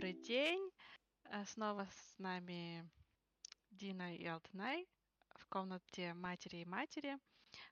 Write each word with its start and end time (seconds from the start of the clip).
Добрый 0.00 0.18
день. 0.22 0.70
Э, 1.24 1.44
снова 1.44 1.84
с 1.84 2.18
нами 2.18 2.88
Дина 3.70 4.16
и 4.16 4.24
Алтынай 4.24 4.88
в 5.34 5.46
комнате 5.48 6.14
матери 6.14 6.62
и 6.62 6.64
матери. 6.64 7.18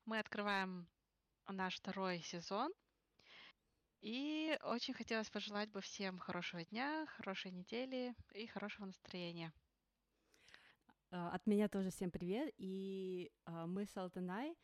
Мы 0.04 0.18
открываем 0.18 0.86
наш 1.48 1.76
второй 1.76 2.20
сезон. 2.20 2.70
И 4.02 4.58
очень 4.62 4.92
хотелось 4.92 5.30
пожелать 5.30 5.70
бы 5.70 5.80
всем 5.80 6.18
хорошего 6.18 6.62
дня, 6.66 7.06
хорошей 7.16 7.50
недели 7.50 8.14
и 8.34 8.46
хорошего 8.46 8.84
настроения. 8.84 9.50
Э, 11.10 11.28
от 11.28 11.46
меня 11.46 11.70
тоже 11.70 11.88
всем 11.88 12.10
привет. 12.10 12.52
И 12.58 13.32
э, 13.46 13.64
мы 13.64 13.86
с 13.86 13.96
Алтынай 13.96 14.54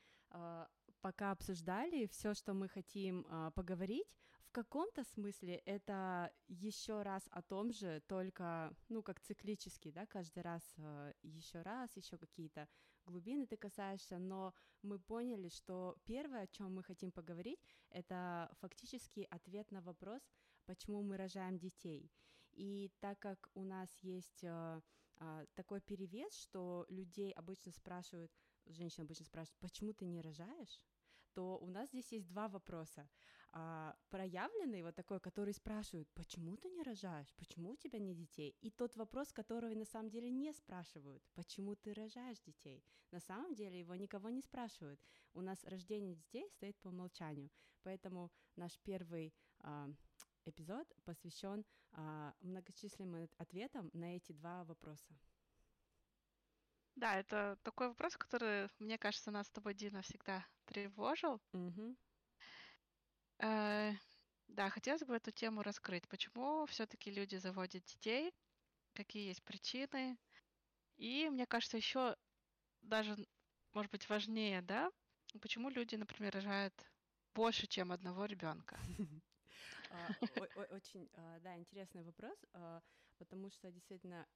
пока 1.00 1.30
обсуждали 1.30 2.08
все, 2.08 2.34
что 2.34 2.52
мы 2.52 2.68
хотим 2.68 3.24
поговорить, 3.54 4.08
каком-то 4.54 5.02
смысле 5.02 5.56
это 5.66 6.32
еще 6.48 7.02
раз 7.02 7.28
о 7.32 7.42
том 7.42 7.72
же, 7.72 8.00
только, 8.06 8.72
ну, 8.88 9.02
как 9.02 9.20
циклически, 9.20 9.90
да, 9.90 10.06
каждый 10.06 10.42
раз 10.42 10.62
э, 10.78 11.12
еще 11.22 11.62
раз, 11.62 11.96
еще 11.96 12.16
какие-то 12.16 12.68
глубины 13.04 13.46
ты 13.46 13.56
касаешься, 13.56 14.18
но 14.18 14.54
мы 14.82 14.98
поняли, 15.00 15.48
что 15.48 15.96
первое, 16.04 16.42
о 16.42 16.46
чем 16.46 16.74
мы 16.74 16.84
хотим 16.84 17.10
поговорить, 17.10 17.60
это 17.90 18.48
фактически 18.60 19.26
ответ 19.30 19.72
на 19.72 19.80
вопрос, 19.80 20.22
почему 20.66 21.02
мы 21.02 21.16
рожаем 21.16 21.58
детей. 21.58 22.12
И 22.52 22.92
так 23.00 23.18
как 23.18 23.50
у 23.54 23.64
нас 23.64 23.90
есть 24.02 24.44
э, 24.44 24.80
э, 25.18 25.46
такой 25.54 25.80
перевес, 25.80 26.32
что 26.32 26.86
людей 26.88 27.32
обычно 27.32 27.72
спрашивают, 27.72 28.30
женщин 28.66 29.02
обычно 29.02 29.26
спрашивают, 29.26 29.58
почему 29.58 29.92
ты 29.92 30.06
не 30.06 30.22
рожаешь? 30.22 30.80
то 31.34 31.58
у 31.58 31.66
нас 31.66 31.88
здесь 31.88 32.12
есть 32.12 32.28
два 32.28 32.48
вопроса. 32.48 33.08
А, 33.56 33.94
проявленный 34.10 34.82
вот 34.82 34.96
такой, 34.96 35.20
который 35.20 35.54
спрашивают, 35.54 36.08
почему 36.14 36.56
ты 36.56 36.68
не 36.70 36.82
рожаешь, 36.82 37.32
почему 37.36 37.70
у 37.70 37.76
тебя 37.76 38.00
нет 38.00 38.16
детей, 38.16 38.56
и 38.60 38.70
тот 38.72 38.96
вопрос, 38.96 39.32
которого 39.32 39.72
на 39.74 39.84
самом 39.84 40.10
деле 40.10 40.28
не 40.28 40.52
спрашивают, 40.52 41.22
почему 41.34 41.76
ты 41.76 41.94
рожаешь 41.94 42.40
детей. 42.40 42.84
На 43.12 43.20
самом 43.20 43.54
деле 43.54 43.78
его 43.78 43.94
никого 43.94 44.28
не 44.28 44.42
спрашивают. 44.42 45.00
У 45.34 45.40
нас 45.40 45.62
рождение 45.62 46.16
детей 46.16 46.50
стоит 46.50 46.76
по 46.80 46.88
умолчанию, 46.88 47.48
поэтому 47.84 48.32
наш 48.56 48.76
первый 48.80 49.32
а, 49.60 49.88
эпизод 50.46 50.92
посвящен 51.04 51.64
а, 51.92 52.34
многочисленным 52.40 53.28
ответам 53.38 53.88
на 53.92 54.16
эти 54.16 54.32
два 54.32 54.64
вопроса. 54.64 55.16
Да, 56.96 57.20
это 57.20 57.56
такой 57.62 57.86
вопрос, 57.86 58.16
который, 58.16 58.68
мне 58.80 58.98
кажется, 58.98 59.30
нас 59.30 59.46
с 59.46 59.50
тобой, 59.50 59.74
Дина, 59.74 60.02
всегда 60.02 60.44
тревожил. 60.64 61.40
Угу. 61.52 61.96
Э, 63.44 63.92
да, 64.48 64.70
хотелось 64.70 65.02
бы 65.02 65.14
эту 65.16 65.30
тему 65.30 65.62
раскрыть. 65.62 66.08
Почему 66.08 66.64
все-таки 66.66 67.10
люди 67.10 67.36
заводят 67.36 67.84
детей? 67.84 68.32
Какие 68.94 69.28
есть 69.28 69.42
причины? 69.42 70.16
И 70.96 71.28
мне 71.30 71.46
кажется, 71.46 71.76
еще 71.76 72.16
даже, 72.82 73.16
может 73.74 73.90
быть, 73.92 74.08
важнее, 74.08 74.62
да, 74.62 74.90
почему 75.40 75.68
люди, 75.68 75.96
например, 75.96 76.34
рожают 76.34 76.74
больше, 77.34 77.66
чем 77.66 77.92
одного 77.92 78.24
ребенка. 78.24 78.78
А, 79.90 80.10
очень, 80.70 81.08
а, 81.14 81.38
да, 81.40 81.56
интересный 81.56 82.02
вопрос, 82.02 82.36
а, 82.52 82.80
потому 83.18 83.50
что 83.50 83.70
действительно 83.70 84.26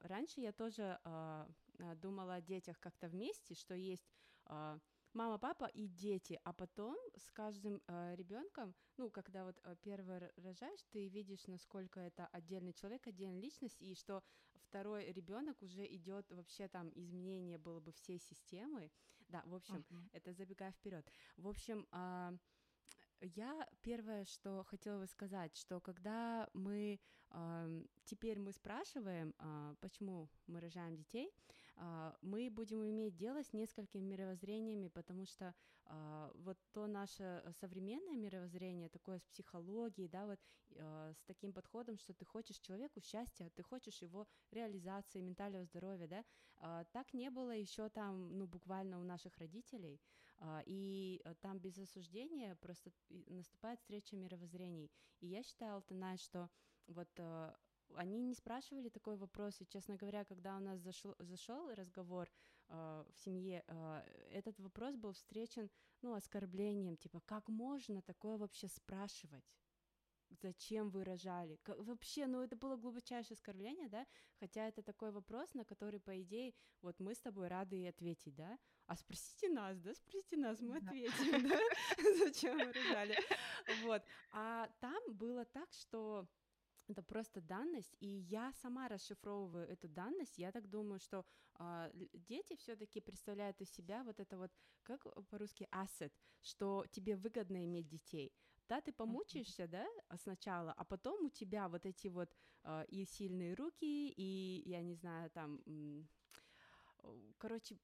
раньше 0.00 0.40
я 0.40 0.52
тоже 0.52 0.98
думала 2.02 2.34
о 2.34 2.40
детях 2.40 2.76
как-то 2.80 3.08
вместе, 3.08 3.54
что 3.54 3.74
есть 3.74 4.10
мама, 5.16 5.38
папа 5.38 5.64
и 5.64 5.88
дети, 5.88 6.38
а 6.44 6.52
потом 6.52 6.96
с 7.16 7.30
каждым 7.30 7.82
э, 7.88 8.14
ребенком, 8.16 8.74
ну, 8.98 9.10
когда 9.10 9.44
вот 9.44 9.58
э, 9.64 9.74
первый 9.82 10.30
рожаешь, 10.36 10.82
ты 10.92 11.08
видишь, 11.08 11.46
насколько 11.46 12.00
это 12.00 12.28
отдельный 12.32 12.74
человек, 12.74 13.06
отдельная 13.06 13.40
личность, 13.40 13.80
и 13.80 13.94
что 13.94 14.22
второй 14.54 15.12
ребенок 15.12 15.62
уже 15.62 15.86
идет 15.86 16.30
вообще 16.30 16.68
там 16.68 16.90
изменение 16.94 17.58
было 17.58 17.80
бы 17.80 17.92
всей 17.92 18.18
системы, 18.18 18.90
да, 19.28 19.42
в 19.46 19.54
общем, 19.54 19.84
uh-huh. 19.88 20.08
это 20.12 20.32
забегая 20.32 20.72
вперед, 20.72 21.10
в 21.36 21.48
общем. 21.48 21.86
Э, 21.92 22.36
я 23.20 23.66
первое, 23.80 24.24
что 24.26 24.64
хотела 24.64 25.00
бы 25.00 25.06
сказать, 25.06 25.56
что 25.56 25.80
когда 25.80 26.48
мы 26.52 27.00
э, 27.30 27.82
теперь 28.04 28.38
мы 28.38 28.52
спрашиваем, 28.52 29.34
э, 29.38 29.74
почему 29.80 30.28
мы 30.46 30.60
рожаем 30.60 30.94
детей, 30.94 31.32
мы 32.22 32.50
будем 32.50 32.84
иметь 32.88 33.16
дело 33.16 33.42
с 33.42 33.52
несколькими 33.52 34.02
мировоззрениями, 34.02 34.88
потому 34.88 35.26
что 35.26 35.54
э, 35.84 36.30
вот 36.34 36.58
то 36.72 36.86
наше 36.86 37.42
современное 37.60 38.16
мировоззрение, 38.16 38.88
такое 38.88 39.18
с 39.18 39.24
психологией, 39.26 40.08
да, 40.08 40.26
вот 40.26 40.40
э, 40.70 41.12
с 41.14 41.22
таким 41.24 41.52
подходом, 41.52 41.98
что 41.98 42.14
ты 42.14 42.24
хочешь 42.24 42.58
человеку 42.58 43.00
счастья, 43.00 43.50
ты 43.54 43.62
хочешь 43.62 44.02
его 44.02 44.26
реализации, 44.50 45.20
ментального 45.20 45.64
здоровья, 45.64 46.08
да, 46.08 46.24
э, 46.58 46.84
так 46.92 47.12
не 47.12 47.30
было 47.30 47.50
еще 47.50 47.88
там, 47.90 48.38
ну, 48.38 48.46
буквально 48.46 48.98
у 48.98 49.04
наших 49.04 49.36
родителей, 49.38 50.00
э, 50.38 50.62
и 50.66 51.22
там 51.42 51.58
без 51.58 51.78
осуждения 51.78 52.54
просто 52.56 52.90
наступает 53.08 53.80
встреча 53.80 54.16
мировоззрений. 54.16 54.90
И 55.20 55.26
я 55.26 55.42
считаю, 55.42 55.74
Алтанай, 55.74 56.16
что 56.16 56.48
вот 56.86 57.08
э, 57.18 57.54
они 57.94 58.20
не 58.22 58.34
спрашивали 58.34 58.88
такой 58.88 59.16
вопрос, 59.16 59.60
и, 59.60 59.66
честно 59.66 59.96
говоря, 59.96 60.24
когда 60.24 60.56
у 60.56 60.60
нас 60.60 60.80
зашел, 60.80 61.14
зашел 61.18 61.74
разговор 61.74 62.28
э, 62.68 63.04
в 63.12 63.18
семье, 63.18 63.64
э, 63.66 64.02
этот 64.32 64.58
вопрос 64.58 64.96
был 64.96 65.12
встречен, 65.12 65.70
ну, 66.02 66.14
оскорблением, 66.14 66.96
типа, 66.96 67.20
как 67.24 67.48
можно 67.48 68.02
такое 68.02 68.38
вообще 68.38 68.68
спрашивать? 68.68 69.44
зачем 70.30 70.90
вы 70.90 71.04
рожали? 71.04 71.58
Как, 71.62 71.78
вообще, 71.78 72.26
ну 72.26 72.42
это 72.42 72.56
было 72.56 72.76
глубочайшее 72.76 73.34
оскорбление, 73.34 73.88
да? 73.88 74.06
Хотя 74.40 74.66
это 74.68 74.82
такой 74.82 75.10
вопрос, 75.10 75.54
на 75.54 75.64
который, 75.64 76.00
по 76.00 76.20
идее, 76.22 76.54
вот 76.82 76.98
мы 77.00 77.14
с 77.14 77.20
тобой 77.20 77.48
рады 77.48 77.76
и 77.76 77.86
ответить, 77.86 78.34
да? 78.34 78.58
А 78.86 78.96
спросите 78.96 79.48
нас, 79.48 79.78
да? 79.78 79.94
Спросите 79.94 80.36
нас, 80.36 80.60
мы 80.60 80.76
ответим, 80.78 81.48
да? 81.48 81.58
Зачем 82.24 82.58
вы 82.58 82.72
рожали? 82.72 83.16
Вот. 83.82 84.02
А 84.32 84.68
там 84.80 85.14
было 85.14 85.44
так, 85.44 85.72
что 85.72 86.26
это 86.88 87.02
просто 87.02 87.40
данность, 87.40 87.96
и 88.00 88.06
я 88.06 88.52
сама 88.52 88.88
расшифровываю 88.88 89.68
эту 89.68 89.88
данность. 89.88 90.38
Я 90.38 90.52
так 90.52 90.68
думаю, 90.68 91.00
что 91.00 91.24
э, 91.58 91.90
дети 92.12 92.56
все-таки 92.56 93.00
представляют 93.00 93.60
из 93.60 93.70
себя 93.70 94.02
вот 94.04 94.20
это 94.20 94.36
вот, 94.38 94.52
как 94.82 95.06
по-русски, 95.28 95.68
asset, 95.72 96.12
что 96.42 96.84
тебе 96.90 97.16
выгодно 97.16 97.64
иметь 97.64 97.88
детей. 97.88 98.32
Да, 98.68 98.80
ты 98.80 98.92
помучаешься, 98.92 99.68
да, 99.68 99.86
сначала, 100.16 100.72
а 100.72 100.84
потом 100.84 101.26
у 101.26 101.30
тебя 101.30 101.68
вот 101.68 101.86
эти 101.86 102.08
вот 102.08 102.34
э, 102.64 102.84
и 102.88 103.04
сильные 103.04 103.54
руки, 103.54 104.10
и, 104.16 104.62
я 104.66 104.82
не 104.82 104.94
знаю, 104.94 105.30
там, 105.30 105.60
короче, 107.38 107.76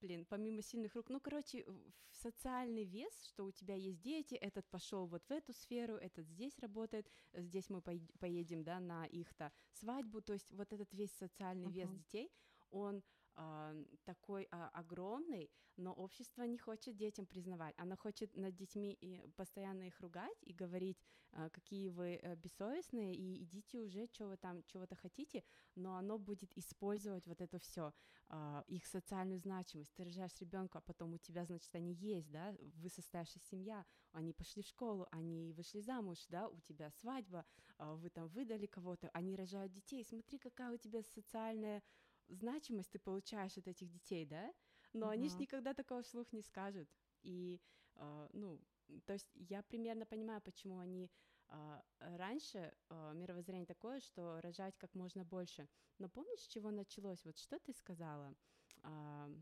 блин, 0.00 0.26
помимо 0.28 0.62
сильных 0.62 0.94
рук, 0.94 1.08
ну, 1.08 1.20
короче, 1.20 1.64
социальный 2.10 2.84
вес, 2.84 3.12
что 3.26 3.44
у 3.44 3.50
тебя 3.50 3.74
есть 3.74 4.00
дети, 4.00 4.34
этот 4.34 4.66
пошел 4.68 5.06
вот 5.06 5.24
в 5.28 5.30
эту 5.30 5.52
сферу, 5.52 5.96
этот 5.96 6.26
здесь 6.26 6.58
работает, 6.58 7.10
здесь 7.32 7.68
мы 7.68 7.82
поедем, 7.82 8.64
да, 8.64 8.80
на 8.80 9.06
их-то 9.06 9.52
свадьбу, 9.72 10.20
то 10.22 10.32
есть 10.32 10.52
вот 10.52 10.72
этот 10.72 10.92
весь 10.92 11.12
социальный 11.12 11.68
uh-huh. 11.68 11.72
вес 11.72 11.90
детей, 11.90 12.32
он 12.70 13.02
э, 13.36 13.84
такой 14.04 14.44
э, 14.44 14.46
огромный, 14.72 15.50
но 15.76 15.92
общество 15.92 16.42
не 16.42 16.58
хочет 16.58 16.96
детям 16.96 17.26
признавать. 17.26 17.74
Оно 17.78 17.96
хочет 17.96 18.34
над 18.36 18.54
детьми 18.54 18.92
и 19.00 19.26
постоянно 19.36 19.84
их 19.84 20.00
ругать 20.00 20.36
и 20.42 20.52
говорить, 20.52 20.98
э, 21.32 21.48
какие 21.50 21.88
вы 21.88 22.20
э, 22.22 22.36
бессовестные, 22.36 23.14
и 23.14 23.42
идите 23.42 23.78
уже, 23.78 24.06
что 24.06 24.26
вы 24.28 24.36
там 24.36 24.62
чего-то 24.64 24.96
хотите, 24.96 25.44
но 25.74 25.96
оно 25.96 26.18
будет 26.18 26.56
использовать 26.56 27.26
вот 27.26 27.40
это 27.40 27.58
все, 27.58 27.92
э, 28.28 28.62
их 28.66 28.86
социальную 28.86 29.38
значимость. 29.38 29.94
Ты 29.94 30.04
рожаешь 30.04 30.40
ребенка, 30.40 30.78
а 30.78 30.80
потом 30.82 31.14
у 31.14 31.18
тебя, 31.18 31.44
значит, 31.44 31.74
они 31.74 31.94
есть, 31.94 32.30
да, 32.30 32.54
вы 32.74 32.88
состоявшаяся 32.88 33.48
семья, 33.48 33.84
они 34.12 34.32
пошли 34.32 34.62
в 34.62 34.66
школу, 34.66 35.06
они 35.10 35.52
вышли 35.52 35.80
замуж, 35.80 36.18
да, 36.28 36.48
у 36.48 36.60
тебя 36.60 36.90
свадьба, 36.90 37.44
э, 37.78 37.94
вы 37.94 38.10
там 38.10 38.28
выдали 38.28 38.66
кого-то, 38.66 39.08
они 39.14 39.36
рожают 39.36 39.72
детей, 39.72 40.04
смотри, 40.04 40.38
какая 40.38 40.72
у 40.72 40.76
тебя 40.76 41.02
социальная 41.02 41.82
значимость 42.28 42.90
ты 42.90 42.98
получаешь 42.98 43.56
от 43.58 43.68
этих 43.68 43.90
детей, 43.90 44.26
да, 44.26 44.52
но 44.92 45.06
uh-huh. 45.06 45.14
они 45.14 45.28
же 45.28 45.36
никогда 45.38 45.74
такого 45.74 46.02
вслух 46.02 46.32
не 46.32 46.42
скажут. 46.42 46.88
И, 47.22 47.60
э, 47.94 48.28
ну, 48.32 48.60
то 49.06 49.12
есть 49.12 49.30
я 49.34 49.62
примерно 49.62 50.06
понимаю, 50.06 50.40
почему 50.42 50.78
они 50.78 51.10
э, 51.48 51.80
раньше 51.98 52.72
э, 52.90 53.12
мировоззрение 53.14 53.66
такое, 53.66 54.00
что 54.00 54.40
рожать 54.40 54.76
как 54.78 54.94
можно 54.94 55.24
больше. 55.24 55.68
Но 55.98 56.08
помнишь, 56.08 56.40
с 56.40 56.48
чего 56.48 56.70
началось? 56.70 57.24
Вот 57.24 57.38
что 57.38 57.58
ты 57.58 57.72
сказала? 57.72 58.34
Э, 58.82 59.34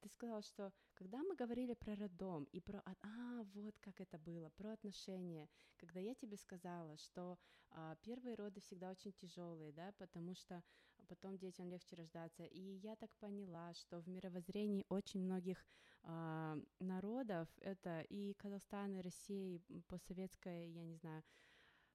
ты 0.00 0.08
сказала, 0.08 0.42
что 0.42 0.72
когда 0.94 1.18
мы 1.18 1.34
говорили 1.34 1.74
про 1.74 1.96
роддом 1.96 2.44
и 2.52 2.60
про... 2.60 2.82
А, 2.84 3.42
вот 3.54 3.78
как 3.80 4.00
это 4.00 4.18
было, 4.18 4.50
про 4.50 4.72
отношения, 4.72 5.48
когда 5.76 6.00
я 6.00 6.14
тебе 6.14 6.36
сказала, 6.36 6.96
что 6.96 7.38
а, 7.70 7.96
первые 8.02 8.36
роды 8.36 8.60
всегда 8.60 8.90
очень 8.90 9.12
тяжелые, 9.12 9.72
да, 9.72 9.92
потому 9.98 10.34
что 10.34 10.62
потом 11.10 11.36
детям 11.36 11.68
легче 11.68 11.96
рождаться, 11.96 12.44
и 12.44 12.60
я 12.60 12.94
так 12.94 13.10
поняла, 13.18 13.74
что 13.74 13.98
в 13.98 14.08
мировоззрении 14.08 14.86
очень 14.88 15.20
многих 15.20 15.66
а, 16.02 16.56
народов, 16.78 17.48
это 17.60 18.02
и 18.02 18.34
Казахстан, 18.34 18.94
и 18.94 19.02
Россия, 19.02 19.60
и 19.68 19.82
постсоветская, 19.82 20.68
я 20.68 20.84
не 20.84 20.94
знаю, 20.94 21.24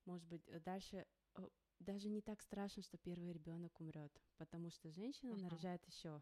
может 0.06 0.28
быть, 0.28 0.44
дальше 0.64 1.06
даже 1.80 2.10
не 2.10 2.22
так 2.22 2.42
страшно, 2.42 2.84
что 2.84 2.98
первый 2.98 3.32
ребенок 3.34 3.80
умрет, 3.80 4.12
потому 4.38 4.70
что 4.70 4.92
женщина 4.92 5.32
uh-huh. 5.32 5.44
нарожает 5.44 5.86
еще. 5.86 6.22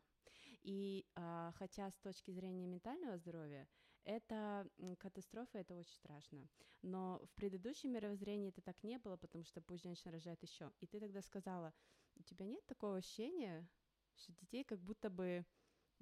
И 0.62 1.06
а, 1.16 1.52
хотя 1.56 1.92
с 1.92 1.98
точки 2.00 2.32
зрения 2.32 2.68
ментального 2.68 3.18
здоровья 3.18 3.68
это 4.06 4.70
катастрофа, 5.00 5.60
это 5.60 5.76
очень 5.76 5.94
страшно. 5.96 6.50
Но 6.82 7.20
в 7.26 7.34
предыдущем 7.36 7.92
мировоззрении 7.92 8.50
это 8.50 8.62
так 8.62 8.84
не 8.84 8.98
было, 9.00 9.18
потому 9.18 9.44
что 9.44 9.62
пусть 9.62 9.84
женщина 9.84 10.12
рожает 10.14 10.42
еще. 10.44 10.72
И 10.80 10.88
ты 10.88 11.00
тогда 11.00 11.22
сказала, 11.22 11.74
у 12.16 12.24
тебя 12.24 12.46
нет 12.46 12.66
такого 12.66 12.98
ощущения, 12.98 13.70
что 14.16 14.34
детей 14.34 14.64
как 14.64 14.80
будто 14.82 15.10
бы, 15.10 15.46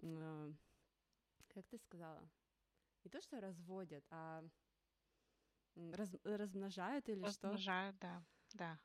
э, 0.02 0.54
как 1.50 1.68
ты 1.68 1.78
сказала, 1.80 2.32
не 3.04 3.12
то 3.12 3.22
что 3.22 3.42
разводят, 3.42 4.06
а 4.12 4.44
раз, 5.76 6.16
размножают 6.24 7.10
или 7.10 7.26
размножают, 7.26 7.26
что? 7.26 7.60
Размножают, 7.62 7.98
да, 8.00 8.24
да. 8.54 8.80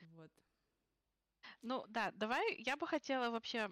Вот. 0.00 0.32
Ну 1.62 1.84
да, 1.88 2.10
давай, 2.12 2.56
я 2.58 2.76
бы 2.76 2.86
хотела 2.86 3.30
вообще 3.30 3.70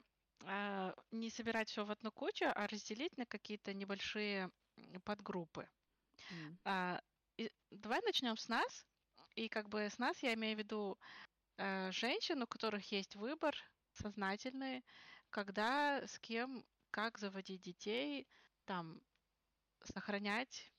не 1.11 1.31
собирать 1.31 1.69
все 1.69 1.85
в 1.85 1.91
одну 1.91 2.11
кучу, 2.11 2.47
а 2.47 2.67
разделить 2.67 3.17
на 3.17 3.27
какие-то 3.27 3.75
небольшие 3.75 4.51
подгруппы. 5.05 5.69
Mm. 6.31 6.57
А, 6.65 7.03
и, 7.37 7.51
давай 7.71 8.01
начнем 8.03 8.37
с 8.37 8.49
нас. 8.49 8.87
И 9.35 9.49
как 9.49 9.69
бы 9.69 9.89
с 9.89 9.99
нас 9.99 10.23
я 10.23 10.35
имею 10.35 10.57
в 10.57 10.59
виду 10.59 10.99
э, 11.57 11.93
женщин, 11.93 12.43
у 12.43 12.47
которых 12.47 12.91
есть 12.91 13.17
выбор 13.17 13.55
сознательный, 13.93 14.85
когда, 15.31 16.07
с 16.07 16.19
кем, 16.19 16.65
как 16.91 17.19
заводить 17.19 17.63
детей, 17.63 18.27
там, 18.65 19.01
сохранять 19.85 20.73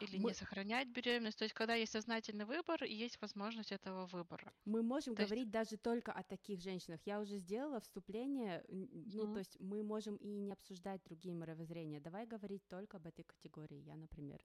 или 0.00 0.18
мы... 0.18 0.30
не 0.30 0.34
сохранять 0.34 0.88
беременность. 0.88 1.38
То 1.38 1.44
есть, 1.44 1.54
когда 1.54 1.74
есть 1.74 1.92
сознательный 1.92 2.44
выбор 2.44 2.84
и 2.84 2.94
есть 2.94 3.20
возможность 3.20 3.72
этого 3.72 4.06
выбора. 4.06 4.52
Мы 4.64 4.82
можем 4.82 5.14
то 5.14 5.22
говорить 5.24 5.44
есть... 5.44 5.52
даже 5.52 5.76
только 5.76 6.12
о 6.12 6.22
таких 6.22 6.60
женщинах. 6.60 7.00
Я 7.04 7.20
уже 7.20 7.38
сделала 7.38 7.80
вступление, 7.80 8.64
ну, 8.68 8.86
mm-hmm. 8.86 9.32
то 9.32 9.38
есть 9.38 9.56
мы 9.60 9.82
можем 9.82 10.16
и 10.16 10.28
не 10.28 10.52
обсуждать 10.52 11.02
другие 11.04 11.34
мировоззрения. 11.34 12.00
Давай 12.00 12.26
говорить 12.26 12.66
только 12.68 12.96
об 12.96 13.06
этой 13.06 13.24
категории. 13.24 13.78
Я, 13.78 13.96
например, 13.96 14.40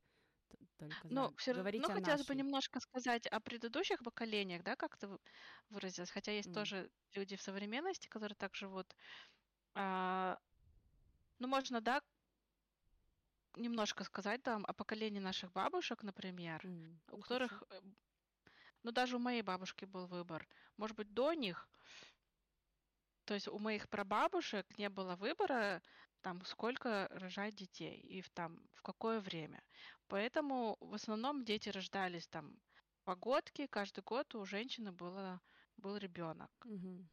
только 0.77 0.95
ну, 1.03 1.35
все 1.37 1.53
говорить 1.53 1.81
ну, 1.81 1.89
хотелось 1.89 2.25
бы 2.25 2.35
немножко 2.35 2.79
сказать 2.79 3.27
о 3.27 3.39
предыдущих 3.39 4.01
поколениях, 4.03 4.63
да, 4.63 4.75
как 4.75 4.97
ты 4.97 5.09
выразилась, 5.69 6.09
хотя 6.09 6.31
есть 6.31 6.49
mm. 6.49 6.53
тоже 6.53 6.89
люди 7.13 7.35
в 7.35 7.41
современности, 7.41 8.07
которые 8.07 8.35
так 8.35 8.55
живут. 8.55 8.95
А, 9.75 10.39
ну, 11.39 11.47
можно, 11.47 11.81
да, 11.81 12.01
немножко 13.55 14.03
сказать 14.03 14.43
там 14.43 14.65
о 14.67 14.73
поколении 14.73 15.19
наших 15.19 15.51
бабушек, 15.51 16.03
например, 16.03 16.61
mm, 16.65 16.97
у 17.11 17.21
которых, 17.21 17.63
э, 17.69 17.81
ну 18.83 18.91
даже 18.91 19.15
у 19.15 19.19
моей 19.19 19.41
бабушки 19.41 19.85
был 19.85 20.07
выбор. 20.07 20.47
Может 20.77 20.95
быть, 20.97 21.13
до 21.13 21.33
них, 21.33 21.69
то 23.25 23.33
есть 23.33 23.47
у 23.47 23.59
моих 23.59 23.89
прабабушек 23.89 24.65
не 24.77 24.89
было 24.89 25.15
выбора, 25.15 25.81
там, 26.21 26.43
сколько 26.45 27.07
рожать 27.11 27.55
детей 27.55 27.99
и 27.99 28.21
в, 28.21 28.29
там, 28.29 28.59
в 28.73 28.81
какое 28.81 29.19
время. 29.21 29.63
Поэтому 30.07 30.77
в 30.79 30.93
основном 30.93 31.45
дети 31.45 31.69
рождались 31.69 32.27
там 32.27 32.59
погодки, 33.03 33.67
каждый 33.67 34.03
год 34.03 34.35
у 34.35 34.45
женщины 34.45 34.91
было, 34.91 35.41
был 35.77 35.97
ребенок. 35.97 36.51
Mm-hmm. 36.65 37.05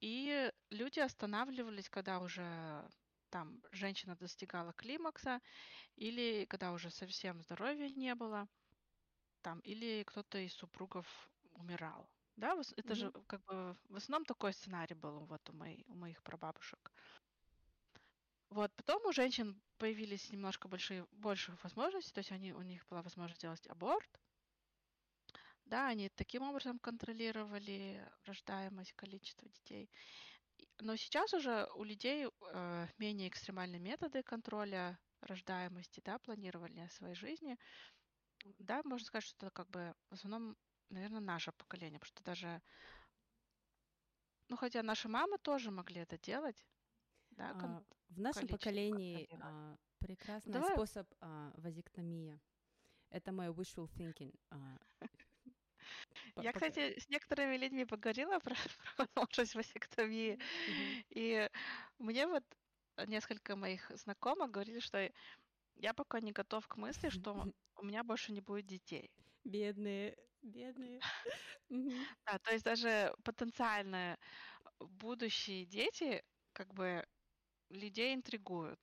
И 0.00 0.52
люди 0.70 1.00
останавливались, 1.00 1.88
когда 1.88 2.20
уже 2.20 2.86
там 3.34 3.60
женщина 3.72 4.14
достигала 4.14 4.72
климакса, 4.74 5.40
или 5.96 6.44
когда 6.44 6.72
уже 6.72 6.88
совсем 6.90 7.42
здоровья 7.42 7.88
не 7.88 8.14
было, 8.14 8.46
там, 9.42 9.58
или 9.58 10.04
кто-то 10.06 10.38
из 10.38 10.54
супругов 10.54 11.06
умирал. 11.54 12.08
Да, 12.36 12.54
это 12.76 12.92
mm-hmm. 12.92 12.94
же 12.94 13.12
как 13.26 13.42
бы 13.46 13.76
в 13.88 13.96
основном 13.96 14.24
такой 14.24 14.52
сценарий 14.52 14.94
был 14.94 15.26
вот 15.26 15.50
у, 15.50 15.52
моей, 15.52 15.84
у 15.88 15.94
моих 15.94 16.22
прабабушек. 16.22 16.92
Вот, 18.50 18.72
потом 18.76 19.04
у 19.04 19.12
женщин 19.12 19.60
появились 19.78 20.30
немножко 20.30 20.68
большие, 20.68 21.04
больше 21.10 21.58
возможностей, 21.64 22.12
то 22.12 22.20
есть 22.20 22.30
они, 22.30 22.52
у 22.52 22.62
них 22.62 22.86
была 22.86 23.02
возможность 23.02 23.40
сделать 23.40 23.66
аборт. 23.66 24.20
Да, 25.64 25.88
они 25.88 26.08
таким 26.08 26.42
образом 26.42 26.78
контролировали 26.78 28.08
рождаемость, 28.26 28.92
количество 28.92 29.48
детей. 29.48 29.90
Но 30.80 30.96
сейчас 30.96 31.32
уже 31.34 31.68
у 31.76 31.84
людей 31.84 32.26
э, 32.26 32.86
менее 32.98 33.28
экстремальные 33.28 33.80
методы 33.80 34.22
контроля 34.22 34.98
рождаемости, 35.20 36.02
да, 36.04 36.18
планирования 36.18 36.88
своей 36.88 37.14
жизни. 37.14 37.56
Да, 38.58 38.82
можно 38.84 39.06
сказать, 39.06 39.24
что 39.24 39.46
это 39.46 39.50
как 39.50 39.68
бы 39.70 39.94
в 40.10 40.14
основном, 40.14 40.56
наверное, 40.90 41.20
наше 41.20 41.52
поколение, 41.52 41.98
потому 41.98 42.08
что 42.08 42.22
даже, 42.24 42.62
ну, 44.48 44.56
хотя 44.56 44.82
наши 44.82 45.08
мамы 45.08 45.38
тоже 45.38 45.70
могли 45.70 46.02
это 46.02 46.18
делать, 46.18 46.66
да, 47.30 47.52
а, 47.54 47.82
в 48.08 48.20
нашем 48.20 48.48
поколении 48.48 49.28
а, 49.40 49.76
прекрасный 49.98 50.52
Давай... 50.52 50.72
способ 50.72 51.08
а, 51.20 51.52
вазектомия. 51.56 52.40
Это 53.10 53.32
мой 53.32 53.48
wishful 53.48 53.88
thinking. 53.96 54.34
А, 54.50 54.78
я, 56.36 56.52
кстати, 56.52 56.98
с 56.98 57.08
некоторыми 57.08 57.56
людьми 57.56 57.84
поговорила 57.84 58.38
про, 58.44 58.54
про 58.96 59.06
возможность 59.16 59.54
васектомии, 59.54 60.34
mm-hmm. 60.34 61.04
и 61.10 61.50
мне 61.98 62.26
вот 62.26 62.44
несколько 63.06 63.56
моих 63.56 63.90
знакомых 63.94 64.50
говорили, 64.50 64.80
что 64.80 65.10
я 65.76 65.94
пока 65.94 66.20
не 66.20 66.32
готов 66.32 66.66
к 66.66 66.76
мысли, 66.76 67.08
что 67.08 67.32
у 67.76 67.84
меня 67.84 68.04
больше 68.04 68.32
не 68.32 68.40
будет 68.40 68.66
детей. 68.66 69.10
Бедные, 69.44 70.16
бедные. 70.42 71.00
Да, 72.26 72.38
то 72.38 72.52
есть 72.52 72.64
даже 72.64 73.14
потенциальные 73.24 74.18
будущие 74.78 75.64
дети 75.64 76.22
как 76.52 76.72
бы 76.74 77.04
людей 77.70 78.14
интригуют. 78.14 78.80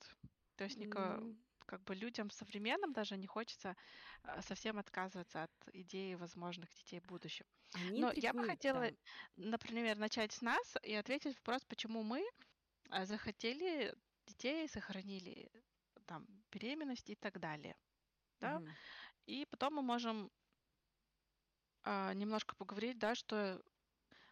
То 0.56 0.66
есть 0.66 0.78
никого, 0.78 1.24
как 1.72 1.82
бы 1.86 1.96
людям 1.96 2.30
современным 2.30 2.92
даже 2.92 3.16
не 3.16 3.28
хочется 3.28 3.78
а, 4.24 4.42
совсем 4.42 4.78
отказываться 4.78 5.44
от 5.44 5.52
идеи 5.74 6.16
возможных 6.16 6.70
детей 6.74 7.00
в 7.00 7.06
будущем. 7.06 7.46
Они 7.74 8.02
Но 8.02 8.12
я 8.12 8.34
бы 8.34 8.44
хотела, 8.44 8.92
да. 8.92 8.98
например, 9.38 9.98
начать 9.98 10.34
с 10.34 10.42
нас 10.42 10.76
и 10.84 10.94
ответить 10.94 11.38
вопрос, 11.38 11.64
почему 11.64 12.04
мы 12.04 12.30
а, 12.90 13.06
захотели 13.06 13.96
детей, 14.28 14.68
сохранили 14.68 15.50
там 16.06 16.28
беременность 16.52 17.10
и 17.10 17.16
так 17.16 17.40
далее. 17.40 17.78
Да? 18.42 18.58
Mm-hmm. 18.58 18.72
И 19.28 19.46
потом 19.46 19.76
мы 19.76 19.82
можем 19.82 20.30
а, 21.84 22.14
немножко 22.14 22.54
поговорить, 22.58 23.00
да, 23.00 23.16
что, 23.16 23.62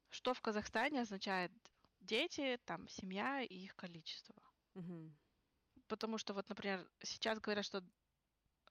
что 0.10 0.34
в 0.34 0.42
Казахстане 0.42 1.04
означает 1.04 1.54
дети, 2.02 2.60
там, 2.66 2.90
семья 2.90 3.42
и 3.44 3.56
их 3.56 3.78
количество. 3.78 4.36
Mm-hmm 4.76 5.14
потому 5.90 6.18
что 6.18 6.34
вот, 6.34 6.48
например, 6.50 6.88
сейчас 7.04 7.40
говорят, 7.40 7.66
что 7.66 7.84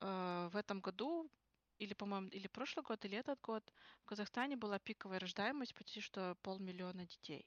э, 0.01 0.49
в 0.53 0.57
этом 0.57 0.81
году 0.81 1.31
или, 1.79 1.95
по-моему, 1.95 2.29
или 2.29 2.47
прошлый 2.49 2.85
год, 2.85 3.05
или 3.05 3.17
этот 3.17 3.41
год 3.41 3.63
в 4.03 4.07
Казахстане 4.07 4.57
была 4.57 4.79
пиковая 4.79 5.19
рождаемость 5.19 5.75
почти 5.75 6.01
что 6.01 6.37
полмиллиона 6.43 7.07
детей. 7.07 7.47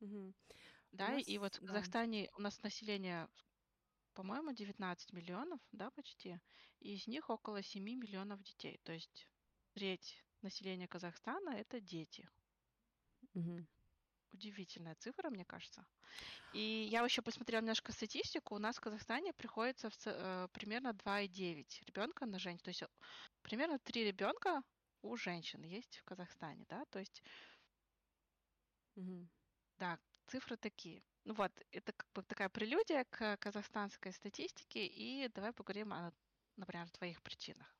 Угу. 0.00 0.34
Да, 0.92 1.08
нас, 1.08 1.28
и 1.28 1.38
вот 1.38 1.56
в 1.56 1.66
Казахстане 1.66 2.30
у 2.36 2.40
нас 2.40 2.62
население, 2.62 3.28
по-моему, 4.14 4.52
19 4.52 5.12
миллионов, 5.12 5.60
да, 5.72 5.90
почти, 5.90 6.38
и 6.80 6.94
из 6.94 7.06
них 7.06 7.28
около 7.28 7.62
7 7.62 7.82
миллионов 7.82 8.42
детей. 8.42 8.80
То 8.84 8.92
есть 8.92 9.28
треть 9.72 10.24
населения 10.42 10.88
Казахстана 10.88 11.50
это 11.50 11.80
дети. 11.80 12.28
Угу 13.34 13.66
удивительная 14.32 14.94
цифра, 14.96 15.30
мне 15.30 15.44
кажется. 15.44 15.84
И 16.52 16.88
я 16.90 17.04
еще 17.04 17.22
посмотрела 17.22 17.60
немножко 17.60 17.92
статистику. 17.92 18.54
У 18.54 18.58
нас 18.58 18.76
в 18.76 18.80
Казахстане 18.80 19.32
приходится 19.32 19.90
в, 19.90 19.96
э, 20.06 20.48
примерно 20.52 20.92
2,9 20.92 21.82
ребенка 21.86 22.26
на 22.26 22.38
женщину. 22.38 22.64
То 22.64 22.70
есть 22.70 22.84
примерно 23.42 23.78
3 23.78 24.04
ребенка 24.04 24.62
у 25.02 25.16
женщин 25.16 25.62
есть 25.62 25.98
в 25.98 26.04
Казахстане, 26.04 26.64
да, 26.68 26.84
то 26.86 26.98
есть 26.98 27.22
угу. 28.96 29.28
да, 29.78 29.98
цифры 30.26 30.56
такие. 30.56 31.02
Ну 31.24 31.34
вот, 31.34 31.52
это 31.70 31.92
как 31.92 32.06
бы 32.12 32.22
такая 32.22 32.48
прелюдия 32.48 33.04
к 33.04 33.36
казахстанской 33.36 34.12
статистике, 34.12 34.86
и 34.86 35.28
давай 35.28 35.52
поговорим 35.52 35.92
о, 35.92 36.12
например, 36.56 36.90
твоих 36.90 37.22
причинах 37.22 37.76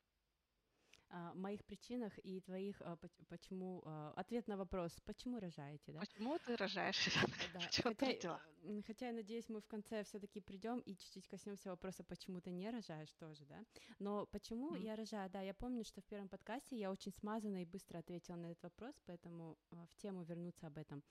моих 1.35 1.65
причинах 1.65 2.13
и 2.25 2.41
твоих, 2.41 2.81
а, 2.81 2.97
почему, 3.29 3.83
а, 3.85 4.13
ответ 4.17 4.49
на 4.49 4.57
вопрос, 4.57 4.93
почему 5.05 5.39
рожаете, 5.39 5.93
да? 5.93 6.01
Почему 6.01 6.39
ты 6.39 6.57
рожаешь 6.57 6.97
Да. 7.53 7.61
Хотя, 7.99 8.41
хотя, 8.87 9.07
я 9.07 9.13
надеюсь, 9.13 9.49
мы 9.49 9.61
в 9.61 9.67
конце 9.67 10.03
все-таки 10.05 10.41
придем 10.41 10.81
и 10.81 10.97
чуть-чуть 10.97 11.29
коснемся 11.29 11.71
вопроса, 11.71 12.05
почему 12.05 12.41
ты 12.41 12.51
не 12.51 12.71
рожаешь 12.71 13.13
тоже, 13.15 13.45
да? 13.47 13.65
Но 13.99 14.27
почему 14.27 14.75
mm-hmm. 14.75 14.83
я 14.83 14.97
рожаю? 14.97 15.31
Да, 15.31 15.41
я 15.43 15.55
помню, 15.55 15.85
что 15.85 16.01
в 16.01 16.05
первом 16.05 16.29
подкасте 16.29 16.77
я 16.77 16.91
очень 16.91 17.13
смазанно 17.13 17.63
и 17.63 17.65
быстро 17.65 17.99
ответила 17.99 18.37
на 18.37 18.47
этот 18.47 18.65
вопрос, 18.65 18.95
поэтому 19.07 19.59
в 19.71 19.97
тему 19.97 20.25
вернуться 20.25 20.67
об 20.67 20.79
этом. 20.79 21.03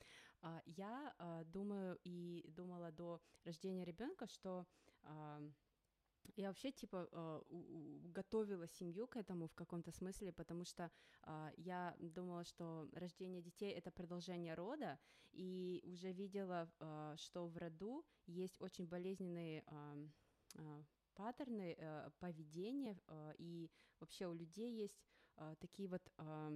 Я 0.66 1.14
думаю 1.46 1.98
и 2.04 2.46
думала 2.48 2.92
до 2.92 3.22
рождения 3.44 3.86
ребенка, 3.86 4.28
что 4.28 4.66
я 6.36 6.48
вообще, 6.50 6.72
типа, 6.72 7.44
готовила 8.14 8.68
семью 8.68 9.08
к 9.08 9.18
этому 9.18 9.48
в 9.48 9.56
каком-то 9.56 9.92
смысле, 9.92 10.32
потому 10.32 10.66
что 10.66 10.92
а, 11.24 11.52
я 11.58 11.96
думала, 12.00 12.44
что 12.44 12.90
рождение 12.94 13.42
детей 13.42 13.72
это 13.72 13.92
продолжение 13.92 14.54
рода, 14.54 15.00
и 15.32 15.82
уже 15.86 16.12
видела, 16.12 16.70
а, 16.80 17.16
что 17.18 17.48
в 17.48 17.58
роду 17.58 18.06
есть 18.26 18.60
очень 18.62 18.88
болезненные 18.88 19.64
а, 19.68 19.98
а, 20.58 20.84
паттерны 21.16 21.76
а, 21.80 22.10
поведения, 22.20 23.00
а, 23.08 23.34
и 23.38 23.70
вообще 24.00 24.28
у 24.28 24.34
людей 24.34 24.72
есть 24.72 25.02
а, 25.36 25.56
такие 25.56 25.88
вот 25.90 26.02
а, 26.18 26.52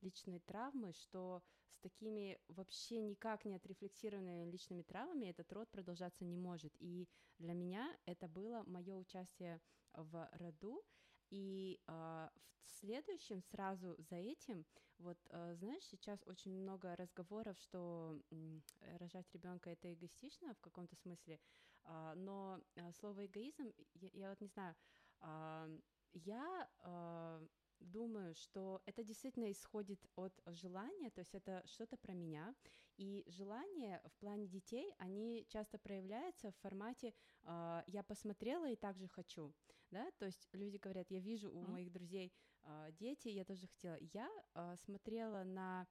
личные 0.00 0.40
травмы, 0.40 0.92
что 0.92 1.42
с 1.70 1.78
такими 1.80 2.38
вообще 2.48 3.00
никак 3.00 3.44
не 3.44 3.54
отрефлексированными 3.56 4.50
личными 4.50 4.82
травмами 4.82 5.26
этот 5.26 5.52
род 5.52 5.70
продолжаться 5.70 6.24
не 6.24 6.36
может. 6.36 6.72
И 6.78 7.08
для 7.38 7.54
меня 7.54 7.96
это 8.06 8.28
было 8.28 8.62
мое 8.66 8.94
участие 8.96 9.60
в 9.92 10.28
роду. 10.32 10.84
И 11.30 11.80
э, 11.86 12.28
в 12.66 12.70
следующем 12.70 13.42
сразу 13.42 13.96
за 13.98 14.16
этим, 14.16 14.64
вот 14.98 15.18
э, 15.30 15.54
знаешь, 15.54 15.84
сейчас 15.84 16.22
очень 16.26 16.52
много 16.52 16.94
разговоров, 16.96 17.58
что 17.58 18.20
э, 18.30 18.60
рожать 18.98 19.26
ребенка 19.32 19.70
это 19.70 19.92
эгоистично 19.92 20.54
в 20.54 20.60
каком-то 20.60 20.96
смысле, 20.96 21.40
э, 21.84 22.14
но 22.16 22.60
э, 22.76 22.92
слово 22.92 23.26
эгоизм, 23.26 23.72
я, 23.94 24.10
я 24.12 24.30
вот 24.30 24.40
не 24.40 24.48
знаю, 24.48 24.74
э, 25.20 25.78
я 26.12 26.68
э, 26.80 27.46
думаю, 27.80 28.34
что 28.34 28.82
это 28.86 29.02
действительно 29.04 29.50
исходит 29.50 30.00
от 30.16 30.32
желания, 30.46 31.10
то 31.10 31.20
есть 31.20 31.34
это 31.34 31.62
что-то 31.66 31.96
про 31.96 32.12
меня, 32.12 32.54
и 32.96 33.24
желания 33.26 34.00
в 34.06 34.16
плане 34.18 34.46
детей, 34.46 34.92
они 34.98 35.46
часто 35.48 35.78
проявляются 35.78 36.50
в 36.50 36.56
формате 36.56 37.12
э, 37.42 37.82
«я 37.86 38.02
посмотрела 38.02 38.70
и 38.70 38.76
также 38.76 39.06
хочу», 39.08 39.52
да, 39.90 40.10
то 40.18 40.26
есть 40.26 40.48
люди 40.52 40.78
говорят 40.78 41.10
«я 41.10 41.20
вижу 41.20 41.50
у 41.50 41.62
mm-hmm. 41.62 41.70
моих 41.70 41.92
друзей 41.92 42.32
э, 42.62 42.88
дети, 42.92 43.28
я 43.28 43.44
тоже 43.44 43.66
хотела». 43.66 43.98
Я 44.00 44.30
э, 44.54 44.76
смотрела 44.84 45.44
на 45.44 45.86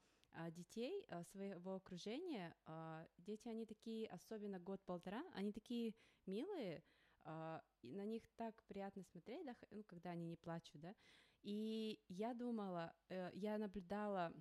детей 0.52 1.08
своего 1.32 1.76
окружения, 1.76 2.54
дети, 3.20 3.48
они 3.48 3.66
такие, 3.66 4.06
особенно 4.10 4.60
год-полтора, 4.60 5.24
они 5.34 5.54
такие 5.54 5.94
милые, 6.26 6.84
и 7.82 7.94
на 7.94 8.04
них 8.04 8.24
так 8.36 8.62
приятно 8.66 9.02
смотреть, 9.04 9.46
да, 9.46 9.56
ну, 9.72 9.86
когда 9.86 10.10
они 10.10 10.26
не 10.26 10.36
плачут, 10.36 10.82
да, 10.82 10.94
и 11.46 12.00
я 12.10 12.34
думала, 12.34 12.92
э, 13.10 13.30
я 13.34 13.60
наблюдала, 13.60 14.34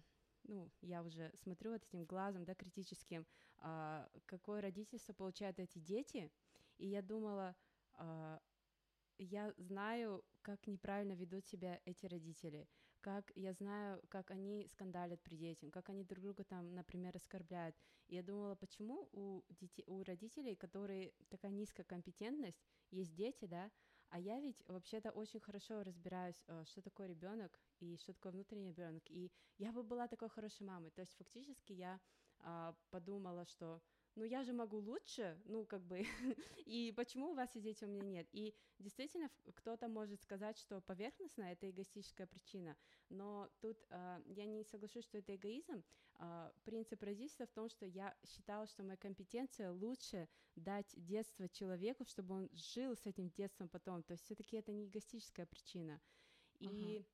ну, 0.44 0.70
я 0.80 1.02
уже 1.02 1.30
смотрю 1.34 1.72
вот 1.72 1.84
этим 1.84 2.06
глазом, 2.06 2.46
да, 2.46 2.54
критическим, 2.54 3.26
э, 3.58 4.08
какое 4.24 4.62
родительство 4.62 5.12
получают 5.12 5.58
эти 5.58 5.78
дети, 5.78 6.32
и 6.78 6.86
я 6.86 7.02
думала, 7.02 7.54
э, 7.98 8.38
я 9.18 9.52
знаю, 9.58 10.24
как 10.40 10.66
неправильно 10.66 11.12
ведут 11.12 11.46
себя 11.46 11.78
эти 11.84 12.06
родители, 12.06 12.66
как 13.02 13.30
я 13.34 13.52
знаю, 13.52 14.02
как 14.08 14.30
они 14.30 14.66
скандалят 14.68 15.22
при 15.22 15.36
детям, 15.36 15.70
как 15.70 15.90
они 15.90 16.04
друг 16.04 16.22
друга 16.22 16.42
там, 16.44 16.74
например, 16.74 17.14
оскорбляют. 17.14 17.76
И 18.06 18.14
я 18.14 18.22
думала, 18.22 18.54
почему 18.54 19.10
у, 19.12 19.42
детей, 19.50 19.84
у 19.86 20.02
родителей, 20.04 20.56
которые 20.56 21.12
такая 21.28 21.52
низкая 21.52 21.84
компетентность, 21.84 22.64
есть 22.90 23.14
дети, 23.14 23.44
да, 23.44 23.70
а 24.14 24.18
я 24.20 24.38
ведь 24.38 24.62
вообще-то 24.68 25.10
очень 25.10 25.40
хорошо 25.40 25.82
разбираюсь, 25.82 26.40
э, 26.46 26.62
что 26.66 26.80
такое 26.80 27.08
ребенок 27.08 27.58
и 27.80 27.96
что 27.96 28.12
такое 28.12 28.30
внутренний 28.30 28.68
ребенок. 28.68 29.02
И 29.10 29.32
я 29.58 29.72
бы 29.72 29.82
была 29.82 30.06
такой 30.06 30.28
хорошей 30.28 30.64
мамой. 30.64 30.92
То 30.92 31.00
есть 31.00 31.16
фактически 31.16 31.72
я 31.72 32.00
а, 32.38 32.76
подумала, 32.90 33.44
что 33.44 33.82
ну 34.14 34.22
я 34.22 34.44
же 34.44 34.52
могу 34.52 34.76
лучше, 34.78 35.36
ну 35.46 35.64
как 35.66 35.82
бы, 35.82 36.04
и 36.64 36.92
почему 36.96 37.30
у 37.30 37.34
вас 37.34 37.52
есть 37.56 37.64
дети, 37.64 37.84
у 37.84 37.88
меня 37.88 38.02
нет? 38.02 38.28
И 38.30 38.54
действительно 38.78 39.30
кто-то 39.52 39.88
может 39.88 40.22
сказать, 40.22 40.56
что 40.58 40.80
поверхностно 40.80 41.42
это 41.42 41.68
эгоистическая 41.68 42.28
причина, 42.28 42.76
но 43.08 43.50
тут 43.60 43.84
э, 43.90 44.22
я 44.26 44.44
не 44.44 44.62
соглашусь, 44.62 45.06
что 45.06 45.18
это 45.18 45.34
эгоизм. 45.34 45.82
Э, 46.18 46.50
принцип 46.64 47.02
родительства 47.02 47.46
в 47.46 47.52
том, 47.52 47.68
что 47.68 47.86
я 47.86 48.14
считала, 48.24 48.66
что 48.66 48.82
моя 48.82 48.96
компетенция 48.96 49.72
лучше 49.72 50.28
дать 50.56 50.92
детство 50.96 51.48
человеку, 51.48 52.04
чтобы 52.04 52.34
он 52.34 52.50
жил 52.52 52.96
с 52.96 53.06
этим 53.06 53.30
детством 53.30 53.68
потом. 53.68 54.02
То 54.02 54.12
есть 54.12 54.24
все-таки 54.24 54.56
это 54.56 54.72
не 54.72 54.86
эгоистическая 54.86 55.46
причина. 55.46 56.00
И 56.60 56.98
uh-huh. 56.98 57.04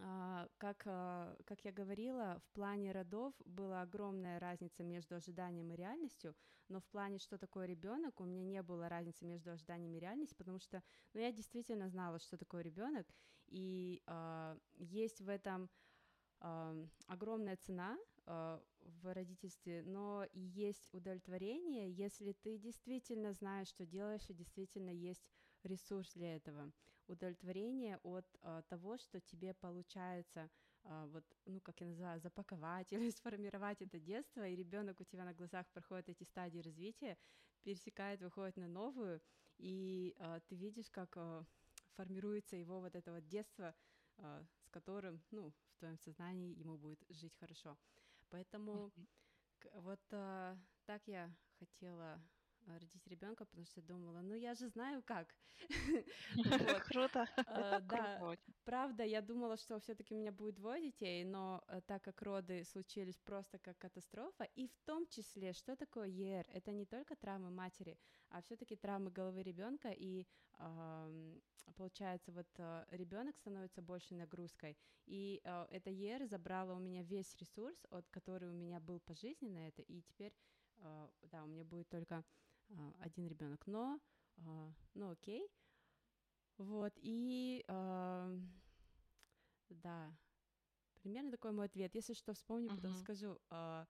А, 0.00 0.48
как, 0.58 0.82
а, 0.86 1.36
как 1.44 1.64
я 1.64 1.72
говорила, 1.72 2.40
в 2.44 2.50
плане 2.52 2.92
родов 2.92 3.34
была 3.44 3.82
огромная 3.82 4.38
разница 4.38 4.84
между 4.84 5.16
ожиданием 5.16 5.72
и 5.72 5.76
реальностью, 5.76 6.36
но 6.68 6.80
в 6.80 6.86
плане, 6.86 7.18
что 7.18 7.36
такое 7.36 7.66
ребенок, 7.66 8.20
у 8.20 8.24
меня 8.24 8.44
не 8.44 8.62
было 8.62 8.88
разницы 8.88 9.24
между 9.24 9.50
ожиданием 9.50 9.96
и 9.96 10.00
реальностью, 10.00 10.36
потому 10.36 10.60
что 10.60 10.84
ну, 11.14 11.20
я 11.20 11.32
действительно 11.32 11.88
знала, 11.88 12.20
что 12.20 12.36
такое 12.36 12.62
ребенок, 12.62 13.08
и 13.48 14.00
э, 14.06 14.58
есть 14.76 15.20
в 15.20 15.28
этом 15.28 15.68
огромная 16.40 17.56
цена 17.56 17.98
э, 18.26 18.60
в 18.80 19.12
родительстве, 19.12 19.82
но 19.82 20.24
и 20.32 20.40
есть 20.40 20.88
удовлетворение, 20.92 21.90
если 21.90 22.32
ты 22.32 22.58
действительно 22.58 23.32
знаешь, 23.32 23.68
что 23.68 23.86
делаешь, 23.86 24.28
и 24.28 24.34
действительно 24.34 24.90
есть 24.90 25.28
ресурс 25.62 26.12
для 26.14 26.36
этого. 26.36 26.72
Удовлетворение 27.06 27.98
от 28.02 28.26
а, 28.42 28.62
того, 28.62 28.98
что 28.98 29.20
тебе 29.20 29.54
получается 29.54 30.50
а, 30.84 31.06
вот, 31.06 31.24
ну, 31.46 31.60
как 31.60 31.80
я 31.80 31.86
называю, 31.86 32.20
запаковать 32.20 32.92
или 32.92 33.10
сформировать 33.10 33.82
это 33.82 33.98
детство, 33.98 34.46
и 34.46 34.56
ребенок 34.56 35.00
у 35.00 35.04
тебя 35.04 35.24
на 35.24 35.34
глазах 35.34 35.66
проходит 35.68 36.08
эти 36.08 36.24
стадии 36.24 36.60
развития, 36.60 37.16
пересекает, 37.62 38.20
выходит 38.20 38.56
на 38.56 38.68
новую, 38.68 39.20
и 39.58 40.14
а, 40.18 40.40
ты 40.40 40.54
видишь, 40.54 40.90
как 40.90 41.16
а, 41.16 41.44
формируется 41.96 42.56
его 42.56 42.80
вот 42.80 42.94
это 42.94 43.12
вот 43.12 43.26
детство, 43.26 43.74
а, 44.18 44.44
с 44.62 44.70
которым, 44.70 45.20
ну, 45.30 45.52
твоем 45.78 45.98
сознании 45.98 46.58
ему 46.58 46.76
будет 46.76 47.02
жить 47.08 47.34
хорошо. 47.38 47.76
Поэтому 48.30 48.92
mm-hmm. 48.96 49.80
вот 49.80 50.00
а, 50.12 50.56
так 50.84 51.02
я 51.06 51.34
хотела 51.58 52.20
родить 52.76 53.06
ребенка, 53.06 53.44
потому 53.44 53.64
что 53.66 53.80
думала, 53.80 54.20
ну 54.20 54.34
я 54.34 54.54
же 54.54 54.68
знаю 54.68 55.02
как. 55.02 55.34
Круто. 56.88 57.26
А, 57.46 57.80
да, 57.80 58.36
правда, 58.64 59.04
я 59.04 59.22
думала, 59.22 59.56
что 59.56 59.78
все-таки 59.78 60.14
у 60.14 60.18
меня 60.18 60.32
будет 60.32 60.56
двое 60.56 60.82
детей, 60.82 61.24
но 61.24 61.62
э, 61.68 61.80
так 61.86 62.02
как 62.02 62.22
роды 62.22 62.64
случились 62.64 63.18
просто 63.18 63.58
как 63.58 63.78
катастрофа, 63.78 64.44
и 64.44 64.68
в 64.68 64.78
том 64.84 65.06
числе, 65.06 65.52
что 65.52 65.76
такое 65.76 66.08
ЕР? 66.08 66.46
Это 66.52 66.72
не 66.72 66.84
только 66.84 67.16
травмы 67.16 67.50
матери, 67.50 67.98
а 68.28 68.42
все-таки 68.42 68.76
травмы 68.76 69.10
головы 69.10 69.42
ребенка, 69.42 69.90
и 69.90 70.26
получается, 71.76 72.32
вот 72.32 72.48
э, 72.58 72.84
ребенок 72.90 73.36
становится 73.36 73.80
большей 73.80 74.16
нагрузкой, 74.16 74.76
и 75.06 75.40
э, 75.44 75.66
это 75.70 75.90
ЕР 75.90 76.26
забрала 76.26 76.74
у 76.74 76.80
меня 76.80 77.02
весь 77.02 77.36
ресурс, 77.36 77.86
от 77.90 78.08
который 78.10 78.48
у 78.48 78.54
меня 78.54 78.80
был 78.80 78.98
пожизненно 79.00 79.58
это, 79.58 79.82
и 79.82 80.02
теперь 80.02 80.34
да, 81.22 81.42
у 81.42 81.46
меня 81.46 81.64
будет 81.64 81.88
только 81.88 82.24
один 83.00 83.26
ребенок, 83.26 83.66
но, 83.66 84.00
а, 84.46 84.72
ну 84.94 85.10
окей, 85.10 85.48
вот, 86.58 86.92
и, 86.96 87.64
да, 89.70 90.12
примерно 91.02 91.30
такой 91.30 91.52
мой 91.52 91.66
ответ. 91.66 91.94
Если 91.94 92.14
что 92.14 92.34
вспомню, 92.34 92.70
потом 92.70 92.92
Мгм. 92.92 92.94
скажу. 92.94 93.38
А, 93.50 93.86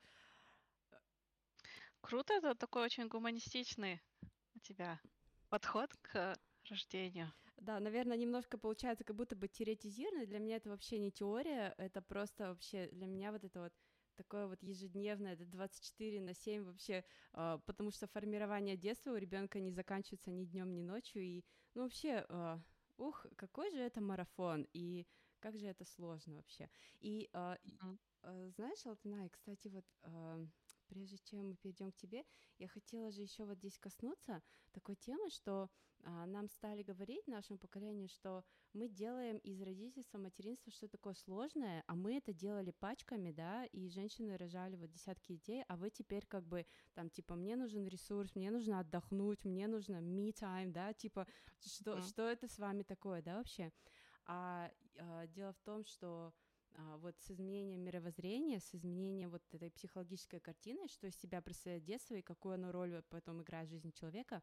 Круто, 2.00 2.34
это 2.34 2.54
такой 2.54 2.84
очень 2.84 3.08
гуманистичный 3.08 4.00
у 4.54 4.58
тебя 4.60 5.00
подход 5.50 5.90
к 6.02 6.36
рождению. 6.68 7.32
Да, 7.56 7.80
наверное, 7.80 8.16
немножко 8.16 8.58
получается 8.58 9.04
как 9.04 9.16
будто 9.16 9.36
бы 9.36 9.48
теоретизировано. 9.48 10.26
Для 10.26 10.38
меня 10.38 10.56
это 10.56 10.70
вообще 10.70 10.98
не 10.98 11.10
теория, 11.10 11.74
это 11.78 12.00
просто 12.02 12.48
вообще 12.48 12.88
для 12.92 13.06
меня 13.06 13.32
вот 13.32 13.44
это 13.44 13.60
вот 13.60 13.72
такое 14.18 14.46
вот 14.48 14.62
ежедневное, 14.62 15.34
это 15.34 15.46
24 15.46 16.20
на 16.20 16.34
7 16.34 16.64
вообще, 16.64 17.04
э, 17.32 17.58
потому 17.64 17.90
что 17.90 18.06
формирование 18.08 18.76
детства 18.76 19.12
у 19.12 19.16
ребенка 19.16 19.60
не 19.60 19.70
заканчивается 19.70 20.30
ни 20.30 20.44
днем, 20.44 20.74
ни 20.74 20.82
ночью, 20.82 21.22
и, 21.22 21.44
ну, 21.74 21.82
вообще, 21.82 22.26
э, 22.28 22.58
ух, 22.98 23.26
какой 23.36 23.70
же 23.70 23.78
это 23.78 24.00
марафон, 24.00 24.66
и 24.72 25.06
как 25.40 25.56
же 25.58 25.66
это 25.66 25.84
сложно 25.84 26.36
вообще. 26.36 26.68
И, 27.00 27.30
э, 27.32 27.38
mm-hmm. 27.38 27.98
э, 28.22 28.50
знаешь, 28.56 28.84
Алтынай, 28.86 29.28
кстати, 29.30 29.68
вот 29.68 29.84
э, 30.02 30.46
прежде 30.88 31.18
чем 31.18 31.48
мы 31.48 31.54
перейдем 31.54 31.92
к 31.92 31.96
тебе, 31.96 32.24
я 32.58 32.68
хотела 32.68 33.10
же 33.12 33.22
еще 33.22 33.44
вот 33.44 33.58
здесь 33.58 33.78
коснуться 33.78 34.42
такой 34.72 34.96
темы, 34.96 35.30
что 35.30 35.62
а, 35.62 35.70
нам 36.04 36.48
стали 36.48 36.82
говорить 36.82 37.26
нашему 37.26 37.58
поколению, 37.58 38.08
что 38.08 38.44
мы 38.72 38.88
делаем 38.88 39.38
из 39.38 39.60
родительства, 39.60 40.18
материнства 40.18 40.72
что 40.72 40.88
такое 40.88 41.14
сложное, 41.14 41.82
а 41.86 41.94
мы 41.94 42.16
это 42.16 42.32
делали 42.32 42.70
пачками, 42.70 43.32
да, 43.32 43.64
и 43.66 43.88
женщины 43.88 44.36
рожали 44.36 44.76
вот 44.76 44.90
десятки 44.90 45.32
детей, 45.32 45.64
а 45.68 45.76
вы 45.76 45.90
теперь 45.90 46.26
как 46.26 46.46
бы 46.46 46.66
там 46.94 47.10
типа 47.10 47.34
мне 47.34 47.56
нужен 47.56 47.86
ресурс, 47.86 48.34
мне 48.34 48.50
нужно 48.50 48.80
отдохнуть, 48.80 49.44
мне 49.44 49.66
нужно 49.66 49.96
me 49.96 50.32
time, 50.32 50.72
да, 50.72 50.92
типа 50.92 51.26
что 51.60 51.98
mm. 51.98 52.02
что 52.02 52.28
это 52.28 52.48
с 52.48 52.58
вами 52.58 52.82
такое, 52.82 53.22
да, 53.22 53.38
вообще? 53.38 53.72
А, 54.26 54.70
а 54.98 55.26
дело 55.26 55.52
в 55.52 55.60
том, 55.60 55.84
что 55.84 56.32
а, 56.74 56.96
вот 56.98 57.16
с 57.18 57.30
изменением 57.30 57.80
мировоззрения, 57.80 58.60
с 58.60 58.74
изменением 58.74 59.30
вот 59.30 59.42
этой 59.52 59.70
психологической 59.70 60.38
картины, 60.38 60.86
что 60.88 61.06
из 61.06 61.16
себя 61.16 61.40
представляет 61.42 61.84
детство 61.84 62.14
и 62.14 62.22
какую 62.22 62.54
оно 62.54 62.70
роль 62.70 63.02
потом 63.08 63.42
играет 63.42 63.68
в 63.68 63.72
жизни 63.72 63.90
человека, 63.90 64.36
а, 64.36 64.42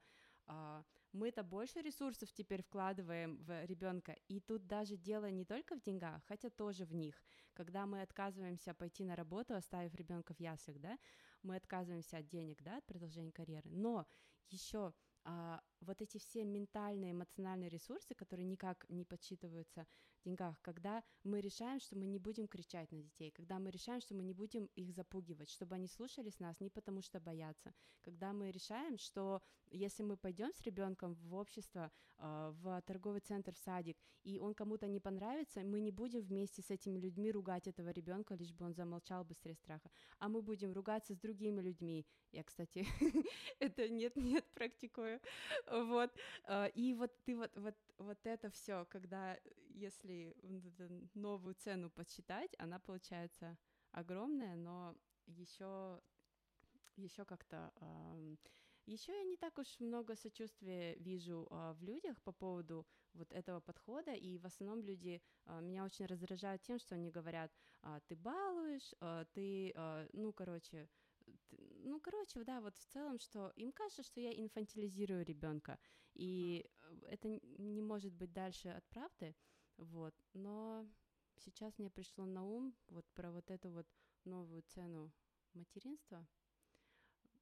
мы-то 1.12 1.44
больше 1.44 1.82
ресурсов 1.82 2.32
теперь 2.34 2.62
вкладываем 2.62 3.38
в 3.38 3.66
ребенка, 3.66 4.18
и 4.28 4.40
тут 4.40 4.68
даже 4.68 4.98
дело 4.98 5.32
не 5.32 5.46
только 5.46 5.76
в 5.76 5.82
деньгах, 5.82 6.22
хотя 6.28 6.50
тоже 6.50 6.86
в 6.86 6.94
них. 6.94 7.24
Когда 7.54 7.86
мы 7.86 8.02
отказываемся 8.02 8.74
пойти 8.74 9.06
на 9.06 9.16
работу, 9.16 9.56
оставив 9.56 9.96
ребенка 9.96 10.34
в 10.34 10.40
яслях, 10.40 10.80
да, 10.80 10.98
мы 11.42 11.56
отказываемся 11.56 12.18
от 12.18 12.28
денег, 12.28 12.62
да, 12.62 12.78
от 12.78 12.86
продолжения 12.86 13.32
карьеры, 13.32 13.70
но 13.70 14.06
еще 14.50 14.94
а, 15.24 15.62
вот 15.80 16.02
эти 16.02 16.18
все 16.18 16.44
ментальные, 16.44 17.12
эмоциональные 17.12 17.70
ресурсы, 17.70 18.14
которые 18.14 18.46
никак 18.46 18.86
не 18.90 19.06
подсчитываются 19.06 19.88
деньгах, 20.26 20.60
когда 20.62 21.04
мы 21.24 21.42
решаем, 21.42 21.80
что 21.80 21.96
мы 21.96 22.06
не 22.06 22.20
будем 22.20 22.48
кричать 22.48 22.92
на 22.92 23.02
детей, 23.02 23.32
когда 23.32 23.60
мы 23.60 23.72
решаем, 23.72 24.02
что 24.02 24.16
мы 24.16 24.24
не 24.24 24.34
будем 24.34 24.66
их 24.76 24.92
запугивать, 24.92 25.50
чтобы 25.50 25.76
они 25.76 25.88
слушались 25.88 26.40
нас 26.40 26.60
не 26.60 26.70
потому 26.70 27.02
что 27.02 27.20
боятся, 27.20 27.74
когда 28.02 28.34
мы 28.34 28.52
решаем, 28.52 28.98
что 28.98 29.42
если 29.72 30.04
мы 30.04 30.18
пойдем 30.18 30.52
с 30.54 30.62
ребенком 30.62 31.16
в 31.16 31.36
общество, 31.36 31.92
а, 32.18 32.52
в 32.52 32.82
торговый 32.82 33.20
центр, 33.20 33.54
в 33.54 33.58
садик, 33.58 33.98
и 34.24 34.40
он 34.40 34.54
кому-то 34.54 34.88
не 34.88 35.00
понравится, 35.00 35.62
мы 35.64 35.80
не 35.80 35.92
будем 35.92 36.22
вместе 36.22 36.62
с 36.62 36.72
этими 36.72 36.98
людьми 36.98 37.32
ругать 37.32 37.68
этого 37.68 37.90
ребенка, 37.90 38.36
лишь 38.36 38.54
бы 38.54 38.66
он 38.66 38.74
замолчал 38.74 39.24
быстрее 39.24 39.56
страха, 39.56 39.90
а 40.18 40.30
мы 40.30 40.42
будем 40.42 40.74
ругаться 40.74 41.14
с 41.14 41.18
другими 41.18 41.62
людьми. 41.62 42.06
Я, 42.32 42.44
кстати, 42.44 42.86
это 43.60 43.90
нет-нет 43.90 44.46
практикую. 44.54 45.20
Вот, 45.72 46.12
а, 46.46 46.68
и 46.68 46.94
вот 46.94 47.12
ты 47.24 47.36
вот, 47.36 47.52
вот, 47.56 47.76
вот 47.98 48.18
это 48.24 48.50
все, 48.50 48.86
когда, 48.90 49.38
если 49.76 50.36
новую 51.14 51.56
цену 51.56 51.90
подсчитать, 51.90 52.56
она 52.58 52.80
получается 52.80 53.58
огромная, 53.92 54.56
но 54.56 54.96
еще 55.28 56.02
еще 56.98 57.26
как-то 57.26 57.72
еще 58.86 59.12
я 59.12 59.24
не 59.24 59.36
так 59.36 59.58
уж 59.58 59.80
много 59.80 60.16
сочувствия 60.16 60.96
вижу 60.96 61.48
а, 61.50 61.74
в 61.74 61.82
людях 61.82 62.22
по 62.22 62.32
поводу 62.32 62.86
вот 63.14 63.32
этого 63.34 63.60
подхода, 63.60 64.14
и 64.14 64.38
в 64.38 64.46
основном 64.46 64.84
люди 64.84 65.22
а, 65.46 65.60
меня 65.60 65.84
очень 65.84 66.06
раздражают 66.06 66.62
тем, 66.62 66.78
что 66.78 66.94
они 66.94 67.10
говорят, 67.10 67.52
а, 67.82 68.00
ты 68.02 68.16
балуешь, 68.16 68.94
а, 69.00 69.26
ты, 69.34 69.72
а, 69.76 70.08
ну, 70.14 70.32
короче, 70.34 70.88
ну, 71.50 72.00
короче, 72.00 72.44
да, 72.44 72.62
вот 72.62 72.78
в 72.78 72.86
целом, 72.86 73.18
что 73.18 73.52
им 73.56 73.72
кажется, 73.72 74.04
что 74.04 74.20
я 74.20 74.32
инфантилизирую 74.32 75.26
ребенка, 75.26 75.80
и 76.14 76.64
uh-huh. 76.64 77.08
это 77.08 77.28
не 77.58 77.82
может 77.82 78.14
быть 78.14 78.32
дальше 78.32 78.70
от 78.70 78.86
правды, 78.90 79.36
вот, 79.78 80.14
но 80.34 80.86
сейчас 81.38 81.78
мне 81.78 81.90
пришло 81.90 82.26
на 82.26 82.44
ум 82.44 82.76
вот 82.88 83.06
про 83.14 83.32
вот 83.32 83.50
эту 83.52 83.70
вот 83.70 83.88
новую 84.24 84.64
цену 84.64 85.12
материнства, 85.54 86.26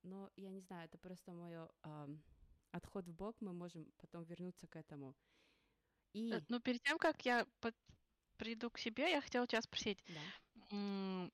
но 0.04 0.30
я 0.36 0.50
не 0.50 0.60
знаю, 0.62 0.86
это 0.86 0.98
просто 0.98 1.32
мой 1.32 1.54
э, 1.54 2.08
отход 2.72 3.08
в 3.08 3.14
бок, 3.14 3.36
мы 3.40 3.54
можем 3.54 3.92
потом 3.98 4.24
вернуться 4.24 4.68
к 4.68 4.76
этому. 4.76 5.16
И... 6.14 6.32
Э, 6.32 6.42
ну, 6.50 6.60
перед 6.60 6.82
тем, 6.84 6.98
как 6.98 7.26
я 7.26 7.48
под... 7.60 7.76
приду 8.38 8.70
к 8.70 8.78
себе, 8.78 9.12
я 9.12 9.22
хотела 9.22 9.48
тебя 9.48 9.62
спросить, 9.62 10.04
да 10.08 11.30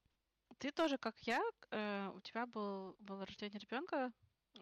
ты 0.59 0.71
тоже, 0.71 0.97
как 0.97 1.17
я, 1.21 1.41
э, 1.71 2.11
у 2.13 2.19
тебя 2.21 2.45
был, 2.45 2.95
было 2.99 3.25
рождение 3.25 3.59
ребенка, 3.59 4.11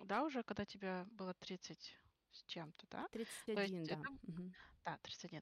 да, 0.05 0.23
уже 0.23 0.43
когда 0.43 0.65
тебе 0.65 1.05
было 1.11 1.33
30 1.33 1.97
с 2.31 2.43
чем-то, 2.43 2.87
да? 2.89 3.07
31, 3.11 3.83
да. 3.83 3.93
Это, 3.95 4.09
угу. 4.09 4.53
Да, 4.85 4.97
31. 5.01 5.41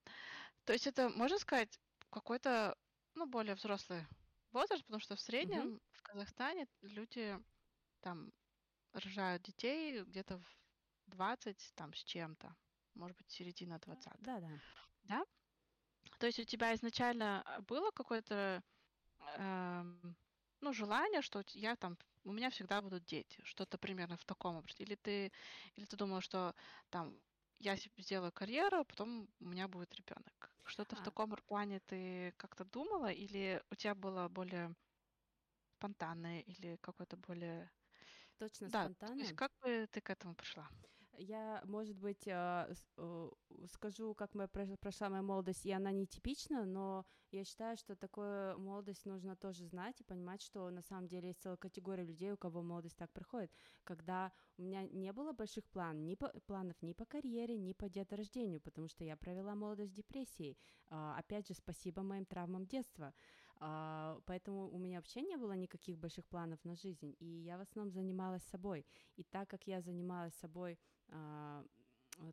То 0.65 0.73
есть 0.73 0.87
это, 0.87 1.09
можно 1.09 1.37
сказать, 1.39 1.79
какой-то, 2.09 2.77
ну, 3.13 3.27
более 3.27 3.55
взрослый 3.55 4.05
возраст, 4.51 4.83
потому 4.85 4.99
что 4.99 5.15
в 5.15 5.19
среднем 5.19 5.67
угу. 5.67 5.79
в 5.91 6.01
Казахстане 6.01 6.67
люди 6.81 7.39
там 8.01 8.31
рожают 8.93 9.43
детей 9.43 10.03
где-то 10.03 10.37
в 10.37 10.57
20 11.07 11.73
там 11.75 11.93
с 11.93 12.03
чем-то, 12.03 12.55
может 12.95 13.17
быть, 13.17 13.29
середина 13.29 13.79
20. 13.79 14.13
Да, 14.19 14.39
да. 14.39 14.49
Да? 15.03 15.25
То 16.19 16.27
есть 16.27 16.39
у 16.39 16.43
тебя 16.43 16.73
изначально 16.73 17.43
было 17.67 17.91
какое-то 17.91 18.63
эм, 19.37 20.15
ну, 20.61 20.73
желание, 20.73 21.21
что 21.21 21.43
я 21.53 21.75
там, 21.75 21.97
у 22.23 22.31
меня 22.31 22.49
всегда 22.49 22.81
будут 22.81 23.05
дети, 23.05 23.39
что-то 23.43 23.77
примерно 23.77 24.17
в 24.17 24.25
таком 24.25 24.55
образе. 24.55 24.83
Или 24.83 24.95
ты, 24.95 25.31
или 25.75 25.85
ты 25.85 25.95
думал, 25.97 26.21
что 26.21 26.55
там 26.89 27.13
я 27.59 27.75
сделаю 27.97 28.31
карьеру, 28.31 28.77
а 28.79 28.83
потом 28.83 29.29
у 29.39 29.45
меня 29.45 29.67
будет 29.67 29.93
ребенок. 29.93 30.54
Что-то 30.67 30.95
а. 30.95 30.97
в 30.97 31.01
таком 31.01 31.35
плане 31.45 31.79
ты 31.79 32.33
как-то 32.37 32.65
думала, 32.65 33.11
или 33.11 33.61
у 33.69 33.75
тебя 33.75 33.93
было 33.95 34.27
более 34.29 34.75
спонтанное, 35.79 36.41
или 36.41 36.77
какое-то 36.81 37.17
более... 37.17 37.71
Точно 38.37 38.69
да, 38.69 38.69
спонтанное? 38.69 39.15
То 39.15 39.23
есть 39.23 39.33
как 39.33 39.51
бы 39.61 39.87
ты 39.91 40.01
к 40.01 40.09
этому 40.09 40.35
пришла? 40.35 40.69
Я, 41.17 41.61
может 41.65 41.97
быть, 41.97 42.27
а, 42.27 42.69
э, 42.97 43.29
скажу, 43.71 44.13
как 44.13 44.33
моя 44.35 44.47
прошла 44.47 45.09
моя 45.09 45.21
молодость, 45.21 45.65
и 45.65 45.71
она 45.71 45.91
нетипична, 45.91 46.65
но 46.65 47.05
я 47.31 47.43
считаю, 47.43 47.77
что 47.77 47.95
такую 47.95 48.59
молодость 48.59 49.05
нужно 49.05 49.35
тоже 49.35 49.65
знать 49.65 49.99
и 50.01 50.03
понимать, 50.03 50.41
что 50.41 50.69
на 50.69 50.81
самом 50.81 51.07
деле 51.07 51.29
есть 51.29 51.41
целая 51.41 51.57
категория 51.57 52.03
людей, 52.03 52.31
у 52.31 52.37
кого 52.37 52.61
молодость 52.61 52.97
так 52.97 53.11
проходит, 53.11 53.51
когда 53.83 54.31
у 54.57 54.61
меня 54.61 54.83
не 54.83 55.11
было 55.13 55.33
больших 55.33 55.65
план, 55.69 56.05
ни 56.05 56.15
по, 56.15 56.29
планов 56.47 56.81
ни 56.81 56.93
по 56.93 57.05
карьере, 57.05 57.57
ни 57.57 57.73
по 57.73 57.89
деторождению, 57.89 58.61
потому 58.61 58.87
что 58.87 59.03
я 59.03 59.17
провела 59.17 59.55
молодость 59.55 59.91
в 59.91 59.95
депрессии. 59.95 60.57
А, 60.89 61.17
опять 61.17 61.47
же, 61.47 61.53
спасибо 61.53 62.03
моим 62.03 62.25
травмам 62.25 62.65
детства. 62.65 63.13
А, 63.57 64.19
поэтому 64.25 64.69
у 64.69 64.77
меня 64.77 64.97
вообще 64.97 65.21
не 65.21 65.37
было 65.37 65.53
никаких 65.53 65.97
больших 65.97 66.25
планов 66.25 66.63
на 66.63 66.75
жизнь, 66.75 67.15
и 67.19 67.25
я 67.25 67.57
в 67.57 67.61
основном 67.61 67.91
занималась 67.91 68.43
собой. 68.43 68.85
И 69.15 69.23
так 69.23 69.49
как 69.49 69.67
я 69.67 69.81
занималась 69.81 70.33
собой 70.35 70.77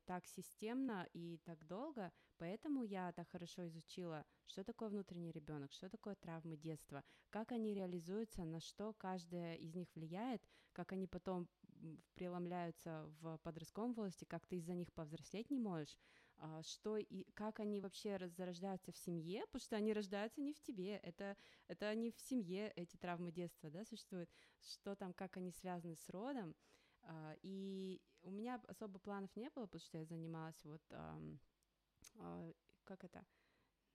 так 0.05 0.27
системно 0.27 1.09
и 1.13 1.39
так 1.45 1.67
долго, 1.67 2.13
поэтому 2.39 2.83
я 2.83 3.13
так 3.13 3.29
хорошо 3.31 3.67
изучила, 3.67 4.25
что 4.47 4.65
такое 4.65 4.89
внутренний 4.89 5.33
ребенок, 5.33 5.73
что 5.73 5.89
такое 5.89 6.15
травмы 6.15 6.57
детства, 6.57 7.03
как 7.31 7.53
они 7.53 7.75
реализуются, 7.75 8.45
на 8.45 8.61
что 8.61 8.93
каждая 8.93 9.57
из 9.57 9.75
них 9.75 9.89
влияет, 9.95 10.43
как 10.73 10.93
они 10.93 11.07
потом 11.07 11.49
преломляются 12.15 13.05
в 13.21 13.39
подростковом 13.39 13.95
возрасте, 13.95 14.27
как 14.27 14.47
ты 14.47 14.57
из-за 14.57 14.75
них 14.75 14.93
повзрослеть 14.93 15.51
не 15.51 15.59
можешь, 15.59 15.97
а, 16.37 16.63
что 16.63 16.97
и 16.97 17.25
как 17.35 17.61
они 17.61 17.81
вообще 17.81 18.19
зарождаются 18.37 18.93
в 18.93 18.97
семье, 18.97 19.47
потому 19.47 19.63
что 19.63 19.77
они 19.77 19.93
рождаются 19.93 20.41
не 20.41 20.53
в 20.53 20.61
тебе, 20.61 20.97
это, 20.97 21.37
это 21.69 21.89
они 21.89 22.11
в 22.11 22.21
семье, 22.21 22.73
эти 22.77 22.97
травмы 22.97 23.33
детства, 23.33 23.71
да, 23.71 23.85
существуют, 23.85 24.31
что 24.61 24.95
там, 24.95 25.13
как 25.13 25.37
они 25.37 25.51
связаны 25.53 25.97
с 25.97 26.09
родом, 26.09 26.51
а, 26.51 26.72
и 27.43 28.01
у 28.23 28.31
меня 28.31 28.61
особо 28.69 28.99
планов 28.99 29.35
не 29.37 29.51
было, 29.51 29.67
потому 29.67 29.81
что 29.81 29.99
я 29.99 30.05
занималась 30.05 30.65
вот, 30.65 30.83
а, 30.93 32.53
как 32.85 33.05
это, 33.05 33.25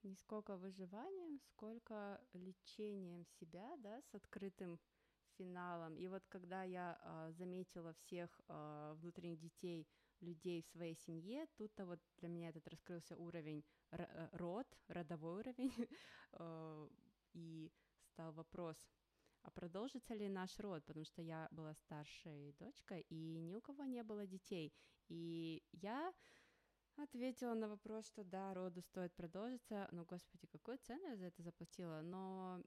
не 0.02 0.14
сколько 0.14 0.56
выживанием, 0.56 1.40
сколько 1.40 2.20
лечением 2.32 3.24
себя, 3.24 3.76
да, 3.78 4.00
с 4.02 4.14
открытым 4.14 4.78
финалом. 5.36 5.96
И 5.96 6.08
вот 6.08 6.26
когда 6.28 6.62
я 6.62 6.98
а, 7.02 7.30
заметила 7.32 7.94
всех 7.94 8.40
а, 8.48 8.94
внутренних 8.94 9.38
детей, 9.40 9.86
людей 10.20 10.62
в 10.62 10.66
своей 10.66 10.96
семье, 10.96 11.46
тут-то 11.56 11.86
вот 11.86 12.00
для 12.16 12.28
меня 12.28 12.48
этот 12.48 12.66
раскрылся 12.66 13.16
уровень 13.16 13.64
э, 13.92 14.28
род, 14.32 14.66
родовой 14.88 15.38
уровень, 15.38 15.72
и 17.34 17.70
стал 18.02 18.32
вопрос, 18.32 18.76
а 19.42 19.50
продолжится 19.50 20.14
ли 20.14 20.28
наш 20.28 20.58
род, 20.58 20.84
потому 20.84 21.04
что 21.04 21.22
я 21.22 21.48
была 21.50 21.74
старшей 21.74 22.52
дочкой, 22.58 23.06
и 23.08 23.38
ни 23.38 23.54
у 23.54 23.60
кого 23.60 23.84
не 23.84 24.02
было 24.02 24.26
детей. 24.26 24.72
И 25.08 25.62
я 25.72 26.12
ответила 26.96 27.54
на 27.54 27.68
вопрос, 27.68 28.06
что 28.06 28.24
да, 28.24 28.54
роду 28.54 28.82
стоит 28.82 29.14
продолжиться, 29.14 29.88
но, 29.92 30.04
господи, 30.04 30.46
какую 30.46 30.78
цену 30.78 31.08
я 31.08 31.16
за 31.16 31.26
это 31.26 31.42
заплатила, 31.42 32.00
но 32.02 32.62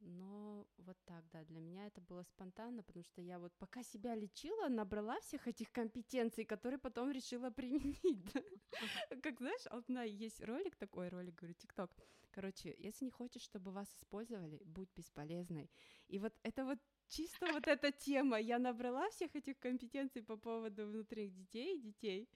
но 0.00 0.66
вот 0.76 0.96
так, 1.04 1.24
да, 1.32 1.44
для 1.44 1.60
меня 1.60 1.86
это 1.86 2.00
было 2.00 2.22
спонтанно, 2.22 2.82
потому 2.82 3.02
что 3.04 3.22
я 3.22 3.38
вот 3.38 3.52
пока 3.58 3.82
себя 3.82 4.14
лечила, 4.14 4.68
набрала 4.68 5.18
всех 5.20 5.48
этих 5.48 5.72
компетенций, 5.72 6.44
которые 6.44 6.78
потом 6.78 7.10
решила 7.10 7.50
применить. 7.50 8.32
Как 9.22 9.38
знаешь, 9.38 9.66
одна 9.66 10.04
есть 10.04 10.42
ролик 10.44 10.76
такой, 10.76 11.08
ролик, 11.08 11.34
говорю, 11.34 11.54
ТикТок. 11.54 11.90
Короче, 12.36 12.74
если 12.78 13.06
не 13.06 13.10
хочешь, 13.10 13.42
чтобы 13.42 13.70
вас 13.70 13.88
использовали, 13.96 14.60
будь 14.66 14.90
бесполезной. 14.94 15.70
И 16.08 16.18
вот 16.18 16.34
это 16.42 16.66
вот 16.66 16.78
чисто 17.08 17.46
вот 17.52 17.66
эта 17.66 17.90
тема. 17.92 18.38
Я 18.38 18.58
набрала 18.58 19.08
всех 19.08 19.34
этих 19.34 19.58
компетенций 19.58 20.22
по 20.22 20.36
поводу 20.36 20.86
внутренних 20.86 21.34
детей, 21.34 21.80
детей. 21.80 22.28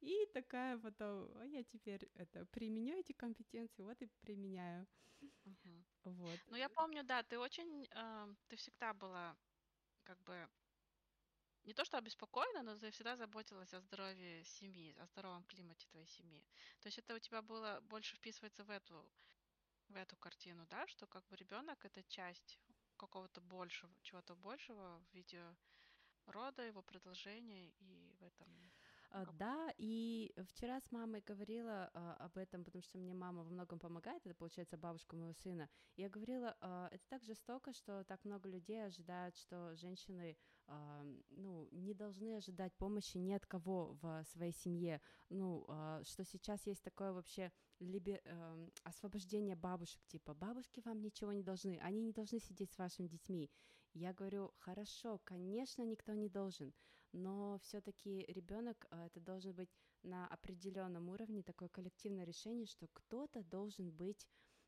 И 0.00 0.26
такая 0.34 0.76
потом, 0.78 1.30
а 1.38 1.46
я 1.46 1.64
теперь 1.64 2.10
это 2.14 2.44
применю 2.44 2.98
эти 2.98 3.12
компетенции, 3.12 3.84
вот 3.84 4.02
и 4.02 4.06
применяю. 4.20 4.86
Uh-huh. 5.22 5.84
Вот. 6.04 6.40
Ну, 6.48 6.56
я 6.56 6.68
помню, 6.68 7.02
да, 7.02 7.22
ты 7.22 7.38
очень, 7.38 7.88
э, 7.90 8.34
ты 8.48 8.56
всегда 8.56 8.92
была 8.92 9.34
как 10.04 10.22
бы 10.24 10.48
не 11.68 11.74
то 11.74 11.84
что 11.84 11.98
обеспокоена, 11.98 12.62
но 12.62 12.78
ты 12.78 12.90
всегда 12.90 13.16
заботилась 13.16 13.74
о 13.74 13.80
здоровье 13.80 14.42
семьи, 14.44 14.94
о 14.98 15.06
здоровом 15.06 15.44
климате 15.44 15.86
твоей 15.90 16.06
семьи. 16.06 16.42
То 16.80 16.88
есть 16.88 16.98
это 16.98 17.14
у 17.14 17.18
тебя 17.18 17.42
было 17.42 17.80
больше 17.82 18.16
вписывается 18.16 18.64
в 18.64 18.70
эту 18.70 19.04
в 19.88 19.96
эту 19.96 20.16
картину, 20.16 20.66
да, 20.70 20.86
что 20.86 21.06
как 21.06 21.26
бы 21.28 21.36
ребенок 21.36 21.84
это 21.84 22.02
часть 22.04 22.58
какого-то 22.96 23.40
большего, 23.40 23.92
чего-то 24.02 24.34
большего 24.34 25.00
в 25.00 25.14
виде 25.14 25.42
рода, 26.26 26.62
его 26.62 26.82
продолжения 26.82 27.70
и 27.78 28.12
в 28.18 28.22
этом 28.22 28.48
а, 29.10 29.24
да, 29.38 29.72
и 29.78 30.34
вчера 30.50 30.80
с 30.80 30.92
мамой 30.92 31.22
говорила 31.22 31.90
а, 31.94 32.14
об 32.18 32.36
этом, 32.36 32.62
потому 32.62 32.82
что 32.82 32.98
мне 32.98 33.14
мама 33.14 33.42
во 33.42 33.50
многом 33.50 33.78
помогает, 33.78 34.26
это 34.26 34.34
получается 34.34 34.76
бабушка 34.76 35.16
моего 35.16 35.32
сына. 35.32 35.70
Я 35.96 36.10
говорила, 36.10 36.54
а, 36.60 36.88
это 36.92 37.02
так 37.08 37.24
жестоко, 37.24 37.72
что 37.72 38.04
так 38.04 38.22
много 38.24 38.48
людей 38.50 38.84
ожидают, 38.84 39.34
что 39.36 39.74
женщины, 39.76 40.36
а, 40.66 41.02
ну, 41.30 41.68
не 41.72 41.94
должны 41.94 42.36
ожидать 42.36 42.74
помощи 42.76 43.16
ни 43.16 43.32
от 43.32 43.46
кого 43.46 43.96
в 44.02 44.24
своей 44.24 44.52
семье. 44.52 45.00
Ну, 45.30 45.64
а, 45.68 46.02
что 46.04 46.24
сейчас 46.24 46.66
есть 46.66 46.82
такое 46.82 47.12
вообще 47.12 47.50
либе, 47.80 48.20
э, 48.24 48.68
освобождение 48.84 49.56
бабушек, 49.56 50.02
типа, 50.06 50.34
бабушки 50.34 50.80
вам 50.84 51.00
ничего 51.00 51.32
не 51.32 51.42
должны, 51.42 51.78
они 51.82 52.00
не 52.00 52.12
должны 52.12 52.40
сидеть 52.40 52.72
с 52.72 52.78
вашими 52.78 53.08
детьми. 53.08 53.50
Я 53.94 54.12
говорю, 54.12 54.52
хорошо, 54.58 55.18
конечно, 55.24 55.82
никто 55.82 56.14
не 56.14 56.28
должен, 56.28 56.74
но 57.12 57.58
все-таки 57.62 58.24
ребенок 58.28 58.86
э, 58.90 59.06
это 59.06 59.20
должен 59.20 59.54
быть 59.54 59.70
на 60.02 60.26
определенном 60.28 61.08
уровне 61.08 61.42
такое 61.42 61.68
коллективное 61.68 62.24
решение, 62.24 62.66
что 62.66 62.88
кто-то 62.88 63.42
должен 63.42 63.90
быть 63.90 64.26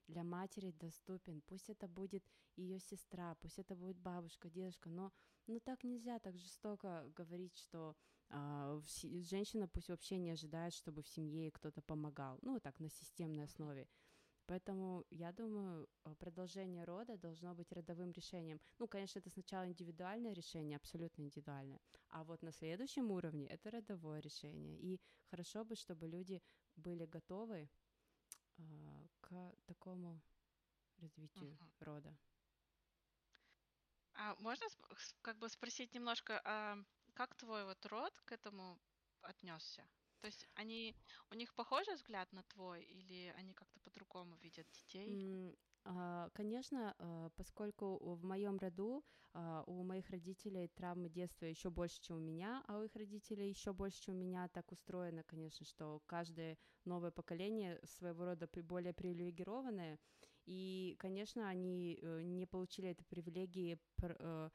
для 0.09 0.25
матери 0.25 0.73
доступен. 0.73 1.41
Пусть 1.43 1.71
это 1.71 1.87
будет 1.87 2.25
ее 2.57 2.79
сестра, 2.81 3.35
пусть 3.37 3.59
это 3.59 3.77
будет 3.77 3.97
бабушка, 3.99 4.51
дедушка, 4.51 4.89
но, 4.91 5.13
но 5.47 5.61
так 5.61 5.85
нельзя 5.85 6.19
так 6.19 6.37
жестоко 6.37 7.11
говорить, 7.15 7.57
что 7.57 7.97
женщина 8.31 9.69
пусть 9.69 9.89
вообще 9.89 10.19
не 10.19 10.31
ожидает, 10.31 10.73
чтобы 10.73 11.03
в 11.03 11.09
семье 11.09 11.51
кто-то 11.51 11.83
помогал. 11.83 12.39
Ну, 12.43 12.61
так, 12.61 12.81
на 12.81 12.89
системной 12.89 13.45
основе. 13.45 13.89
Поэтому 14.47 15.05
я 15.11 15.33
думаю, 15.33 15.89
э, 16.05 16.15
продолжение 16.17 16.85
рода 16.85 17.17
должно 17.17 17.55
быть 17.55 17.73
родовым 17.73 18.11
решением. 18.11 18.61
Ну, 18.79 18.89
конечно, 18.89 19.21
это 19.21 19.31
сначала 19.31 19.65
индивидуальное 19.69 20.33
решение, 20.33 20.77
абсолютно 20.77 21.23
индивидуальное. 21.23 21.81
А 22.09 22.25
вот 22.25 22.43
на 22.43 22.51
следующем 22.53 23.13
уровне 23.13 23.47
это 23.47 23.71
родовое 23.71 24.21
решение. 24.21 24.77
И 24.81 25.01
хорошо 25.31 25.65
бы, 25.65 25.77
чтобы 25.77 26.09
люди 26.09 26.43
были 26.75 27.07
готовы 27.07 27.69
э, 28.59 29.07
к 29.21 29.55
такому 29.67 30.21
развитию 30.97 31.53
uh-huh. 31.53 31.85
рода. 31.85 32.17
А 34.15 34.35
можно 34.41 34.67
как 35.23 35.39
бы 35.39 35.49
спросить 35.49 35.95
немножко, 35.95 36.41
а 36.45 36.77
как 37.21 37.35
твой 37.35 37.65
вот 37.65 37.87
род 37.87 38.13
к 38.25 38.33
этому 38.33 38.79
отнесся? 39.21 39.83
То 40.21 40.27
есть 40.27 40.47
они, 40.55 40.95
у 41.31 41.35
них 41.35 41.55
похожий 41.55 41.95
взгляд 41.95 42.33
на 42.33 42.43
твой, 42.45 42.83
или 42.83 43.35
они 43.37 43.53
как-то 43.53 43.79
по-другому 43.81 44.37
видят 44.37 44.67
детей? 44.73 45.55
А, 45.85 46.31
конечно, 46.33 46.95
а, 46.99 47.29
поскольку 47.37 47.99
в 48.15 48.25
моем 48.25 48.59
роду 48.59 49.05
а, 49.35 49.65
у 49.67 49.83
моих 49.83 50.09
родителей 50.09 50.69
травмы 50.69 51.11
детства 51.11 51.45
еще 51.45 51.69
больше, 51.69 52.01
чем 52.01 52.17
у 52.17 52.21
меня, 52.21 52.65
а 52.67 52.79
у 52.79 52.85
их 52.85 52.97
родителей 52.97 53.51
еще 53.51 53.75
больше, 53.75 54.01
чем 54.01 54.15
у 54.15 54.19
меня, 54.19 54.49
так 54.49 54.73
устроено, 54.73 55.23
конечно, 55.27 55.67
что 55.67 56.01
каждое 56.07 56.57
новое 56.87 57.11
поколение 57.11 57.81
своего 57.85 58.25
рода 58.25 58.49
более 58.63 58.95
привилегированное, 58.95 59.99
и, 60.47 60.97
конечно, 60.99 61.47
они 61.49 61.99
э, 62.01 62.23
не 62.23 62.47
получили 62.47 62.89
этой 62.89 63.05
привилегии 63.05 63.79
э, 64.03 64.51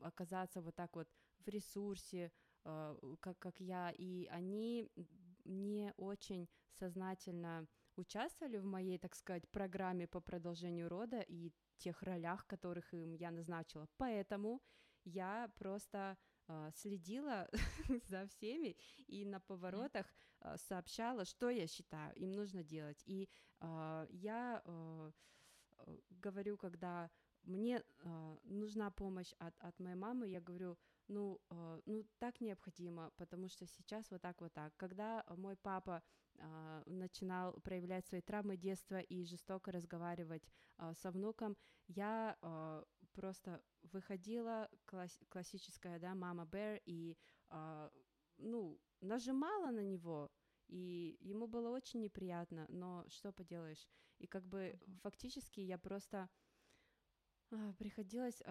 оказаться 0.00 0.60
вот 0.60 0.74
так 0.74 0.94
вот 0.96 1.08
в 1.46 1.48
ресурсе, 1.48 2.32
Э, 2.66 2.96
как, 3.20 3.38
как 3.38 3.60
я, 3.60 3.92
и 3.92 4.26
они 4.26 4.90
не 5.44 5.92
очень 5.96 6.48
сознательно 6.72 7.66
участвовали 7.94 8.58
в 8.58 8.64
моей, 8.64 8.98
так 8.98 9.14
сказать, 9.14 9.48
программе 9.50 10.08
по 10.08 10.20
продолжению 10.20 10.88
рода 10.88 11.20
и 11.20 11.52
тех 11.76 12.02
ролях, 12.02 12.44
которых 12.46 12.92
им 12.92 13.12
я 13.12 13.30
назначила. 13.30 13.86
Поэтому 13.96 14.60
я 15.04 15.48
просто 15.54 16.18
э, 16.48 16.70
следила 16.74 17.48
за 18.08 18.26
всеми 18.26 18.76
и 19.06 19.24
на 19.24 19.38
поворотах 19.38 20.12
э, 20.40 20.56
сообщала, 20.56 21.24
что 21.24 21.50
я 21.50 21.68
считаю 21.68 22.14
им 22.16 22.32
нужно 22.32 22.64
делать. 22.64 23.02
И 23.06 23.28
я 24.10 24.62
говорю, 26.10 26.58
когда 26.58 27.10
мне 27.42 27.82
нужна 28.44 28.90
помощь 28.90 29.32
от 29.38 29.80
моей 29.80 29.96
мамы, 29.96 30.28
я 30.28 30.42
говорю, 30.42 30.76
ну, 31.08 31.40
э, 31.50 31.80
ну, 31.86 32.04
так 32.18 32.40
необходимо, 32.40 33.10
потому 33.16 33.48
что 33.48 33.66
сейчас 33.66 34.10
вот 34.10 34.22
так 34.22 34.40
вот 34.40 34.52
так. 34.52 34.76
Когда 34.76 35.24
мой 35.36 35.56
папа 35.56 36.02
э, 36.34 36.82
начинал 36.86 37.52
проявлять 37.60 38.06
свои 38.06 38.20
травмы 38.20 38.56
детства 38.56 39.00
и 39.00 39.24
жестоко 39.24 39.72
разговаривать 39.72 40.42
э, 40.78 40.94
со 40.94 41.10
внуком, 41.10 41.56
я 41.88 42.36
э, 42.42 42.84
просто 43.12 43.62
выходила, 43.82 44.68
класс 44.84 45.18
классическая, 45.28 45.98
да, 45.98 46.14
мама 46.14 46.44
Бэр, 46.44 46.80
и, 46.86 47.16
э, 47.50 47.90
ну, 48.38 48.78
нажимала 49.00 49.70
на 49.70 49.82
него, 49.82 50.30
и 50.68 51.16
ему 51.20 51.46
было 51.46 51.70
очень 51.70 52.00
неприятно, 52.00 52.66
но 52.68 53.04
что 53.08 53.32
поделаешь? 53.32 53.88
И 54.18 54.26
как 54.26 54.44
бы 54.44 54.58
mm-hmm. 54.58 55.00
фактически 55.02 55.60
я 55.60 55.78
просто 55.78 56.28
приходилось 57.78 58.42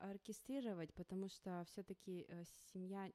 оркестрировать, 0.00 0.92
потому 0.94 1.28
что 1.28 1.64
все-таки 1.68 2.26
э, 2.28 2.44
семья, 2.72 3.10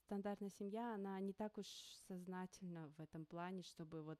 стандартная 0.00 0.50
семья, 0.50 0.94
она 0.94 1.20
не 1.20 1.32
так 1.32 1.58
уж 1.58 1.66
сознательна 2.08 2.88
в 2.96 3.00
этом 3.00 3.24
плане, 3.24 3.62
чтобы 3.62 4.02
вот 4.02 4.18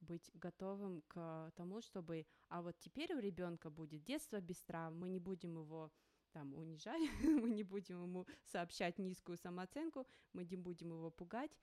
быть 0.00 0.30
готовым 0.34 1.02
к 1.08 1.52
тому, 1.56 1.80
чтобы, 1.80 2.26
а 2.48 2.62
вот 2.62 2.78
теперь 2.78 3.14
у 3.14 3.18
ребенка 3.18 3.70
будет 3.70 4.04
детство 4.04 4.40
без 4.40 4.62
травм, 4.62 4.98
мы 4.98 5.08
не 5.08 5.20
будем 5.20 5.58
его 5.58 5.90
там 6.32 6.54
унижать, 6.54 7.00
мы 7.22 7.50
не 7.50 7.62
будем 7.62 8.02
ему 8.02 8.26
сообщать 8.44 8.98
низкую 8.98 9.38
самооценку, 9.38 10.06
мы 10.32 10.44
не 10.44 10.56
будем 10.56 10.90
его 10.90 11.10
пугать. 11.10 11.56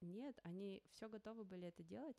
Нет, 0.00 0.38
они 0.44 0.82
все 0.92 1.08
готовы 1.08 1.44
были 1.44 1.66
это 1.66 1.82
делать. 1.82 2.16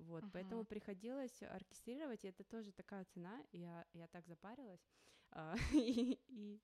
Вот, 0.00 0.24
uh-huh. 0.24 0.30
поэтому 0.32 0.64
приходилось 0.64 1.42
оркестрировать, 1.42 2.24
и 2.24 2.28
это 2.28 2.44
тоже 2.44 2.72
такая 2.72 3.04
цена, 3.06 3.42
я, 3.52 3.86
я 3.92 4.06
так 4.08 4.26
запарилась, 4.26 4.86
а, 5.30 5.54
и, 5.72 6.18
и 6.28 6.60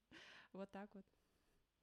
вот 0.53 0.71
так 0.71 0.93
вот. 0.95 1.05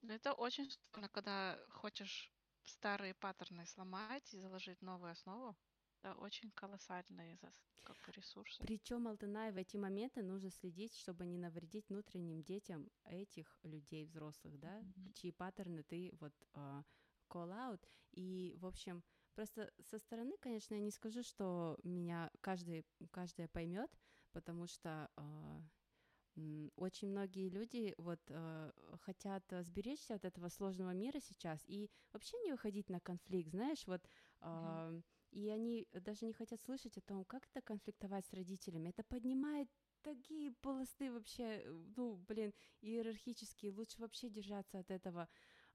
Ну, 0.02 0.14
это 0.14 0.34
очень 0.34 0.70
сложно, 0.70 1.10
когда 1.10 1.60
хочешь 1.70 2.32
старые 2.64 3.14
паттерны 3.14 3.66
сломать 3.66 4.34
и 4.34 4.40
заложить 4.40 4.82
новую 4.82 5.12
основу. 5.12 5.56
Это 6.02 6.16
очень 6.16 6.50
колоссальные 6.52 7.38
как 7.84 7.98
бы, 7.98 8.12
ресурсы. 8.12 8.62
Причем, 8.64 9.08
Алтанай, 9.08 9.52
в 9.52 9.58
эти 9.58 9.78
моменты 9.78 10.24
нужно 10.24 10.50
следить, 10.50 10.96
чтобы 10.98 11.26
не 11.26 11.38
навредить 11.38 11.90
внутренним 11.90 12.44
детям 12.44 12.90
этих 13.06 13.60
людей 13.64 14.06
взрослых, 14.06 14.60
да, 14.60 14.80
mm-hmm. 14.80 15.14
чьи 15.14 15.32
паттерны 15.32 15.84
ты 15.84 16.12
вот 16.20 16.34
uh, 16.54 16.84
call 17.30 17.52
out. 17.52 17.82
И, 18.12 18.56
в 18.58 18.66
общем, 18.66 19.04
Просто 19.34 19.72
со 19.90 19.98
стороны, 19.98 20.36
конечно, 20.40 20.76
я 20.76 20.82
не 20.82 20.92
скажу, 20.92 21.24
что 21.24 21.78
меня 21.84 22.30
каждый, 22.42 22.86
каждая 23.12 23.48
поймет, 23.48 23.90
потому 24.32 24.68
что 24.68 25.10
э, 25.18 26.70
очень 26.76 27.10
многие 27.10 27.50
люди 27.50 27.94
вот 27.98 28.20
э, 28.28 28.72
хотят 29.02 29.44
сберечься 29.62 30.16
от 30.16 30.26
этого 30.26 30.50
сложного 30.50 30.92
мира 30.92 31.20
сейчас 31.20 31.64
и 31.68 31.90
вообще 32.14 32.38
не 32.40 32.52
выходить 32.52 32.90
на 32.90 33.00
конфликт, 33.00 33.52
знаешь, 33.52 33.86
вот. 33.88 34.02
Э, 34.42 34.46
mm-hmm. 34.46 35.04
И 35.32 35.50
они 35.50 35.88
даже 35.94 36.26
не 36.26 36.34
хотят 36.34 36.62
слышать 36.62 36.98
о 36.98 37.02
том, 37.02 37.24
как 37.24 37.48
это 37.48 37.62
конфликтовать 37.62 38.26
с 38.26 38.34
родителями. 38.34 38.90
Это 38.90 39.04
поднимает 39.04 39.70
такие 40.02 40.52
полосты 40.62 41.12
вообще, 41.12 41.64
ну, 41.96 42.18
блин, 42.28 42.54
иерархические. 42.82 43.72
Лучше 43.72 44.02
вообще 44.02 44.30
держаться 44.30 44.80
от 44.80 44.92
этого 44.92 45.30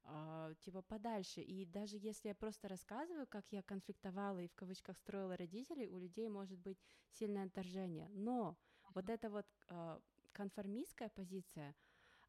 э, 0.06 0.54
типа 0.60 0.82
подальше. 0.82 1.40
И 1.40 1.64
даже 1.64 1.96
если 1.96 2.28
я 2.28 2.34
просто 2.34 2.68
рассказываю, 2.68 3.26
как 3.26 3.46
я 3.50 3.62
конфликтовала 3.62 4.38
и 4.38 4.48
в 4.48 4.54
кавычках 4.54 4.96
строила 4.98 5.36
родителей, 5.36 5.88
у 5.88 5.98
людей 5.98 6.28
может 6.28 6.58
быть 6.58 6.78
сильное 7.10 7.46
отторжение. 7.46 8.08
Но 8.10 8.50
uh-huh. 8.50 8.90
вот 8.94 9.10
эта 9.10 9.30
вот 9.30 9.46
э, 9.68 10.00
конформистская 10.32 11.08
позиция, 11.08 11.74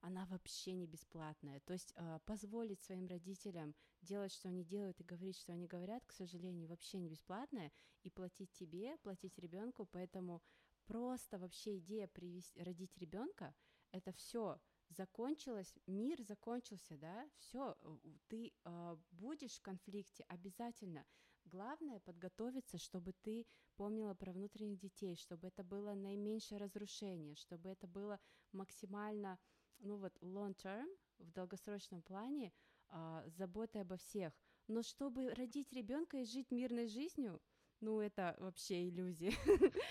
она 0.01 0.25
вообще 0.25 0.73
не 0.73 0.87
бесплатная. 0.87 1.59
То 1.61 1.73
есть 1.73 1.93
э, 1.95 2.19
позволить 2.25 2.81
своим 2.81 3.07
родителям 3.07 3.75
делать, 4.01 4.31
что 4.31 4.49
они 4.49 4.63
делают, 4.63 4.99
и 5.01 5.03
говорить, 5.03 5.37
что 5.37 5.53
они 5.53 5.67
говорят, 5.67 6.05
к 6.05 6.11
сожалению, 6.11 6.67
вообще 6.67 6.97
не 6.97 7.09
бесплатная. 7.09 7.71
И 8.03 8.09
платить 8.09 8.51
тебе, 8.51 8.97
платить 8.97 9.37
ребенку, 9.39 9.85
поэтому 9.85 10.41
просто 10.85 11.37
вообще 11.39 11.77
идея 11.79 12.07
привести, 12.07 12.61
родить 12.63 12.97
ребенка, 12.97 13.53
это 13.91 14.11
все 14.13 14.59
закончилось, 14.89 15.73
мир 15.87 16.21
закончился, 16.21 16.97
да, 16.97 17.29
все, 17.37 17.75
э, 17.81 17.97
ты 18.27 18.53
э, 18.65 18.97
будешь 19.11 19.57
в 19.57 19.61
конфликте 19.61 20.23
обязательно. 20.27 21.05
Главное 21.45 21.99
подготовиться, 21.99 22.77
чтобы 22.77 23.13
ты 23.13 23.45
помнила 23.75 24.13
про 24.13 24.33
внутренних 24.33 24.79
детей, 24.79 25.15
чтобы 25.15 25.47
это 25.47 25.63
было 25.63 25.93
наименьшее 25.93 26.57
разрушение, 26.57 27.35
чтобы 27.35 27.69
это 27.69 27.87
было 27.87 28.19
максимально, 28.51 29.39
ну 29.79 29.97
вот, 29.97 30.17
long 30.21 30.55
term, 30.55 30.87
в 31.19 31.31
долгосрочном 31.31 32.01
плане, 32.01 32.51
э, 32.89 33.23
заботой 33.27 33.81
обо 33.81 33.97
всех. 33.97 34.33
Но 34.67 34.83
чтобы 34.83 35.33
родить 35.33 35.71
ребенка 35.73 36.17
и 36.17 36.25
жить 36.25 36.51
мирной 36.51 36.87
жизнью, 36.87 37.41
ну, 37.79 38.01
это 38.01 38.35
вообще 38.39 38.89
иллюзия. 38.89 39.31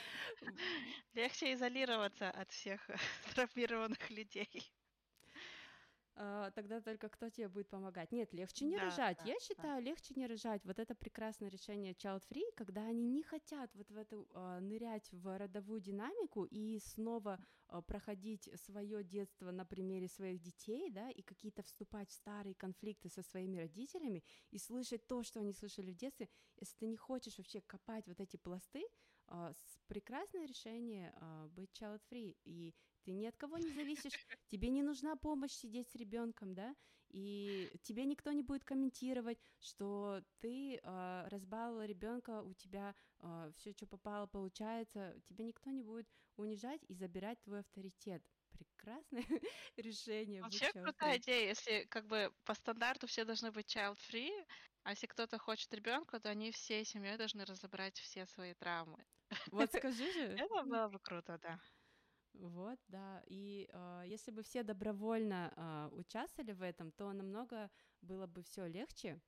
Легче 1.14 1.54
изолироваться 1.54 2.30
от 2.30 2.50
всех 2.50 2.80
травмированных 3.34 4.10
людей. 4.10 4.48
А, 6.18 6.50
тогда 6.52 6.80
только 6.80 7.08
кто 7.08 7.28
тебе 7.28 7.48
будет 7.48 7.68
помогать? 7.68 8.10
Нет, 8.10 8.32
легче 8.32 8.64
не 8.64 8.76
Да, 8.76 8.84
рожать. 8.84 9.18
да, 9.18 9.24
Я 9.24 9.34
да. 9.34 9.40
считаю, 9.40 9.82
легче 9.82 10.14
не 10.16 10.26
рожать. 10.26 10.64
Вот 10.64 10.78
это 10.78 10.94
прекрасное 10.94 11.48
решение 11.50 11.92
child 11.92 12.22
free, 12.30 12.50
когда 12.56 12.86
они 12.86 13.06
не 13.06 13.22
хотят 13.22 13.70
вот 13.74 13.90
в 13.90 13.96
эту 13.96 14.26
а, 14.32 14.60
нырять 14.60 15.08
в 15.12 15.36
родовую 15.36 15.80
динамику 15.80 16.44
и 16.44 16.78
снова 16.78 17.38
а, 17.68 17.82
проходить 17.82 18.48
свое 18.64 19.04
детство 19.04 19.50
на 19.50 19.66
примере 19.66 20.08
своих 20.08 20.40
детей, 20.40 20.90
да, 20.90 21.10
и 21.10 21.20
какие-то 21.20 21.62
вступать 21.62 22.08
в 22.08 22.14
старые 22.14 22.54
конфликты 22.54 23.10
со 23.10 23.22
своими 23.22 23.58
родителями 23.58 24.24
и 24.50 24.58
слышать 24.58 25.06
то, 25.06 25.22
что 25.22 25.40
они 25.40 25.52
слышали 25.52 25.92
в 25.92 25.96
детстве. 25.96 26.28
Если 26.56 26.76
ты 26.78 26.86
не 26.86 26.96
хочешь 26.96 27.36
вообще 27.36 27.60
копать 27.60 28.06
вот 28.06 28.20
эти 28.20 28.36
пласты, 28.36 28.86
прекрасное 29.88 30.46
решение 30.46 31.12
быть 31.50 31.70
child 31.72 32.00
free, 32.10 32.36
и 32.44 32.74
ты 33.06 33.12
ни 33.12 33.24
от 33.26 33.36
кого 33.36 33.58
не 33.58 33.70
зависишь, 33.70 34.12
тебе 34.48 34.68
не 34.70 34.82
нужна 34.82 35.16
помощь 35.16 35.52
сидеть 35.52 35.88
с 35.88 35.94
ребенком, 35.94 36.54
да, 36.54 36.74
и 37.10 37.70
тебе 37.82 38.04
никто 38.04 38.32
не 38.32 38.42
будет 38.42 38.64
комментировать, 38.64 39.38
что 39.60 40.20
ты 40.40 40.80
а, 40.82 41.28
разбаловала 41.30 41.86
ребенка, 41.86 42.42
у 42.42 42.52
тебя 42.52 42.94
все, 43.56 43.72
что 43.72 43.86
попало, 43.86 44.26
получается, 44.26 45.16
тебя 45.24 45.44
никто 45.44 45.70
не 45.70 45.82
будет 45.82 46.06
унижать 46.36 46.82
и 46.88 46.94
забирать 46.94 47.40
твой 47.42 47.60
авторитет. 47.60 48.22
Прекрасное 48.50 49.24
решение. 49.76 50.42
Вообще 50.42 50.72
крутая 50.72 51.18
идея, 51.18 51.48
если 51.48 51.84
как 51.84 52.06
бы 52.06 52.32
по 52.44 52.54
стандарту 52.54 53.06
все 53.06 53.24
должны 53.24 53.52
быть 53.52 53.74
child-free, 53.74 54.46
а 54.82 54.90
если 54.90 55.06
кто-то 55.06 55.38
хочет 55.38 55.72
ребенка, 55.74 56.20
то 56.20 56.28
они 56.28 56.52
всей 56.52 56.84
семьей 56.84 57.16
должны 57.16 57.44
разобрать 57.44 57.98
все 57.98 58.26
свои 58.26 58.54
травмы. 58.54 59.04
Вот 59.50 59.72
скажи 59.72 60.12
же. 60.12 60.20
Это 60.20 60.62
было 60.62 60.88
бы 60.88 60.98
круто, 61.00 61.38
да. 61.42 61.58
Вот, 62.38 62.78
да. 62.88 63.22
И 63.26 63.68
а, 63.72 64.02
если 64.04 64.30
бы 64.30 64.42
все 64.42 64.62
добровольно 64.62 65.52
а, 65.56 65.88
участвовали 65.92 66.52
в 66.52 66.62
этом, 66.62 66.92
то 66.92 67.12
намного 67.12 67.70
было 68.02 68.26
бы 68.26 68.42
все 68.42 68.66
легче. 68.66 69.20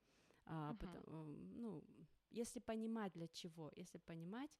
А, 0.47 0.75
Мгм. 0.75 0.79
потом, 0.79 1.03
м, 1.07 1.61
ну, 1.63 1.85
если 2.31 2.61
понимать 2.61 3.13
для 3.13 3.29
чего, 3.29 3.71
если 3.77 3.99
понимать, 3.99 4.59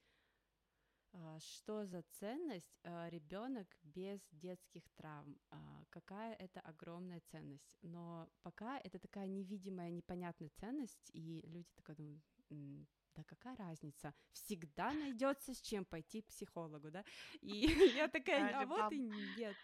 а, 1.13 1.39
что 1.41 1.85
за 1.87 2.03
ценность 2.03 2.81
ребенок 2.85 3.67
без 3.83 4.21
детских 4.33 4.89
травм, 4.97 5.39
а, 5.51 5.85
какая 5.91 6.35
это 6.35 6.61
огромная 6.61 7.21
ценность. 7.21 7.77
Но 7.83 8.29
пока 8.43 8.79
это 8.79 8.99
такая 8.99 9.27
невидимая, 9.27 9.91
непонятная 9.91 10.51
ценность, 10.51 11.11
и 11.15 11.43
люди 11.47 11.71
такая 11.75 11.97
думают, 11.97 12.25
«М, 12.51 12.87
да 13.19 13.25
какая 13.25 13.57
разница? 13.57 14.15
Всегда 14.33 14.93
найдется 14.93 15.53
с 15.53 15.61
чем 15.61 15.85
пойти 15.85 16.23
к 16.23 16.27
психологу, 16.27 16.91
да? 16.91 17.05
И 17.43 17.67
я 18.05 18.07
такая, 18.09 18.57
а 18.57 18.65
вот 18.65 18.93
и 18.93 19.01
нет. 19.37 19.57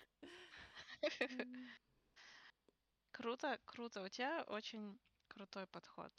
Круто, 3.13 3.61
круто. 3.65 4.03
У 4.03 4.09
тебя 4.09 4.43
очень 4.49 4.99
крутой 5.29 5.67
подход 5.69 6.13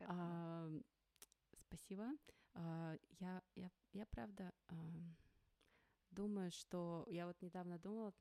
а, 0.00 0.68
Спасибо. 1.56 2.08
А, 2.54 2.96
Я, 3.20 3.40
я, 3.54 3.70
я 3.92 4.06
правда 4.06 4.52
думаю, 6.10 6.50
что 6.50 7.06
я 7.10 7.26
вот 7.26 7.40
недавно 7.42 7.78
думала, 7.78 8.12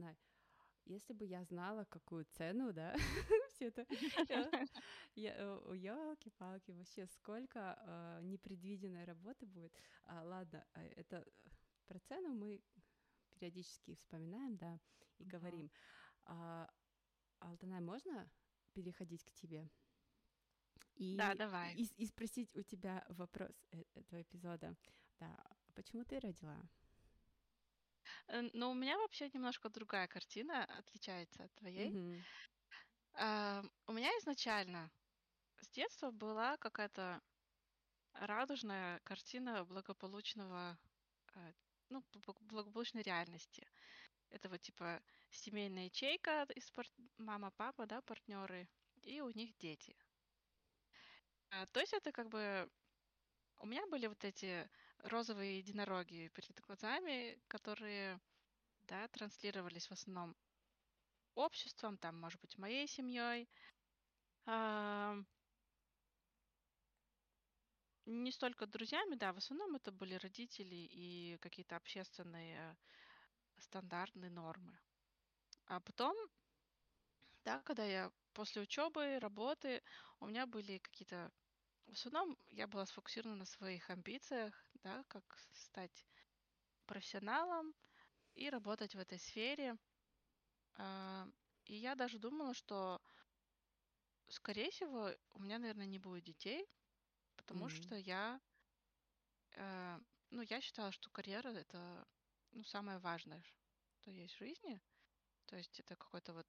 если 0.85 1.13
бы 1.13 1.25
я 1.25 1.43
знала, 1.45 1.85
какую 1.85 2.25
цену, 2.25 2.73
да, 2.73 2.93
все 3.63 3.67
это, 3.67 3.85
елки-палки, 5.15 6.71
вообще 6.71 7.07
сколько 7.07 7.75
а, 7.79 8.21
непредвиденной 8.21 9.05
работы 9.05 9.45
будет. 9.45 9.73
А, 10.05 10.23
ладно, 10.23 10.65
а, 10.73 10.81
это 10.95 11.17
э, 11.17 11.49
про 11.87 11.99
цену 11.99 12.33
мы 12.33 12.61
периодически 13.35 13.95
вспоминаем, 13.95 14.57
да, 14.57 14.79
и 15.17 15.23
говорим. 15.25 15.69
Алтанай, 17.39 17.81
можно 17.81 18.29
переходить 18.73 19.23
к 19.23 19.31
тебе? 19.33 19.69
И, 20.95 21.15
Да, 21.17 21.35
давай. 21.35 21.75
и, 21.75 21.85
и 21.97 22.05
спросить 22.05 22.55
у 22.55 22.61
тебя 22.63 23.03
вопрос 23.09 23.51
э- 23.71 23.83
этого 23.95 24.21
эпизода. 24.21 24.75
Да, 25.19 25.35
почему 25.73 26.03
ты 26.05 26.19
родила? 26.19 26.57
Э, 28.27 28.41
Но 28.53 28.71
у 28.71 28.73
меня 28.73 28.97
вообще 28.97 29.29
немножко 29.33 29.69
другая 29.69 30.07
картина, 30.07 30.63
отличается 30.79 31.43
от 31.43 31.53
твоей. 31.55 31.89
Мгм. 31.91 32.23
А, 33.13 33.63
У 33.87 33.93
меня 33.93 34.09
изначально 34.19 34.91
с 35.61 35.69
детства 35.69 36.11
была 36.11 36.57
какая-то 36.57 37.21
радужная 38.13 38.99
картина 39.01 39.65
благополучного, 39.65 40.79
э, 41.35 41.53
ну, 41.89 42.01
бл- 42.13 42.37
благополучной 42.41 43.03
реальности. 43.03 43.67
Это 44.29 44.49
вот 44.49 44.61
типа 44.61 45.03
семейная 45.29 45.85
ячейка 45.85 46.45
из 46.55 46.71
пар- 46.71 46.87
мама, 47.17 47.51
папа, 47.51 47.87
да, 47.87 48.01
партнеры, 48.01 48.69
и 49.01 49.21
у 49.21 49.31
них 49.31 49.55
дети. 49.57 49.95
А, 51.49 51.65
То 51.67 51.79
есть 51.79 51.93
это 51.93 52.11
как 52.11 52.29
бы 52.29 52.69
у 53.57 53.65
меня 53.67 53.87
были 53.87 54.07
вот 54.07 54.23
эти 54.25 54.69
розовые 54.99 55.59
единороги 55.59 56.29
перед 56.33 56.59
глазами, 56.61 57.41
которые, 57.47 58.21
да, 58.83 59.07
транслировались 59.09 59.87
в 59.87 59.93
основном 59.93 60.35
обществом, 61.35 61.97
там, 61.97 62.19
может 62.19 62.39
быть, 62.41 62.57
моей 62.57 62.87
семьей. 62.87 63.49
Не 68.05 68.31
столько 68.31 68.67
друзьями, 68.67 69.15
да, 69.15 69.31
в 69.31 69.37
основном 69.37 69.75
это 69.75 69.91
были 69.91 70.15
родители 70.15 70.75
и 70.75 71.37
какие-то 71.39 71.77
общественные 71.77 72.75
стандартные 73.57 74.29
нормы. 74.29 74.77
А 75.67 75.79
потом, 75.79 76.15
да, 77.45 77.61
когда 77.61 77.85
я 77.85 78.11
после 78.33 78.61
учебы, 78.61 79.19
работы, 79.19 79.81
у 80.19 80.27
меня 80.27 80.45
были 80.45 80.79
какие-то... 80.79 81.31
В 81.87 81.93
основном 81.93 82.37
я 82.49 82.67
была 82.67 82.85
сфокусирована 82.85 83.37
на 83.37 83.45
своих 83.45 83.89
амбициях, 83.89 84.53
да, 84.83 85.03
как 85.07 85.23
стать 85.53 86.05
профессионалом 86.85 87.73
и 88.35 88.49
работать 88.49 88.95
в 88.95 88.99
этой 88.99 89.19
сфере. 89.19 89.77
А, 90.75 91.27
И 91.65 91.75
я 91.75 91.95
даже 91.95 92.19
думала, 92.19 92.53
что, 92.53 93.01
скорее 94.27 94.69
всего, 94.71 95.11
у 95.31 95.39
меня, 95.39 95.59
наверное, 95.59 95.85
не 95.85 95.97
будет 95.99 96.25
детей, 96.25 96.67
потому 97.37 97.69
Мгм. 97.69 97.69
что 97.69 97.95
я, 97.95 98.41
э, 99.55 99.99
ну, 100.29 100.41
я 100.41 100.61
считала, 100.61 100.91
что 100.91 101.09
карьера 101.09 101.49
это, 101.49 102.05
ну, 102.51 102.63
самое 102.63 102.99
важное, 102.99 103.43
что 104.01 104.11
есть 104.11 104.35
в 104.35 104.37
жизни. 104.39 104.81
То 105.47 105.57
есть 105.57 105.79
это 105.79 105.95
какой-то 105.97 106.33
вот 106.33 106.47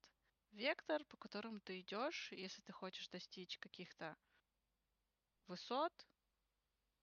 вектор, 0.53 1.05
по 1.07 1.17
которому 1.19 1.61
ты 1.61 1.81
идешь. 1.81 2.33
Если 2.33 2.63
ты 2.63 2.73
хочешь 2.73 3.09
достичь 3.11 3.59
каких-то 3.59 4.17
высот, 5.47 6.07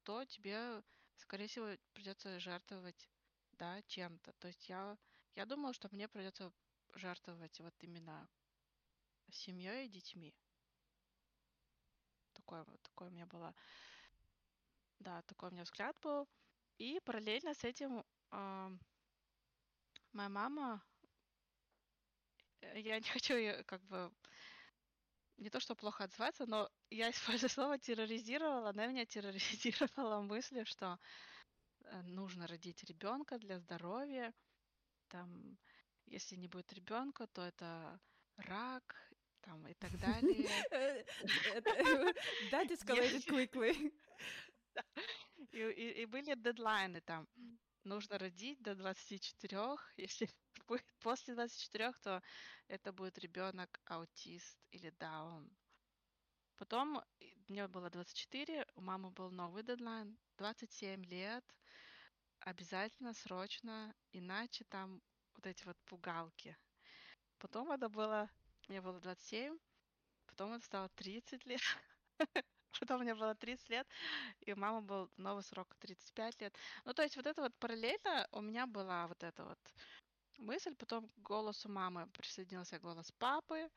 то 0.04 0.26
тебе, 0.26 0.84
скорее 1.16 1.48
всего, 1.48 1.76
придется 1.94 2.40
жертвовать, 2.40 3.10
да, 3.52 3.82
чем-то. 3.84 4.34
То 4.34 4.48
есть 4.48 4.70
я, 4.70 4.98
я 5.36 5.46
думала, 5.46 5.74
что 5.74 5.90
мне 5.92 6.08
придется 6.08 6.54
жертвовать 6.96 7.60
вот 7.60 7.74
именно 7.82 8.28
семьей 9.30 9.86
и 9.86 9.90
детьми. 9.90 10.34
Такое 12.34 12.64
вот, 12.64 12.82
такое 12.82 13.10
у 13.10 13.12
меня 13.12 13.26
было, 13.26 13.54
да, 15.00 15.22
такой 15.24 15.50
у 15.50 15.52
меня 15.52 15.64
взгляд 15.64 15.98
был. 16.02 16.28
И 16.78 17.00
параллельно 17.02 17.54
с 17.54 17.64
этим 17.64 18.04
а, 18.32 18.72
моя 20.14 20.30
мама, 20.30 20.84
э, 22.62 22.80
я 22.80 23.00
не 23.00 23.08
хочу 23.10 23.36
ее 23.36 23.64
как 23.64 23.82
бы 23.84 24.12
не 25.38 25.50
то 25.50 25.60
что 25.60 25.76
плохо 25.76 26.04
отзываться, 26.04 26.46
но 26.46 26.70
я 26.90 27.10
использую 27.12 27.50
слово 27.50 27.78
терроризировала. 27.80 28.70
Она 28.70 28.88
меня 28.88 29.06
терроризировала 29.06 30.22
мыслью, 30.22 30.66
что 30.66 31.00
э, 31.84 32.02
нужно 32.04 32.48
родить 32.48 32.84
ребенка 32.84 33.40
для 33.40 33.60
здоровья. 33.60 34.34
Там, 35.10 35.58
если 36.06 36.36
не 36.36 36.48
будет 36.48 36.74
ребенка, 36.74 37.28
то 37.28 37.42
это 37.42 38.00
рак, 38.38 38.96
там 39.42 39.68
и 39.68 39.74
так 39.74 39.98
далее. 40.00 40.48
That 42.52 42.70
escalated 42.70 43.26
quickly. 43.28 43.94
И, 45.52 46.06
были 46.06 46.36
дедлайны 46.36 47.02
там. 47.02 47.28
Нужно 47.84 48.18
родить 48.18 48.62
до 48.62 48.76
24. 48.76 49.78
Если 49.98 50.30
будет 50.68 50.86
после 51.00 51.34
24, 51.34 51.94
то 52.02 52.22
это 52.68 52.94
будет 52.94 53.18
ребенок 53.20 53.82
аутист 53.86 54.60
или 54.72 54.92
даун. 54.92 55.50
Потом 56.58 57.04
мне 57.48 57.68
было 57.68 57.90
24, 57.90 58.68
у 58.76 58.82
мамы 58.82 59.10
был 59.10 59.32
новый 59.32 59.64
дедлайн, 59.64 60.16
27 60.38 61.04
лет, 61.06 61.44
обязательно, 62.40 63.14
срочно, 63.14 63.96
иначе 64.12 64.64
там 64.66 65.02
вот 65.42 65.50
эти 65.50 65.66
вот 65.66 65.78
пугалки. 65.86 66.56
Потом 67.40 67.72
это 67.72 67.90
было, 67.90 68.30
мне 68.68 68.82
было 68.82 69.00
27, 69.00 69.58
потом 70.28 70.54
это 70.54 70.66
стало 70.66 70.90
30 70.90 71.46
лет, 71.48 71.62
потом 72.80 73.02
мне 73.02 73.16
было 73.16 73.34
30 73.34 73.70
лет, 73.70 73.88
и 74.42 74.54
у 74.54 74.56
мамы 74.56 74.82
был 74.82 75.10
новый 75.18 75.44
срок 75.44 75.76
35 75.80 76.42
лет. 76.42 76.56
Ну, 76.86 76.94
то 76.94 77.02
есть 77.02 77.16
вот 77.16 77.26
это 77.26 77.42
вот 77.42 77.56
параллельно 77.56 78.28
у 78.32 78.42
меня 78.42 78.68
была 78.68 79.08
вот 79.08 79.24
эта 79.24 79.44
вот 79.44 79.60
мысль, 80.38 80.76
потом 80.76 81.10
к 81.10 81.18
голосу 81.20 81.70
мамы 81.70 82.08
присоединился 82.14 82.80
голос 82.80 83.12
папы, 83.14 83.68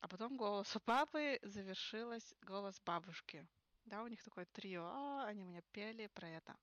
а 0.00 0.08
потом 0.08 0.36
голосу 0.36 0.80
папы 0.80 1.38
завершилась 1.42 2.34
голос 2.42 2.80
бабушки. 2.84 3.46
Да, 3.84 4.02
у 4.02 4.08
них 4.08 4.22
такое 4.24 4.46
трио, 4.46 4.84
а, 4.84 5.26
они 5.26 5.44
меня 5.44 5.62
пели 5.72 6.08
про 6.08 6.28
это. 6.28 6.56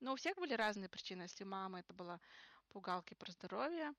Но 0.00 0.12
у 0.12 0.16
всех 0.16 0.36
были 0.36 0.54
разные 0.54 0.88
причины. 0.88 1.22
Если 1.22 1.44
мама 1.44 1.80
это 1.80 1.94
была 1.94 2.20
пугалки 2.68 3.14
про 3.14 3.30
здоровье, 3.32 3.94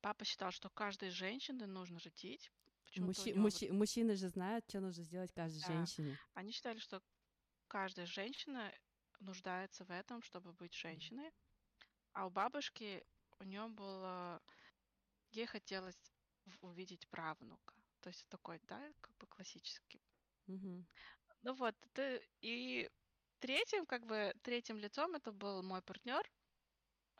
папа 0.00 0.24
считал, 0.24 0.50
что 0.50 0.70
каждой 0.70 1.10
женщине 1.10 1.66
нужно 1.66 1.98
родить. 2.00 2.50
Мужчи- 2.96 3.34
мужчи- 3.34 3.68
вот... 3.68 3.78
Мужчины 3.78 4.16
же 4.16 4.28
знают, 4.28 4.64
что 4.68 4.80
нужно 4.80 5.04
сделать 5.04 5.32
каждой 5.32 5.60
да. 5.60 5.66
женщине. 5.66 6.18
Они 6.34 6.52
считали, 6.52 6.78
что 6.78 7.02
каждая 7.68 8.06
женщина 8.06 8.72
нуждается 9.20 9.84
в 9.84 9.90
этом, 9.90 10.22
чтобы 10.22 10.52
быть 10.52 10.74
женщиной. 10.74 11.32
А 12.12 12.26
у 12.26 12.30
бабушки 12.30 13.04
у 13.38 13.44
нее 13.44 13.68
было... 13.68 14.40
Ей 15.30 15.46
хотелось 15.46 16.12
увидеть 16.60 17.08
правнука. 17.08 17.74
То 18.00 18.08
есть 18.08 18.28
такой, 18.28 18.60
да, 18.68 18.92
как 19.00 19.16
бы 19.16 19.26
классический. 19.26 20.00
Угу. 20.46 20.86
Ну 21.42 21.54
вот, 21.54 21.74
ты 21.92 22.26
и 22.40 22.88
третьим, 23.40 23.86
как 23.86 24.06
бы 24.06 24.32
третьим 24.42 24.78
лицом 24.78 25.14
это 25.14 25.32
был 25.32 25.62
мой 25.62 25.82
партнер, 25.82 26.24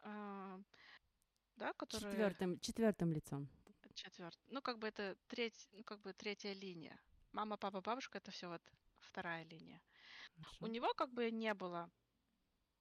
э, 0.07 0.59
да, 1.57 1.73
который. 1.73 2.11
Четвертым, 2.11 2.59
четвертым 2.61 3.13
лицом. 3.13 3.49
Четвертый. 3.95 4.47
Ну, 4.51 4.61
как 4.61 4.79
бы 4.79 4.89
это 4.89 5.17
треть, 5.29 5.69
ну, 5.73 5.85
как 5.85 6.01
бы 6.01 6.13
третья 6.13 6.53
линия. 6.53 6.99
Мама, 7.33 7.57
папа, 7.57 7.81
бабушка 7.81 8.19
это 8.19 8.31
все 8.31 8.49
вот 8.49 8.63
вторая 8.99 9.45
линия. 9.45 9.81
Хорошо. 10.37 10.65
У 10.65 10.69
него 10.69 10.95
как 10.95 11.13
бы 11.13 11.31
не 11.31 11.55
было. 11.55 11.91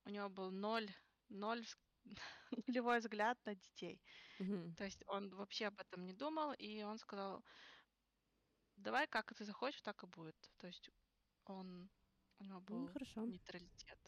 У 0.05 0.09
него 0.09 0.29
был 0.29 0.51
ноль, 0.51 0.89
ноль 1.29 1.65
нулевой 2.67 2.99
взгляд 2.99 3.37
на 3.45 3.55
детей. 3.55 4.01
Угу. 4.39 4.75
То 4.77 4.83
есть 4.83 5.03
он 5.07 5.29
вообще 5.35 5.67
об 5.67 5.79
этом 5.79 6.05
не 6.05 6.13
думал, 6.13 6.53
и 6.53 6.83
он 6.83 6.97
сказал, 6.97 7.43
давай 8.75 9.07
как 9.07 9.33
ты 9.33 9.45
захочешь, 9.45 9.81
так 9.81 10.03
и 10.03 10.07
будет. 10.07 10.35
То 10.57 10.67
есть 10.67 10.89
он 11.45 11.89
у 12.39 12.43
него 12.43 12.59
был 12.61 12.79
ну, 12.79 12.87
хорошо. 12.87 13.25
нейтралитет. 13.25 13.99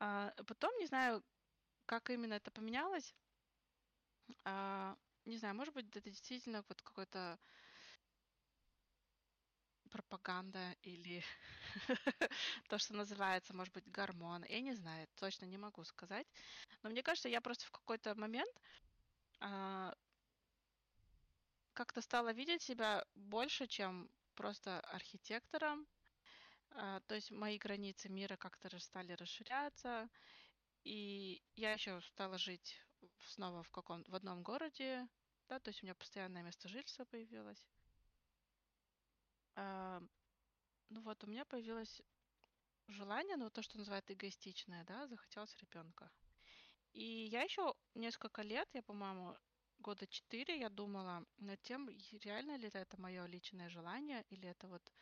А, 0.00 0.32
потом, 0.46 0.76
не 0.78 0.86
знаю, 0.86 1.24
как 1.88 2.10
именно 2.10 2.34
это 2.34 2.50
поменялось. 2.52 3.14
А, 4.44 4.96
не 5.24 5.36
знаю, 5.38 5.54
может 5.54 5.74
быть, 5.74 5.86
это 5.88 6.00
действительно 6.00 6.64
вот 6.68 6.82
какой-то 6.82 7.38
пропаганда 9.90 10.74
или 10.82 11.24
то, 12.68 12.78
что 12.78 12.94
называется, 12.94 13.54
может 13.54 13.72
быть, 13.74 13.90
гормон. 13.90 14.44
Я 14.48 14.60
не 14.60 14.74
знаю, 14.74 15.08
точно 15.16 15.46
не 15.46 15.58
могу 15.58 15.84
сказать. 15.84 16.26
Но 16.82 16.90
мне 16.90 17.02
кажется, 17.02 17.28
я 17.28 17.40
просто 17.40 17.66
в 17.66 17.70
какой-то 17.70 18.14
момент 18.14 18.50
а, 19.40 19.94
как-то 21.72 22.02
стала 22.02 22.32
видеть 22.32 22.62
себя 22.62 23.04
больше, 23.14 23.66
чем 23.66 24.10
просто 24.34 24.80
архитектором. 24.80 25.86
А, 26.72 27.00
то 27.08 27.14
есть 27.14 27.30
мои 27.30 27.58
границы 27.58 28.08
мира 28.08 28.36
как-то 28.36 28.78
стали 28.78 29.12
расширяться. 29.12 30.08
И 30.84 31.42
я 31.56 31.72
еще 31.72 32.00
стала 32.02 32.38
жить 32.38 32.80
снова 33.20 33.62
в 33.62 33.70
каком 33.70 34.04
в 34.04 34.14
одном 34.14 34.42
городе, 34.42 35.08
да, 35.48 35.58
то 35.58 35.70
есть 35.70 35.82
у 35.82 35.86
меня 35.86 35.94
постоянное 35.94 36.42
место 36.42 36.68
жительства 36.68 37.04
появилось. 37.04 37.66
А, 39.54 40.02
ну 40.90 41.00
вот, 41.02 41.22
у 41.24 41.26
меня 41.26 41.44
появилось 41.44 42.02
желание, 42.88 43.36
ну 43.36 43.50
то, 43.50 43.62
что 43.62 43.78
называют 43.78 44.10
эгоистичное, 44.10 44.84
да, 44.84 45.06
захотелось 45.06 45.56
ребенка. 45.58 46.10
И 46.92 47.04
я 47.04 47.42
еще 47.42 47.74
несколько 47.94 48.42
лет, 48.42 48.68
я, 48.72 48.82
по-моему, 48.82 49.36
года 49.78 50.06
четыре, 50.06 50.58
я 50.58 50.68
думала 50.68 51.24
над 51.38 51.60
тем, 51.62 51.88
реально 52.22 52.56
ли 52.56 52.70
это 52.72 53.00
мое 53.00 53.26
личное 53.26 53.68
желание, 53.68 54.24
или 54.30 54.48
это 54.48 54.68
вот 54.68 54.92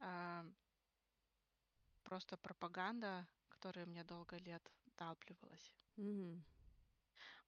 а, 0.00 0.44
просто 2.02 2.36
пропаганда, 2.36 3.26
которая 3.48 3.86
мне 3.86 4.04
долго 4.04 4.36
лет 4.38 4.70
вдалбливалась. 4.94 5.74
Mm-hmm. 5.96 6.42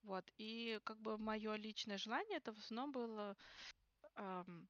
Вот, 0.02 0.30
и 0.36 0.80
как 0.84 1.00
бы 1.00 1.16
мое 1.18 1.54
личное 1.56 1.98
желание, 1.98 2.38
это 2.38 2.52
в 2.52 2.58
основном 2.58 2.92
было 2.92 3.36
эм, 4.16 4.68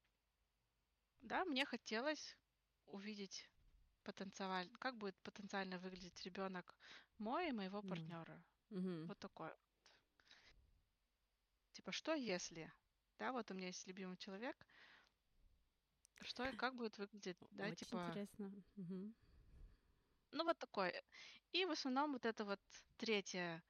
да, 1.21 1.43
мне 1.45 1.65
хотелось 1.65 2.37
увидеть 2.85 3.49
потенциаль, 4.03 4.69
как 4.79 4.95
будет 4.97 5.15
потенциально 5.23 5.79
выглядеть 5.79 6.23
ребенок 6.23 6.75
мой 7.17 7.49
и 7.49 7.51
моего 7.51 7.79
mm. 7.79 7.89
партнера. 7.89 8.43
Mm-hmm. 8.69 9.05
Вот 9.07 9.19
такой. 9.19 9.49
Типа, 11.73 11.91
что 11.91 12.13
если? 12.13 12.71
Да, 13.17 13.31
вот 13.31 13.49
у 13.51 13.53
меня 13.53 13.67
есть 13.67 13.87
любимый 13.87 14.17
человек. 14.17 14.55
Что 16.21 16.45
и 16.45 16.55
как 16.55 16.75
будет 16.75 16.97
выглядеть, 16.97 17.37
да, 17.51 17.65
Очень 17.65 17.75
типа. 17.75 18.05
Интересно. 18.07 18.63
Угу. 18.77 19.13
Ну, 20.35 20.43
вот 20.43 20.59
такой. 20.59 20.93
И 21.51 21.65
в 21.65 21.71
основном 21.71 22.13
вот 22.13 22.25
это 22.25 22.45
вот 22.45 22.59
третье, 22.97 23.63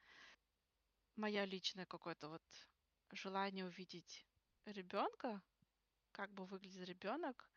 мое 1.17 1.43
личное 1.43 1.85
какое-то 1.85 2.29
вот 2.29 2.41
желание 3.11 3.65
увидеть 3.65 4.25
ребенка, 4.65 5.41
как 6.11 6.31
бы 6.33 6.45
выглядит 6.45 6.87
ребенок 6.87 7.49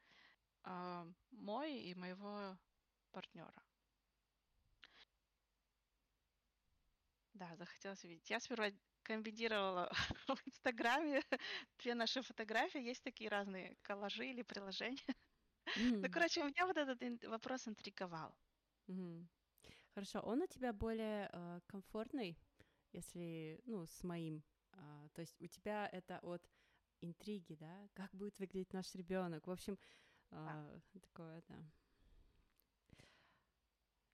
а, 0.65 1.07
мой 1.33 1.79
и 1.81 1.95
моего 1.95 2.59
партнера. 3.13 3.63
Да, 7.35 7.57
захотелось 7.57 8.05
увидеть. 8.05 8.29
Я 8.31 8.41
сперва 8.41 8.69
комбинировала 9.03 9.91
в 10.29 10.47
Инстаграме 10.47 11.23
две 11.79 11.95
наши 11.95 12.23
фотографии. 12.23 12.81
Есть 12.81 13.03
такие 13.03 13.31
разные 13.31 13.77
коллажи 13.83 14.27
или 14.27 14.43
приложения. 14.43 15.03
Mm. 15.77 15.99
Ну, 16.03 16.09
короче, 16.11 16.43
меня 16.43 16.67
вот 16.67 16.77
этот 16.77 17.01
вопрос 17.25 17.69
интриговал. 17.69 18.35
Mm. 18.89 19.27
Хорошо, 19.95 20.21
он 20.21 20.43
у 20.43 20.47
тебя 20.47 20.73
более 20.73 21.29
э, 21.33 21.61
комфортный, 21.67 22.39
если, 22.93 23.61
ну, 23.65 23.87
с 23.87 24.03
моим. 24.05 24.43
Э, 24.73 25.09
то 25.15 25.21
есть 25.21 25.41
у 25.41 25.47
тебя 25.47 25.89
это 25.93 26.19
от 26.23 26.49
интриги, 27.01 27.55
да, 27.55 27.89
как 27.95 28.15
будет 28.15 28.39
выглядеть 28.39 28.73
наш 28.73 28.95
ребенок. 28.95 29.47
В 29.47 29.51
общем, 29.51 29.79
а, 30.31 30.79
такое, 31.01 31.43
да. 31.49 31.57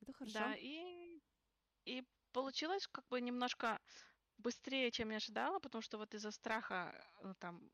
Это 0.00 0.12
хорошо. 0.12 0.38
Да, 0.38 0.54
и, 0.56 1.20
и 1.84 2.04
получилось 2.32 2.86
как 2.88 3.06
бы 3.08 3.20
немножко 3.20 3.80
быстрее, 4.38 4.90
чем 4.90 5.10
я 5.10 5.16
ожидала, 5.16 5.58
потому 5.60 5.82
что 5.82 5.98
вот 5.98 6.14
из-за 6.14 6.30
страха, 6.30 6.94
ну, 7.22 7.34
там, 7.34 7.70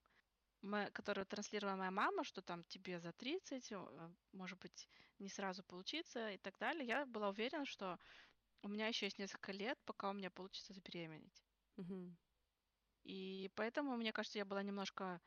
которую 0.93 1.27
транслировала 1.27 1.77
моя 1.77 1.91
мама, 1.91 2.25
что 2.25 2.43
там 2.43 2.65
тебе 2.65 3.01
за 3.01 3.13
30, 3.13 3.73
э, 3.73 4.11
может 4.33 4.59
быть, 4.59 4.89
не 5.19 5.29
сразу 5.29 5.63
получится 5.63 6.31
и 6.31 6.39
так 6.39 6.59
далее, 6.59 6.87
я 6.87 7.07
была 7.07 7.31
уверена, 7.31 7.65
что 7.65 7.99
у 8.63 8.69
меня 8.69 8.89
еще 8.89 9.07
есть 9.07 9.19
несколько 9.19 9.53
лет, 9.53 9.79
пока 9.85 10.11
у 10.11 10.13
меня 10.13 10.31
получится 10.31 10.73
забеременеть. 10.73 11.43
Угу. 11.77 12.17
И 13.05 13.51
поэтому, 13.55 13.97
мне 13.97 14.13
кажется, 14.13 14.39
я 14.39 14.45
была 14.45 14.63
немножко 14.63 15.21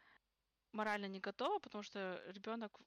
морально 0.71 1.07
не 1.07 1.19
готова, 1.19 1.59
потому 1.59 1.83
что 1.83 2.21
ребенок 2.27 2.79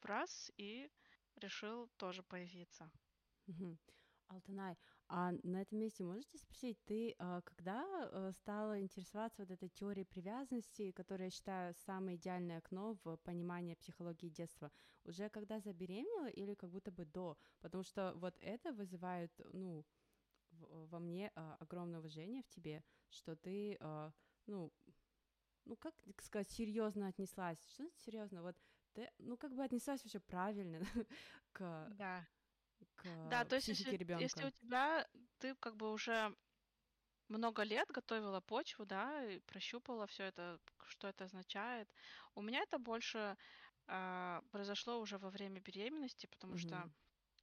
в 0.00 0.04
раз 0.04 0.50
и 0.56 0.90
решил 1.36 1.88
тоже 1.96 2.22
появиться. 2.22 2.90
Угу. 3.46 3.78
А 5.08 5.32
на 5.42 5.62
этом 5.62 5.78
месте 5.78 6.02
можете 6.04 6.38
спросить, 6.38 6.78
ты 6.84 7.14
а, 7.18 7.40
когда 7.42 7.84
а, 7.84 8.32
стала 8.32 8.80
интересоваться 8.80 9.42
вот 9.42 9.50
этой 9.50 9.68
теорией 9.68 10.06
привязанности, 10.06 10.92
которая, 10.92 11.26
я 11.26 11.30
считаю, 11.30 11.74
самое 11.86 12.16
идеальное 12.16 12.58
окно 12.58 12.96
в 13.04 13.16
понимание 13.18 13.76
психологии 13.76 14.28
детства? 14.28 14.70
Уже 15.04 15.28
когда 15.28 15.60
забеременела 15.60 16.28
или 16.28 16.54
как 16.54 16.70
будто 16.70 16.90
бы 16.90 17.04
до? 17.04 17.36
Потому 17.60 17.84
что 17.84 18.12
вот 18.16 18.34
это 18.40 18.72
вызывает, 18.72 19.30
ну, 19.52 19.84
во 20.50 20.98
мне 20.98 21.30
а, 21.34 21.56
огромное 21.60 21.98
уважение 22.00 22.42
в 22.42 22.48
тебе, 22.48 22.82
что 23.10 23.36
ты, 23.36 23.76
а, 23.80 24.12
ну, 24.46 24.72
ну 25.64 25.76
как 25.76 25.94
сказать, 26.20 26.50
серьезно 26.50 27.08
отнеслась. 27.08 27.58
Что 27.74 27.88
серьезно? 27.96 28.42
Вот 28.42 28.56
ты, 28.94 29.10
ну 29.18 29.36
как 29.36 29.54
бы 29.54 29.64
отнеслась 29.64 30.02
вообще 30.04 30.20
правильно 30.20 30.80
к 31.52 31.88
да. 31.98 32.26
К 33.04 33.28
да, 33.30 33.44
то 33.44 33.56
есть 33.56 33.68
если, 33.68 33.96
ребенка. 33.96 34.22
если 34.22 34.44
у 34.44 34.50
тебя 34.50 35.06
ты 35.38 35.54
как 35.56 35.76
бы 35.76 35.92
уже 35.92 36.34
много 37.28 37.62
лет 37.62 37.88
готовила 37.88 38.40
почву, 38.40 38.86
да, 38.86 39.24
и 39.24 39.40
прощупала 39.40 40.06
все 40.06 40.24
это, 40.24 40.58
что 40.88 41.08
это 41.08 41.24
означает. 41.24 41.88
У 42.34 42.42
меня 42.42 42.60
это 42.62 42.78
больше 42.78 43.36
э, 43.86 44.40
произошло 44.50 45.00
уже 45.00 45.18
во 45.18 45.30
время 45.30 45.60
беременности, 45.60 46.26
потому 46.26 46.54
mm-hmm. 46.54 46.58
что 46.58 46.90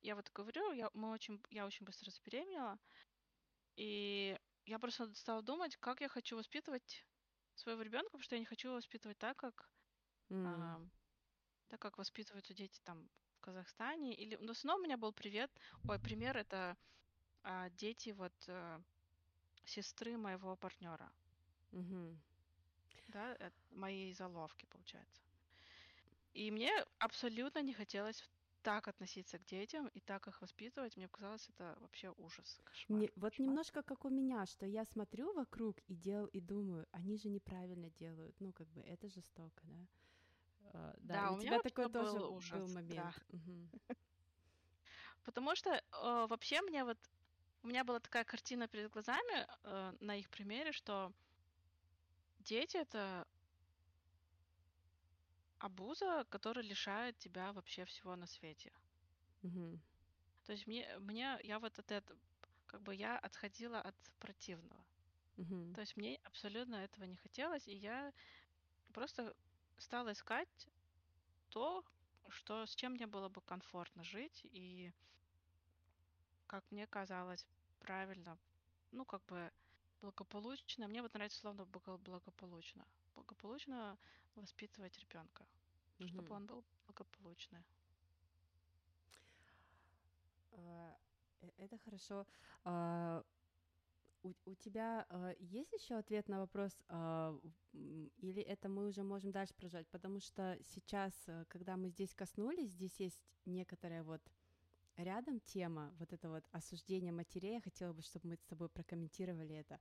я 0.02 0.16
вот 0.16 0.30
говорю, 0.34 0.72
я, 0.72 0.90
мы 0.94 1.12
очень, 1.12 1.42
я 1.50 1.66
очень 1.66 1.86
быстро 1.86 2.12
забеременела, 2.12 2.78
и 3.76 4.38
я 4.66 4.80
просто 4.80 5.14
стала 5.16 5.42
думать, 5.42 5.78
как 5.78 6.02
я 6.02 6.10
хочу 6.10 6.36
воспитывать 6.36 7.06
своего 7.56 7.82
ребенка, 7.82 8.10
потому 8.10 8.24
что 8.24 8.36
я 8.36 8.40
не 8.40 8.46
хочу 8.46 8.70
его 8.70 8.76
воспитывать 8.76 9.18
так, 9.18 9.38
как 9.38 9.70
mm. 10.30 10.46
а, 10.48 10.82
так 11.68 11.82
как 11.82 11.98
воспитываются 11.98 12.54
дети 12.54 12.80
там 12.84 13.10
Казахстане. 13.42 14.16
Или, 14.16 14.38
ну, 14.38 14.48
в 14.48 14.52
основном 14.52 14.82
у 14.82 14.86
меня 14.86 14.98
был 14.98 15.14
привет, 15.14 15.52
ой, 15.88 16.00
пример 16.00 16.38
это 16.38 16.78
а, 17.44 17.70
дети 17.72 18.12
вот 18.12 18.34
а, 18.48 18.82
сестры 19.66 20.18
моего 20.18 20.56
партнера. 20.58 21.12
Мгм. 21.72 22.22
Да, 23.08 23.36
э, 23.40 23.52
моей 23.70 24.14
заловки, 24.14 24.66
получается. 24.66 25.22
И 26.34 26.52
мне 26.52 26.72
абсолютно 27.00 27.62
не 27.62 27.74
хотелось 27.74 28.30
так 28.64 28.88
относиться 28.88 29.40
к 29.40 29.46
детям 29.46 29.88
и 29.90 30.00
так 30.02 30.28
их 30.28 30.42
воспитывать. 30.42 30.98
Мне 30.98 31.08
казалось, 31.08 31.50
это 31.50 31.78
вообще 31.80 32.12
ужас, 32.18 32.60
кошмар. 32.64 33.00
Не- 33.00 33.12
вот 33.16 33.40
кошмар. 33.40 33.40
немножко 33.40 33.82
как 33.84 34.06
у 34.06 34.10
меня, 34.10 34.46
что 34.46 34.66
я 34.68 34.86
смотрю 34.86 35.34
вокруг 35.34 35.80
и 35.88 35.96
дел 35.96 36.26
и 36.28 36.40
думаю, 36.42 36.88
они 36.92 37.18
же 37.18 37.30
неправильно 37.30 37.90
делают. 37.90 38.40
Ну, 38.40 38.54
как 38.54 38.68
бы 38.70 38.82
это 38.82 39.10
жестоко, 39.10 39.62
да? 39.66 39.88
А, 40.74 40.94
да, 41.00 41.22
Да, 41.22 41.32
у 41.32 41.34
у 41.34 41.38
меня 41.38 41.60
тебя 41.60 41.60
такой 41.60 41.88
тоже 41.92 42.20
был 42.20 42.34
был 42.50 42.68
ужас, 42.68 42.80
да. 42.88 43.14
момент. 43.14 43.20
Мгм. 43.30 43.72
Потому 45.24 45.56
что 45.56 45.70
э, 45.72 45.82
вообще 46.28 46.62
мне 46.62 46.84
вот 46.84 46.98
у 47.64 47.68
меня 47.68 47.84
была 47.84 48.00
такая 48.00 48.24
картина 48.26 48.68
перед 48.68 48.92
глазами 48.92 49.48
э, 49.64 49.94
на 50.00 50.16
их 50.18 50.30
примере, 50.30 50.72
что 50.72 51.14
дети 52.40 52.78
это 52.78 53.26
обуза, 55.60 56.26
которая 56.30 56.66
лишает 56.66 57.18
тебя 57.18 57.54
вообще 57.54 57.86
всего 57.86 58.18
на 58.18 58.28
свете. 58.28 58.74
Мгм. 59.42 59.82
То 60.44 60.52
есть 60.54 60.68
мне, 60.68 60.98
мне 61.00 61.40
я 61.44 61.60
вот 61.60 61.80
от 61.80 61.92
этого, 61.92 62.20
как 62.66 62.82
бы 62.84 62.96
я 62.96 63.18
отходила 63.18 63.82
от 63.82 63.96
противного. 64.20 64.86
Мгм. 65.38 65.76
То 65.76 65.82
есть 65.82 65.98
мне 65.98 66.18
абсолютно 66.24 66.78
этого 66.78 67.06
не 67.06 67.18
хотелось, 67.18 67.68
и 67.68 67.76
я 67.76 68.14
просто 68.94 69.36
стала 69.82 70.12
искать 70.14 70.68
то, 71.50 71.84
что 72.30 72.66
с 72.66 72.76
чем 72.76 72.94
мне 72.94 73.08
было 73.08 73.30
бы 73.30 73.42
комфортно 73.42 74.04
жить, 74.04 74.42
и 74.44 74.94
как 76.48 76.64
мне 76.72 76.88
казалось 76.88 77.46
правильно, 77.80 78.38
ну 78.92 79.06
как 79.06 79.26
бы 79.26 79.52
благополучно. 80.02 80.88
Мне 80.88 81.02
вот 81.02 81.14
нравится 81.14 81.40
словно 81.40 81.66
благо- 81.66 81.98
благополучно. 81.98 82.86
Благополучно 83.16 83.98
воспитывать 84.36 84.98
ребенка, 85.00 85.46
чтобы 86.06 86.28
Мгм. 86.30 86.36
он 86.36 86.46
был 86.46 86.64
благополучный. 86.86 87.64
А, 90.52 90.96
э- 91.42 91.52
Это 91.58 91.78
хорошо. 91.80 92.26
У, 94.24 94.34
у 94.46 94.56
тебя 94.56 95.06
а, 95.10 95.34
есть 95.40 95.72
еще 95.74 95.96
ответ 95.96 96.28
на 96.30 96.40
вопрос, 96.40 96.72
м, 96.90 98.12
или 98.18 98.42
это 98.42 98.70
мы 98.70 98.88
уже 98.88 99.04
можем 99.04 99.32
дальше 99.32 99.54
продолжать? 99.56 99.88
Потому 99.88 100.20
что 100.20 100.58
сейчас, 100.64 101.14
а, 101.28 101.46
когда 101.46 101.76
мы 101.76 101.90
здесь 101.90 102.14
коснулись, 102.14 102.70
здесь 102.72 103.00
есть 103.00 103.20
некоторая 103.46 104.04
вот 104.04 104.22
рядом 104.98 105.40
тема, 105.40 105.92
вот 105.98 106.14
это 106.14 106.30
вот 106.30 106.44
осуждение 106.52 107.12
матерей. 107.12 107.56
Я 107.56 107.62
хотела 107.62 107.94
бы, 107.94 108.02
чтобы 108.04 108.30
мы 108.30 108.36
с 108.36 108.44
тобой 108.46 108.70
прокомментировали 108.70 109.56
это. 109.56 109.80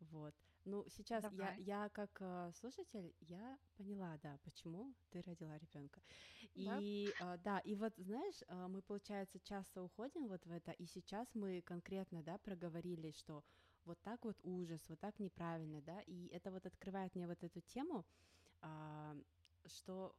Вот. 0.00 0.34
Ну, 0.64 0.82
сейчас 0.88 1.24
я, 1.24 1.30
Давай. 1.30 1.58
я 1.58 1.88
как 1.90 2.10
а, 2.20 2.50
слушатель, 2.52 3.14
я 3.20 3.58
поняла, 3.76 4.18
да, 4.22 4.38
почему 4.44 4.94
ты 5.10 5.20
родила 5.22 5.58
ребенка. 5.58 6.00
Да. 6.40 6.78
И 6.80 7.14
а, 7.20 7.36
да, 7.36 7.58
и 7.58 7.74
вот 7.74 7.92
знаешь, 7.98 8.42
а, 8.48 8.68
мы, 8.68 8.80
получается, 8.80 9.38
часто 9.40 9.82
уходим 9.82 10.26
вот 10.26 10.46
в 10.46 10.50
это, 10.50 10.72
и 10.72 10.86
сейчас 10.86 11.34
мы 11.34 11.60
конкретно, 11.60 12.22
да, 12.22 12.38
проговорили, 12.38 13.10
что 13.10 13.44
вот 13.84 13.98
так 14.02 14.24
вот 14.24 14.36
ужас, 14.42 14.80
вот 14.88 14.98
так 15.00 15.18
неправильно, 15.18 15.82
да, 15.82 16.00
и 16.06 16.28
это 16.28 16.50
вот 16.50 16.64
открывает 16.64 17.14
мне 17.14 17.26
вот 17.26 17.44
эту 17.44 17.60
тему, 17.60 18.06
а, 18.62 19.14
что 19.66 20.14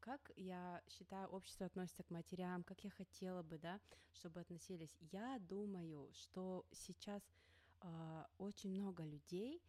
как 0.00 0.30
я 0.36 0.80
считаю, 0.88 1.28
общество 1.28 1.66
относится 1.66 2.02
к 2.04 2.10
матерям, 2.10 2.62
как 2.62 2.84
я 2.84 2.90
хотела 2.90 3.42
бы, 3.42 3.58
да, 3.58 3.80
чтобы 4.12 4.40
относились. 4.40 4.96
Я 5.00 5.38
думаю, 5.40 6.08
что 6.12 6.64
сейчас 6.72 7.22
очень 8.38 8.70
много 8.70 9.04
людей 9.04 9.60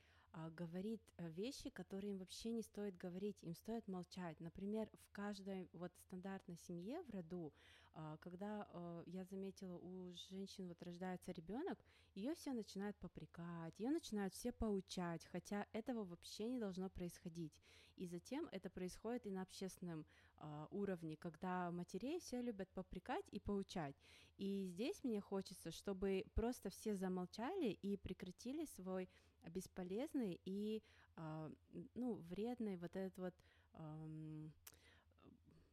говорит 0.55 1.01
э, 1.17 1.29
вещи, 1.29 1.69
которые 1.69 2.11
им 2.11 2.19
вообще 2.19 2.51
не 2.51 2.61
стоит 2.61 2.97
говорить, 2.97 3.37
им 3.41 3.53
стоит 3.53 3.87
молчать. 3.87 4.39
Например, 4.39 4.89
в 5.01 5.11
каждой 5.11 5.69
вот 5.73 5.91
стандартной 5.99 6.57
семье 6.57 7.01
в 7.03 7.09
роду, 7.09 7.53
а, 7.99 8.17
когда 8.17 8.67
а, 8.69 9.03
я 9.07 9.23
заметила 9.23 9.75
у 9.77 10.13
женщин 10.29 10.67
вот 10.67 10.83
рождается 10.83 11.31
ребенок, 11.31 11.83
ее 12.13 12.35
все 12.35 12.53
начинают 12.53 12.95
попрекать, 12.97 13.79
ее 13.79 13.89
начинают 13.89 14.35
все 14.35 14.51
поучать, 14.51 15.25
хотя 15.25 15.65
этого 15.73 16.03
вообще 16.03 16.47
не 16.47 16.59
должно 16.59 16.89
происходить. 16.89 17.59
И 17.95 18.05
затем 18.05 18.47
это 18.51 18.69
происходит 18.69 19.25
и 19.25 19.31
на 19.31 19.41
общественном 19.41 20.05
а, 20.37 20.67
уровне, 20.69 21.17
когда 21.17 21.71
матерей 21.71 22.19
все 22.19 22.39
любят 22.39 22.69
попрекать 22.69 23.25
и 23.31 23.39
поучать. 23.39 23.95
И 24.37 24.67
здесь 24.67 25.03
мне 25.03 25.19
хочется, 25.19 25.71
чтобы 25.71 26.23
просто 26.35 26.69
все 26.69 26.95
замолчали 26.95 27.71
и 27.81 27.97
прекратили 27.97 28.65
свой 28.65 29.09
бесполезный 29.49 30.39
и 30.45 30.83
а, 31.15 31.51
ну 31.95 32.15
вредный 32.15 32.77
вот 32.77 32.95
этот 32.95 33.17
вот 33.17 33.35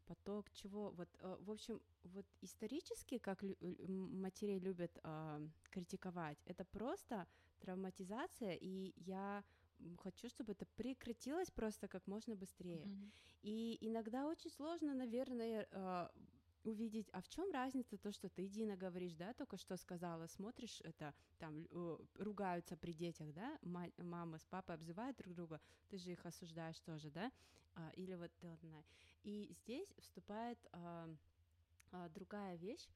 поток 0.06 0.50
чего 0.50 0.90
вот 0.92 1.08
э, 1.18 1.36
в 1.40 1.50
общем 1.50 1.82
вот 2.02 2.26
исторически 2.42 3.18
как 3.18 3.42
лю- 3.42 3.56
лю- 3.60 3.76
м, 3.88 4.20
матерей 4.20 4.58
любят 4.58 4.98
а, 5.02 5.40
критиковать 5.70 6.42
это 6.44 6.64
просто 6.66 7.26
травматизация 7.58 8.54
и 8.60 8.92
я 8.96 9.44
хочу 9.98 10.28
чтобы 10.28 10.52
это 10.52 10.66
прекратилось 10.76 11.50
просто 11.50 11.88
как 11.88 12.06
можно 12.06 12.36
быстрее 12.36 12.90
Мгм. 12.90 13.12
и 13.42 13.76
иногда 13.80 14.26
очень 14.26 14.50
сложно, 14.50 14.94
наверное, 14.94 15.68
а, 15.72 16.10
увидеть, 16.64 17.08
а 17.12 17.20
в 17.22 17.28
чем 17.28 17.50
разница 17.52 17.96
то, 17.98 18.12
что 18.12 18.28
ты, 18.28 18.48
Дина, 18.48 18.76
говоришь, 18.76 19.14
да, 19.14 19.32
только 19.34 19.56
что 19.56 19.76
сказала, 19.76 20.26
смотришь, 20.26 20.80
это 20.84 21.14
там 21.38 21.66
э, 21.70 21.98
ругаются 22.16 22.76
при 22.76 22.92
детях, 22.92 23.32
да, 23.34 23.58
ма- 23.62 23.92
мама 23.98 24.38
с 24.38 24.44
папой 24.46 24.74
обзывают 24.76 25.16
друг 25.16 25.34
друга, 25.34 25.60
ты 25.88 25.98
же 25.98 26.12
их 26.12 26.24
осуждаешь 26.26 26.80
тоже, 26.80 27.10
да, 27.10 27.30
А, 27.76 27.90
или 27.96 28.14
вот 28.14 28.30
ты 28.38 28.46
одна. 28.48 28.84
И 29.24 29.48
здесь 29.50 29.92
вступает 29.98 30.58
а, 30.72 31.08
а, 31.92 32.08
другая 32.08 32.56
вещь, 32.56 32.88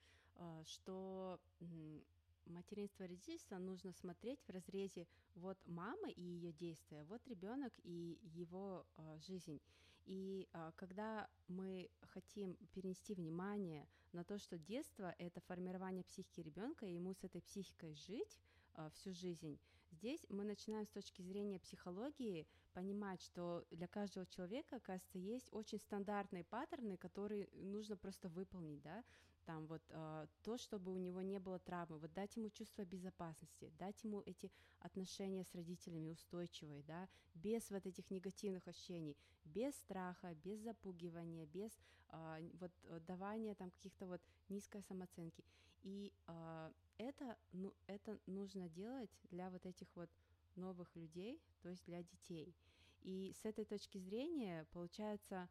что 0.64 1.40
м, 1.60 2.04
материнство 2.46 3.02
и 3.04 3.08
родительство 3.08 3.58
нужно 3.58 3.92
смотреть 3.92 4.40
в 4.46 4.50
разрезе 4.50 5.06
вот 5.34 5.58
мама 5.66 6.08
и 6.10 6.22
ее 6.22 6.52
действия, 6.52 7.04
вот 7.04 7.26
ребенок 7.26 7.72
и 7.82 8.18
его 8.22 8.86
жизнь. 9.18 9.60
И 10.08 10.48
а, 10.54 10.72
когда 10.76 11.28
мы 11.48 11.90
хотим 12.00 12.56
перенести 12.72 13.14
внимание 13.14 13.86
на 14.12 14.24
то, 14.24 14.38
что 14.38 14.56
детство 14.56 15.14
это 15.18 15.42
формирование 15.42 16.02
психики 16.02 16.40
ребенка, 16.40 16.86
и 16.86 16.94
ему 16.94 17.12
с 17.12 17.22
этой 17.24 17.42
психикой 17.42 17.92
жить 17.92 18.38
а, 18.72 18.88
всю 18.88 19.12
жизнь, 19.12 19.58
здесь 19.90 20.24
мы 20.30 20.44
начинаем 20.44 20.86
с 20.86 20.90
точки 20.90 21.20
зрения 21.20 21.60
психологии 21.60 22.46
понимать, 22.72 23.20
что 23.20 23.66
для 23.70 23.86
каждого 23.86 24.24
человека, 24.24 24.76
оказывается, 24.76 25.18
есть 25.18 25.52
очень 25.52 25.78
стандартные 25.78 26.44
паттерны, 26.44 26.96
которые 26.96 27.50
нужно 27.52 27.98
просто 27.98 28.30
выполнить, 28.30 28.80
да, 28.80 29.04
там 29.48 29.66
вот 29.66 29.82
а, 29.90 30.26
то, 30.42 30.58
чтобы 30.58 30.92
у 30.92 30.98
него 30.98 31.22
не 31.22 31.38
было 31.40 31.58
травмы, 31.58 31.98
вот 31.98 32.12
дать 32.12 32.36
ему 32.36 32.50
чувство 32.50 32.84
безопасности, 32.84 33.72
дать 33.78 34.04
ему 34.04 34.22
эти 34.26 34.52
отношения 34.78 35.42
с 35.42 35.54
родителями 35.54 36.10
устойчивые, 36.10 36.82
да, 36.82 37.08
без 37.32 37.70
вот 37.70 37.86
этих 37.86 38.10
негативных 38.10 38.68
ощущений, 38.68 39.16
без 39.44 39.74
страха, 39.74 40.34
без 40.34 40.60
запугивания, 40.60 41.46
без 41.46 41.80
а, 42.10 42.38
н- 42.40 42.50
вот 42.60 42.72
э, 42.84 43.00
давания 43.00 43.54
там 43.54 43.70
каких-то 43.70 44.06
вот 44.06 44.20
низкой 44.50 44.82
самооценки. 44.82 45.42
И 45.82 46.12
а, 46.26 46.70
это, 46.98 47.38
ну, 47.52 47.74
это 47.86 48.20
нужно 48.26 48.68
делать 48.68 49.18
для 49.30 49.48
вот 49.50 49.64
этих 49.64 49.96
вот 49.96 50.10
новых 50.56 50.94
людей, 50.94 51.40
то 51.62 51.70
есть 51.70 51.86
для 51.86 52.02
детей. 52.02 52.54
И 53.00 53.32
с 53.34 53.44
этой 53.46 53.64
точки 53.64 53.96
зрения 53.98 54.66
получается, 54.72 55.48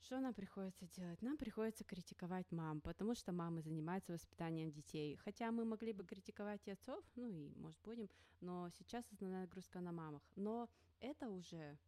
что 0.00 0.20
нам 0.20 0.34
приходится 0.34 0.86
делать? 0.86 1.20
Нам 1.22 1.36
приходится 1.36 1.84
критиковать 1.84 2.50
мам, 2.52 2.80
потому 2.80 3.14
что 3.14 3.32
мамы 3.32 3.62
занимаются 3.62 4.12
воспитанием 4.12 4.70
детей. 4.70 5.16
Хотя 5.16 5.50
мы 5.50 5.64
могли 5.64 5.92
бы 5.92 6.04
критиковать 6.04 6.66
и 6.66 6.70
отцов, 6.70 7.04
ну 7.14 7.28
и, 7.28 7.52
может, 7.56 7.80
будем, 7.82 8.08
но 8.40 8.70
сейчас 8.70 9.04
основная 9.12 9.42
нагрузка 9.42 9.80
на 9.80 9.92
мамах. 9.92 10.22
Но 10.36 10.68
это 11.00 11.28
уже 11.28 11.78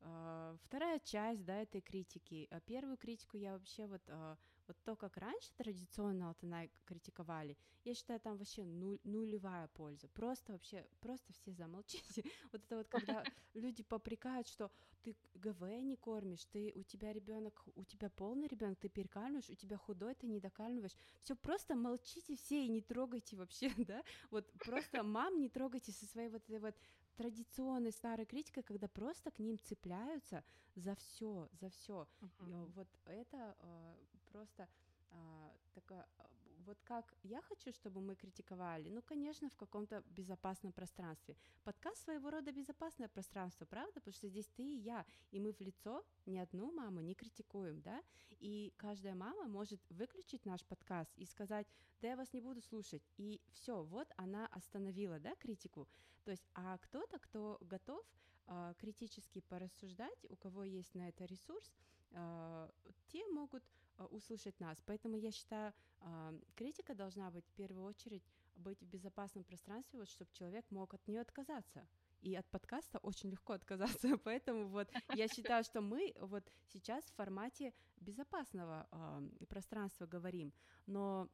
а, 0.00 0.56
вторая 0.62 0.98
часть, 1.00 1.44
да, 1.44 1.62
этой 1.62 1.80
критики. 1.80 2.48
А 2.50 2.60
первую 2.60 2.96
критику 2.96 3.36
я 3.36 3.52
вообще 3.52 3.86
вот, 3.86 4.02
а, 4.08 4.36
вот 4.70 4.76
то, 4.84 4.94
как 4.94 5.16
раньше 5.16 5.52
традиционно 5.56 6.28
Алтанай 6.28 6.70
критиковали, 6.84 7.56
я 7.84 7.94
считаю, 7.94 8.20
там 8.20 8.36
вообще 8.36 8.62
нуль- 8.62 9.00
нулевая 9.02 9.66
польза. 9.68 10.08
Просто 10.08 10.52
вообще, 10.52 10.86
просто 11.00 11.32
все 11.32 11.52
замолчите. 11.52 12.22
Вот 12.52 12.62
это 12.64 12.76
вот, 12.76 12.88
когда 12.88 13.24
люди 13.54 13.82
попрекают, 13.82 14.46
что 14.46 14.70
ты 15.02 15.16
ГВ 15.34 15.62
не 15.82 15.96
кормишь, 15.96 16.44
ты, 16.52 16.72
у 16.76 16.82
тебя 16.84 17.12
ребенок, 17.12 17.64
у 17.74 17.84
тебя 17.84 18.10
полный 18.10 18.46
ребенок, 18.46 18.78
ты 18.78 18.88
перекармливаешь, 18.88 19.50
у 19.50 19.54
тебя 19.54 19.76
худой, 19.76 20.14
ты 20.14 20.26
не 20.28 20.40
докармливаешь. 20.40 20.96
Все, 21.22 21.34
просто 21.34 21.74
молчите 21.74 22.36
все 22.36 22.64
и 22.64 22.68
не 22.68 22.80
трогайте 22.80 23.36
вообще, 23.36 23.70
да? 23.88 24.02
Вот 24.30 24.52
просто 24.64 25.02
мам 25.02 25.40
не 25.40 25.48
трогайте 25.48 25.90
со 25.92 26.06
своей 26.06 26.28
вот 26.28 26.44
этой 26.44 26.60
вот 26.60 26.76
традиционной 27.16 27.92
старой 27.92 28.24
критикой, 28.24 28.62
когда 28.62 28.88
просто 28.88 29.30
к 29.30 29.38
ним 29.40 29.58
цепляются 29.58 30.44
за 30.74 30.94
все, 30.94 31.48
за 31.52 31.68
все. 31.68 32.08
Мгм. 32.20 32.72
Вот 32.72 32.88
это 33.04 33.56
э, 33.58 33.96
просто 34.30 34.68
а, 35.10 35.52
такая, 35.74 36.06
а, 36.18 36.30
вот 36.66 36.78
как 36.84 37.12
я 37.22 37.42
хочу, 37.42 37.72
чтобы 37.72 38.00
мы 38.00 38.14
критиковали, 38.14 38.88
ну, 38.88 39.02
конечно, 39.02 39.48
в 39.50 39.56
каком-то 39.56 40.02
безопасном 40.06 40.72
пространстве. 40.72 41.36
Подкаст 41.64 42.04
своего 42.04 42.30
рода 42.30 42.52
безопасное 42.52 43.08
пространство, 43.08 43.64
правда? 43.64 43.94
Потому 43.94 44.14
что 44.14 44.28
здесь 44.28 44.48
ты 44.56 44.62
и 44.62 44.78
я, 44.78 45.04
и 45.32 45.40
мы 45.40 45.52
в 45.52 45.60
лицо 45.60 46.04
ни 46.26 46.38
одну 46.38 46.72
маму 46.72 47.00
не 47.00 47.14
критикуем, 47.14 47.80
да? 47.80 48.02
И 48.38 48.72
каждая 48.76 49.14
мама 49.14 49.48
может 49.48 49.80
выключить 49.90 50.46
наш 50.46 50.64
подкаст 50.64 51.10
и 51.16 51.26
сказать, 51.26 51.66
да 52.00 52.08
я 52.08 52.16
вас 52.16 52.32
не 52.32 52.40
буду 52.40 52.62
слушать, 52.62 53.02
и 53.16 53.40
все, 53.52 53.82
вот 53.82 54.08
она 54.16 54.46
остановила, 54.46 55.18
да, 55.18 55.34
критику. 55.36 55.88
То 56.24 56.30
есть, 56.30 56.48
а 56.54 56.78
кто-то, 56.78 57.18
кто 57.18 57.58
готов 57.60 58.04
э, 58.46 58.74
критически 58.78 59.40
порассуждать, 59.40 60.26
у 60.28 60.36
кого 60.36 60.64
есть 60.64 60.94
на 60.94 61.08
это 61.08 61.24
ресурс, 61.24 61.72
э, 62.12 62.70
те 63.08 63.26
могут 63.26 63.62
услышать 64.06 64.58
нас. 64.60 64.80
Поэтому 64.86 65.16
я 65.16 65.30
считаю, 65.30 65.72
а, 66.00 66.34
критика 66.54 66.94
должна 66.94 67.30
быть 67.30 67.46
в 67.46 67.52
первую 67.52 67.84
очередь 67.84 68.22
быть 68.56 68.80
в 68.82 68.86
безопасном 68.86 69.44
пространстве, 69.44 69.98
вот, 69.98 70.08
чтобы 70.08 70.30
человек 70.32 70.70
мог 70.70 70.94
от 70.94 71.06
нее 71.08 71.20
отказаться. 71.20 71.86
И 72.20 72.34
от 72.34 72.46
подкаста 72.50 72.98
очень 72.98 73.30
легко 73.30 73.54
отказаться, 73.54 74.18
поэтому 74.24 74.68
вот 74.68 74.90
я 75.14 75.28
считаю, 75.28 75.64
что 75.64 75.80
мы 75.80 76.14
вот 76.20 76.44
сейчас 76.68 77.04
в 77.04 77.14
формате 77.14 77.72
безопасного 77.96 78.86
э, 78.90 79.46
пространства 79.46 80.06
говорим, 80.06 80.52
но 80.86 81.28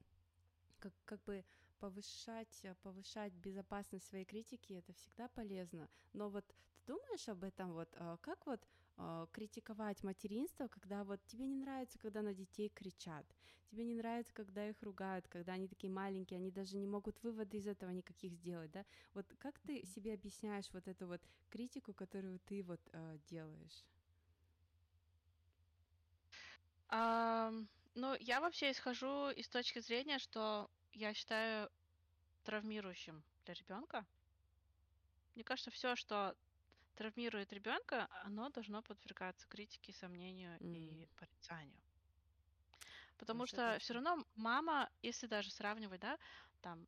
как, 0.78 0.92
как 1.04 1.22
бы 1.24 1.44
повышать, 1.80 2.66
повышать 2.82 3.32
безопасность 3.34 4.06
своей 4.06 4.24
критики 4.24 4.74
это 4.74 4.92
всегда 4.92 5.28
полезно. 5.28 5.88
Но 6.12 6.30
вот 6.30 6.46
ты 6.46 6.92
думаешь 6.92 7.28
об 7.28 7.42
этом 7.42 7.72
вот, 7.72 7.88
как 8.20 8.46
вот 8.46 8.66
э, 8.96 9.26
критиковать 9.32 10.02
материнство, 10.02 10.68
когда 10.68 11.04
вот 11.04 11.20
тебе 11.26 11.46
не 11.46 11.56
нравится, 11.56 11.98
когда 11.98 12.22
на 12.22 12.34
детей 12.34 12.68
кричат, 12.68 13.26
тебе 13.70 13.84
не 13.84 13.94
нравится, 13.94 14.32
когда 14.32 14.68
их 14.68 14.82
ругают, 14.82 15.26
когда 15.28 15.52
они 15.52 15.68
такие 15.68 15.92
маленькие, 15.92 16.38
они 16.38 16.50
даже 16.50 16.76
не 16.76 16.86
могут 16.86 17.22
выводы 17.22 17.58
из 17.58 17.66
этого 17.66 17.90
никаких 17.90 18.32
сделать, 18.32 18.70
да? 18.70 18.84
Вот 19.14 19.26
как 19.38 19.58
ты 19.60 19.84
себе 19.86 20.14
объясняешь 20.14 20.72
вот 20.72 20.88
эту 20.88 21.06
вот 21.06 21.20
критику, 21.50 21.92
которую 21.92 22.38
ты 22.46 22.62
вот 22.62 22.80
э, 22.92 23.18
делаешь? 23.28 23.84
Um, 26.88 27.66
ну, 27.94 28.14
я 28.20 28.40
вообще 28.40 28.70
исхожу 28.70 29.30
из 29.30 29.48
точки 29.48 29.80
зрения, 29.80 30.18
что 30.18 30.70
я 30.92 31.14
считаю 31.14 31.68
травмирующим 32.44 33.24
для 33.44 33.54
ребенка. 33.54 34.06
Мне 35.34 35.44
кажется, 35.44 35.70
все, 35.70 35.96
что 35.96 36.36
травмирует 36.96 37.52
ребенка, 37.52 38.08
оно 38.24 38.48
должно 38.50 38.82
подвергаться 38.82 39.46
критике, 39.48 39.92
сомнению 39.92 40.56
mm. 40.58 40.74
и 40.74 41.08
порицанию. 41.16 41.80
Потому 43.18 43.40
ну, 43.40 43.46
что 43.46 43.78
все 43.78 43.94
равно 43.94 44.24
мама, 44.34 44.90
если 45.02 45.26
даже 45.26 45.50
сравнивать, 45.50 46.00
да, 46.00 46.18
там 46.60 46.86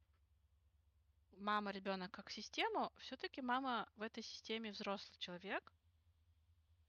мама 1.39 1.71
ребенок 1.71 2.11
как 2.11 2.31
систему, 2.31 2.93
все-таки 2.99 3.41
мама 3.41 3.89
в 3.97 4.03
этой 4.03 4.23
системе 4.23 4.73
взрослый 4.73 5.17
человек, 5.19 5.73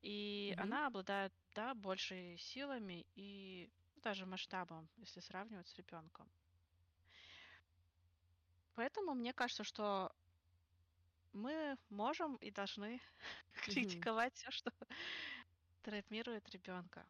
и 0.02 0.54
mm-hmm. 0.56 0.62
она 0.62 0.88
обладает 0.88 1.34
да, 1.54 1.74
большей 1.74 2.38
силами 2.38 3.06
и 3.16 3.70
даже 3.98 4.26
масштабом, 4.26 4.90
если 4.98 5.20
сравнивать 5.20 5.68
с 5.68 5.76
ребенком. 5.76 6.30
Поэтому 8.76 9.14
мне 9.14 9.34
кажется, 9.34 9.64
что 9.64 10.14
мы 11.34 11.78
можем 11.90 12.36
и 12.38 12.52
должны 12.52 13.02
критиковать 13.66 14.34
все, 14.36 14.52
что 14.52 14.72
травмирует 15.84 16.50
ребенка. 16.50 17.06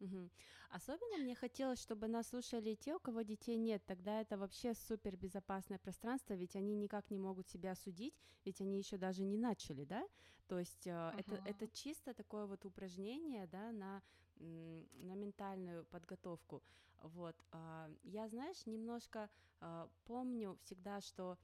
Угу. 0.00 0.30
Особенно 0.70 1.18
мне 1.18 1.34
хотелось, 1.34 1.80
чтобы 1.80 2.08
нас 2.08 2.28
слушали 2.28 2.74
те, 2.74 2.94
у 2.94 3.00
кого 3.00 3.22
детей 3.22 3.56
нет. 3.56 3.82
Тогда 3.86 4.20
это 4.20 4.36
вообще 4.36 4.74
супер 4.74 5.16
безопасное 5.16 5.78
пространство, 5.78 6.34
ведь 6.34 6.56
они 6.56 6.74
никак 6.74 7.10
не 7.10 7.18
могут 7.18 7.48
себя 7.48 7.74
судить, 7.74 8.14
ведь 8.44 8.60
они 8.60 8.78
еще 8.78 8.98
даже 8.98 9.22
не 9.24 9.38
начали, 9.38 9.84
да? 9.84 10.06
То 10.46 10.58
есть 10.58 10.86
uh-huh. 10.86 11.18
это, 11.18 11.42
это 11.44 11.68
чисто 11.68 12.14
такое 12.14 12.46
вот 12.46 12.64
упражнение, 12.64 13.46
да, 13.46 13.72
на, 13.72 14.02
на 14.36 15.14
ментальную 15.14 15.84
подготовку. 15.86 16.62
Вот. 17.02 17.36
А, 17.52 17.90
я, 18.02 18.28
знаешь, 18.28 18.66
немножко 18.66 19.30
а, 19.60 19.88
помню 20.04 20.56
всегда, 20.62 21.00
что 21.00 21.38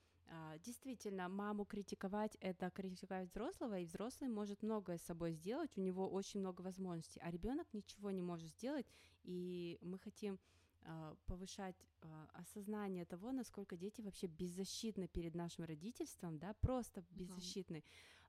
действительно, 0.65 1.29
маму 1.29 1.65
критиковать— 1.65 2.37
это 2.41 2.71
критиковать 2.71 3.29
взрослого, 3.31 3.79
и 3.79 3.85
взрослый 3.85 4.31
может 4.31 4.63
многое 4.63 4.99
с 4.99 5.03
собой 5.03 5.33
сделать, 5.33 5.71
у 5.77 5.81
него 5.81 6.09
очень 6.09 6.41
много 6.41 6.63
возможностей, 6.63 7.21
а 7.23 7.31
ребенок 7.31 7.67
ничего 7.73 8.11
не 8.11 8.23
может 8.23 8.49
сделать, 8.49 8.87
и 9.25 9.79
мы 9.83 9.99
хотим 9.99 10.39
а, 10.87 11.17
повышать 11.27 11.77
а, 12.03 12.29
осознание 12.35 13.05
того, 13.07 13.33
насколько 13.33 13.77
дети 13.77 14.03
вообще 14.03 14.27
беззащитны 14.27 15.09
перед 15.09 15.35
нашим 15.35 15.65
родительством, 15.65 16.39
да, 16.39 16.55
просто 16.61 17.03
беззащитны. 17.11 17.83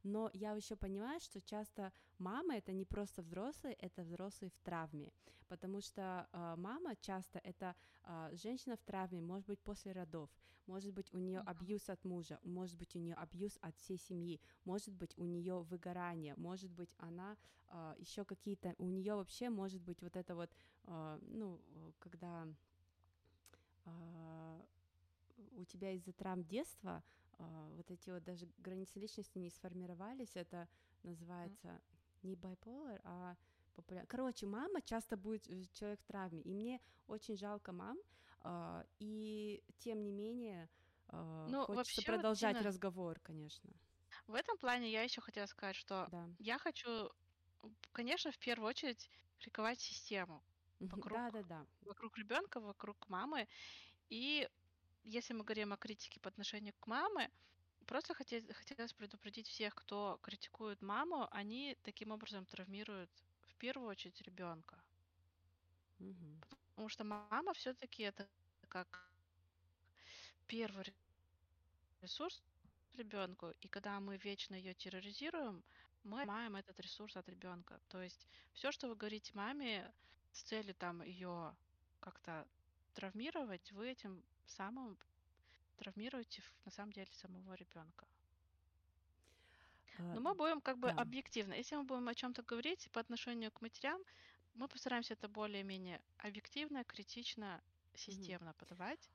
Но 0.05 0.29
я 0.33 0.51
еще 0.53 0.75
понимаю, 0.75 1.19
что 1.19 1.41
часто 1.41 1.91
мама 2.19 2.57
это 2.57 2.71
не 2.73 2.85
просто 2.85 3.23
взрослые, 3.23 3.73
это 3.79 4.03
взрослые 4.03 4.51
в 4.51 4.59
травме, 4.59 5.11
потому 5.47 5.81
что 5.81 6.27
э, 6.31 6.55
мама 6.57 6.95
часто 6.97 7.39
это 7.39 7.75
э, 8.03 8.29
женщина 8.33 8.77
в 8.77 8.83
травме, 8.83 9.19
может 9.19 9.47
быть 9.47 9.59
после 9.59 9.93
родов, 9.93 10.29
может 10.67 10.93
быть 10.93 11.11
у 11.11 11.17
нее 11.17 11.39
абьюз 11.39 11.89
от 11.89 12.05
мужа, 12.05 12.39
может 12.43 12.77
быть 12.77 12.95
у 12.95 12.99
нее 12.99 13.15
абьюз 13.15 13.57
от 13.61 13.75
всей 13.77 13.97
семьи, 13.97 14.39
может 14.63 14.93
быть 14.93 15.17
у 15.17 15.23
нее 15.23 15.63
выгорание, 15.63 16.35
может 16.37 16.69
быть 16.69 16.93
она 16.99 17.35
э, 17.69 17.95
еще 17.97 18.25
какие-то, 18.25 18.75
у 18.77 18.85
нее 18.85 19.15
вообще 19.15 19.49
может 19.49 19.81
быть 19.81 20.03
вот 20.03 20.15
это 20.15 20.35
вот, 20.35 20.51
э, 20.83 21.19
ну, 21.21 21.59
когда 21.97 22.47
у 25.57 25.63
тебя 25.65 25.91
из-за 25.91 26.11
травм 26.13 26.43
детства 26.43 26.91
а, 26.91 27.24
вот 27.37 27.91
эти 27.91 28.09
вот 28.09 28.23
даже 28.23 28.47
границы 28.57 28.99
личности 28.99 29.37
не 29.37 29.49
сформировались, 29.49 30.35
это 30.35 30.67
называется 31.03 31.67
mm. 31.67 31.81
не 32.23 32.35
bipolar, 32.35 33.01
а 33.03 33.35
популяр... 33.75 34.05
Короче, 34.07 34.45
мама 34.45 34.81
часто 34.81 35.17
будет 35.17 35.47
э, 35.49 35.63
человек 35.73 35.99
в 36.01 36.05
травме, 36.05 36.41
и 36.41 36.51
мне 36.51 36.81
очень 37.07 37.37
жалко 37.37 37.71
мам, 37.71 37.97
э, 38.43 38.83
и 38.99 39.63
тем 39.79 40.03
не 40.03 40.11
менее 40.11 40.69
э, 41.09 41.47
ну, 41.49 41.65
хочется 41.65 41.75
вообще, 41.75 42.05
продолжать 42.05 42.57
Тина, 42.57 42.67
разговор, 42.67 43.19
конечно. 43.19 43.69
В 44.27 44.33
этом 44.33 44.57
плане 44.57 44.91
я 44.91 45.03
еще 45.03 45.21
хотела 45.21 45.45
сказать, 45.45 45.75
что 45.75 46.07
да. 46.11 46.29
я 46.39 46.57
хочу, 46.57 47.11
конечно, 47.91 48.31
в 48.31 48.39
первую 48.39 48.69
очередь 48.69 49.09
приковать 49.39 49.79
систему 49.79 50.43
вокруг, 50.79 51.17
да, 51.17 51.31
да, 51.31 51.43
да. 51.43 51.65
вокруг 51.81 52.17
ребенка, 52.17 52.59
вокруг 52.59 53.07
мамы, 53.09 53.47
и 54.09 54.49
если 55.05 55.33
мы 55.33 55.43
говорим 55.43 55.71
о 55.71 55.77
критике 55.77 56.19
по 56.19 56.29
отношению 56.29 56.73
к 56.79 56.87
маме, 56.87 57.31
просто 57.85 58.13
хотелось, 58.13 58.45
хотелось 58.55 58.93
предупредить 58.93 59.47
всех, 59.47 59.75
кто 59.75 60.19
критикует 60.21 60.81
маму, 60.81 61.27
они 61.31 61.77
таким 61.83 62.11
образом 62.11 62.45
травмируют 62.45 63.09
в 63.41 63.55
первую 63.55 63.89
очередь 63.89 64.21
ребенка. 64.21 64.81
Угу. 65.99 66.41
Потому 66.69 66.89
что 66.89 67.03
мама 67.03 67.53
все-таки 67.53 68.03
это 68.03 68.27
как 68.67 69.09
первый 70.47 70.93
ресурс 72.01 72.43
ребенку, 72.95 73.51
и 73.61 73.67
когда 73.67 73.99
мы 73.99 74.17
вечно 74.17 74.55
ее 74.55 74.73
терроризируем, 74.73 75.63
мы 76.03 76.21
отнимаем 76.21 76.55
этот 76.55 76.79
ресурс 76.79 77.15
от 77.17 77.27
ребенка. 77.29 77.79
То 77.87 78.01
есть 78.01 78.27
все, 78.53 78.71
что 78.71 78.87
вы 78.87 78.95
говорите 78.95 79.31
маме 79.33 79.91
с 80.31 80.41
целью 80.41 80.75
там 80.75 81.01
ее 81.01 81.55
как-то 81.99 82.47
травмировать, 82.93 83.71
вы 83.71 83.89
этим 83.89 84.23
самым 84.47 84.97
травмируете 85.77 86.43
на 86.65 86.71
самом 86.71 86.93
деле 86.93 87.11
самого 87.13 87.53
ребенка. 87.53 88.07
Но 89.97 90.19
мы 90.19 90.33
будем 90.33 90.61
как 90.61 90.77
бы 90.77 90.89
да. 90.89 91.01
объективно. 91.01 91.53
Если 91.53 91.75
мы 91.75 91.83
будем 91.83 92.07
о 92.07 92.15
чем-то 92.15 92.43
говорить 92.43 92.89
по 92.91 92.99
отношению 92.99 93.51
к 93.51 93.61
матерям, 93.61 94.01
мы 94.53 94.67
постараемся 94.67 95.13
это 95.13 95.29
более-менее 95.29 96.01
объективно, 96.17 96.83
критично, 96.83 97.61
системно 97.93 98.49
mm-hmm. 98.49 98.57
подавать 98.57 99.09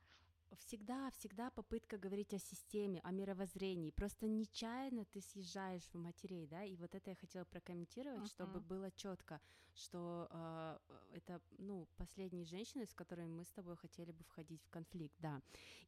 всегда, 0.57 1.11
всегда 1.11 1.51
попытка 1.51 1.98
говорить 1.98 2.34
о 2.34 2.38
системе, 2.38 3.01
о 3.05 3.12
мировоззрении. 3.12 3.90
Просто 3.90 4.26
нечаянно 4.26 5.05
ты 5.05 5.20
съезжаешь 5.20 5.88
в 5.92 5.98
матерей, 5.98 6.46
да, 6.46 6.64
и 6.64 6.76
вот 6.76 6.94
это 6.94 7.11
я 7.11 7.16
хотела 7.16 7.44
прокомментировать, 7.44 8.22
uh-huh. 8.22 8.28
чтобы 8.28 8.61
было 8.61 8.90
четко, 8.90 9.40
что 9.74 10.28
э, 10.30 10.78
это, 11.14 11.40
ну, 11.59 11.86
последние 11.96 12.44
женщины, 12.44 12.86
с 12.86 12.94
которыми 12.94 13.28
мы 13.28 13.44
с 13.44 13.51
тобой 13.51 13.76
хотели 13.76 14.12
бы 14.12 14.24
входить 14.24 14.62
в 14.64 14.70
конфликт, 14.70 15.14
да. 15.18 15.40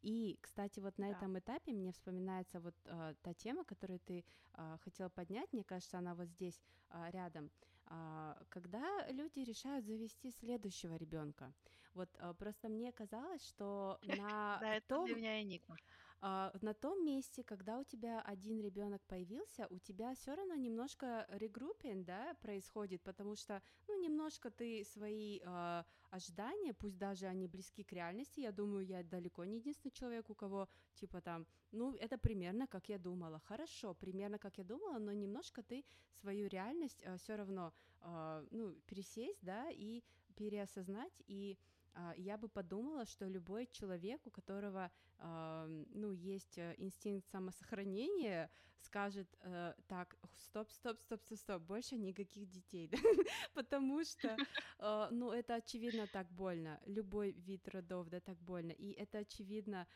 И, 0.03 0.39
кстати, 0.41 0.81
вот 0.81 0.99
на 0.99 1.11
да. 1.11 1.17
этом 1.17 1.39
этапе 1.39 1.73
мне 1.73 1.93
вспоминается 1.93 2.61
вот 2.61 2.75
э, 2.85 3.15
та 3.23 3.35
тема, 3.35 3.65
которую 3.65 4.01
ты 4.01 4.25
э, 4.55 4.79
хотела 4.81 5.09
поднять, 5.09 5.53
мне 5.53 5.65
кажется, 5.65 5.99
она 5.99 6.15
вот 6.15 6.29
здесь 6.29 6.61
э, 6.91 7.11
рядом. 7.11 7.51
А, 7.87 8.39
когда 8.49 9.07
люди 9.11 9.41
решают 9.41 9.85
завести 9.85 10.31
следующего 10.31 10.97
ребенка. 10.97 11.53
Вот 11.95 12.09
а, 12.19 12.33
просто 12.33 12.69
мне 12.69 12.93
казалось, 12.93 13.47
что 13.47 13.99
на 14.25 14.59
да, 14.61 14.77
это 14.77 14.89
том... 14.89 15.07
для 15.07 15.15
меня 15.17 15.43
энигма. 15.43 15.77
а, 16.21 16.53
на 16.63 16.75
том 16.75 17.05
месте, 17.05 17.43
когда 17.43 17.79
у 17.79 17.85
тебя 17.85 18.21
один 18.23 18.61
ребенок 18.61 19.03
появился, 19.07 19.67
у 19.71 19.79
тебя 19.79 20.15
все 20.15 20.35
равно 20.35 20.55
немножко 20.55 21.27
регруппинг, 21.31 22.07
да, 22.07 22.35
происходит, 22.41 23.03
потому 23.03 23.37
что, 23.37 23.63
ну, 23.89 24.01
немножко 24.01 24.51
ты 24.51 24.85
свои 24.85 25.41
э, 25.45 25.85
ожидания, 26.11 26.73
пусть 26.75 26.99
даже 26.99 27.27
они 27.27 27.47
близки 27.47 27.83
к 27.83 27.93
реальности, 27.93 28.41
я 28.41 28.53
думаю, 28.53 28.87
я 28.87 29.03
далеко 29.03 29.45
не 29.45 29.57
единственный 29.59 29.93
человек, 29.93 30.31
у 30.31 30.35
кого, 30.35 30.69
типа, 30.95 31.21
там, 31.21 31.47
ну, 31.73 31.95
это 31.97 32.19
примерно 32.19 32.67
как 32.67 32.89
я 32.89 32.99
думала, 32.99 33.39
хорошо, 33.41 33.95
примерно 33.95 34.39
как 34.39 34.59
я 34.59 34.65
думала, 34.65 34.99
но 34.99 35.13
немножко 35.13 35.63
ты 35.63 35.85
свою 36.13 36.49
реальность 36.49 37.03
э, 37.03 37.17
все 37.17 37.37
равно, 37.37 37.73
э, 38.01 38.47
ну, 38.51 38.75
пересесть, 38.87 39.43
да, 39.43 39.71
и 39.71 40.03
переосознать, 40.33 41.23
и 41.27 41.57
а, 41.57 41.72
я 42.17 42.39
бы 42.39 42.49
подумала, 42.49 43.05
что 43.07 43.27
любой 43.27 43.67
человек, 43.67 44.21
у 44.27 44.31
которого, 44.31 44.91
ну, 45.19 46.13
есть 46.13 46.59
э, 46.59 46.75
инстинкт 46.79 47.29
самосохранения, 47.31 48.51
скажет 48.79 49.29
э, 49.41 49.75
так, 49.87 50.17
стоп, 50.37 50.71
стоп, 50.71 50.99
стоп, 51.01 51.23
стоп, 51.23 51.39
стоп, 51.39 51.63
больше 51.63 51.97
никаких 51.97 52.49
детей, 52.49 52.91
потому 53.55 54.05
что, 54.05 54.37
э, 54.79 55.09
ну, 55.11 55.31
это 55.31 55.55
очевидно 55.57 56.07
так 56.07 56.31
больно, 56.33 56.81
любой 56.87 57.33
вид 57.33 57.69
родов, 57.69 58.09
да, 58.09 58.21
так 58.21 58.39
больно, 58.39 58.73
и 58.73 58.93
это 58.93 59.19
очевидно 59.19 59.87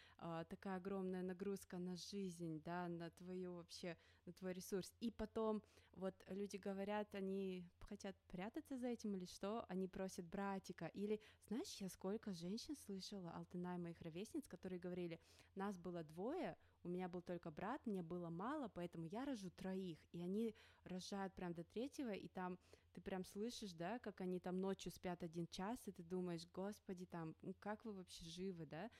такая 0.48 0.76
огромная 0.76 1.22
нагрузка 1.22 1.78
на 1.78 1.96
жизнь, 1.96 2.62
да, 2.64 2.88
на 2.88 3.10
твою 3.10 3.54
вообще, 3.54 3.96
на 4.26 4.32
твой 4.32 4.52
ресурс, 4.52 4.92
и 5.00 5.10
потом 5.10 5.62
вот 5.96 6.14
люди 6.28 6.56
говорят, 6.56 7.14
они 7.14 7.64
хотят 7.80 8.14
прятаться 8.28 8.76
за 8.76 8.88
этим 8.88 9.14
или 9.14 9.24
что, 9.24 9.64
они 9.68 9.88
просят 9.88 10.26
братика, 10.26 10.86
или, 10.88 11.20
знаешь, 11.48 11.74
я 11.80 11.88
сколько 11.88 12.32
женщин 12.32 12.76
слышала, 12.76 13.30
Алтынай, 13.30 13.78
моих 13.78 14.00
ровесниц, 14.02 14.46
которые 14.46 14.78
говорили, 14.78 15.18
нас 15.54 15.78
было 15.78 16.04
двое, 16.04 16.56
у 16.82 16.88
меня 16.88 17.08
был 17.08 17.22
только 17.22 17.50
брат, 17.50 17.84
мне 17.86 18.02
было 18.02 18.28
мало, 18.28 18.68
поэтому 18.68 19.06
я 19.06 19.24
рожу 19.24 19.50
троих, 19.50 19.98
и 20.12 20.20
они 20.20 20.54
рожают 20.84 21.32
прям 21.34 21.54
до 21.54 21.64
третьего, 21.64 22.12
и 22.12 22.28
там 22.28 22.58
ты 22.92 23.00
прям 23.00 23.24
слышишь, 23.24 23.72
да, 23.72 23.98
как 23.98 24.20
они 24.20 24.38
там 24.38 24.60
ночью 24.60 24.92
спят 24.92 25.22
один 25.22 25.46
час, 25.48 25.78
и 25.86 25.92
ты 25.92 26.02
думаешь, 26.02 26.46
господи, 26.52 27.06
там, 27.06 27.34
ну 27.42 27.54
как 27.58 27.84
вы 27.84 27.92
вообще 27.92 28.24
живы, 28.24 28.66
да, 28.66 28.90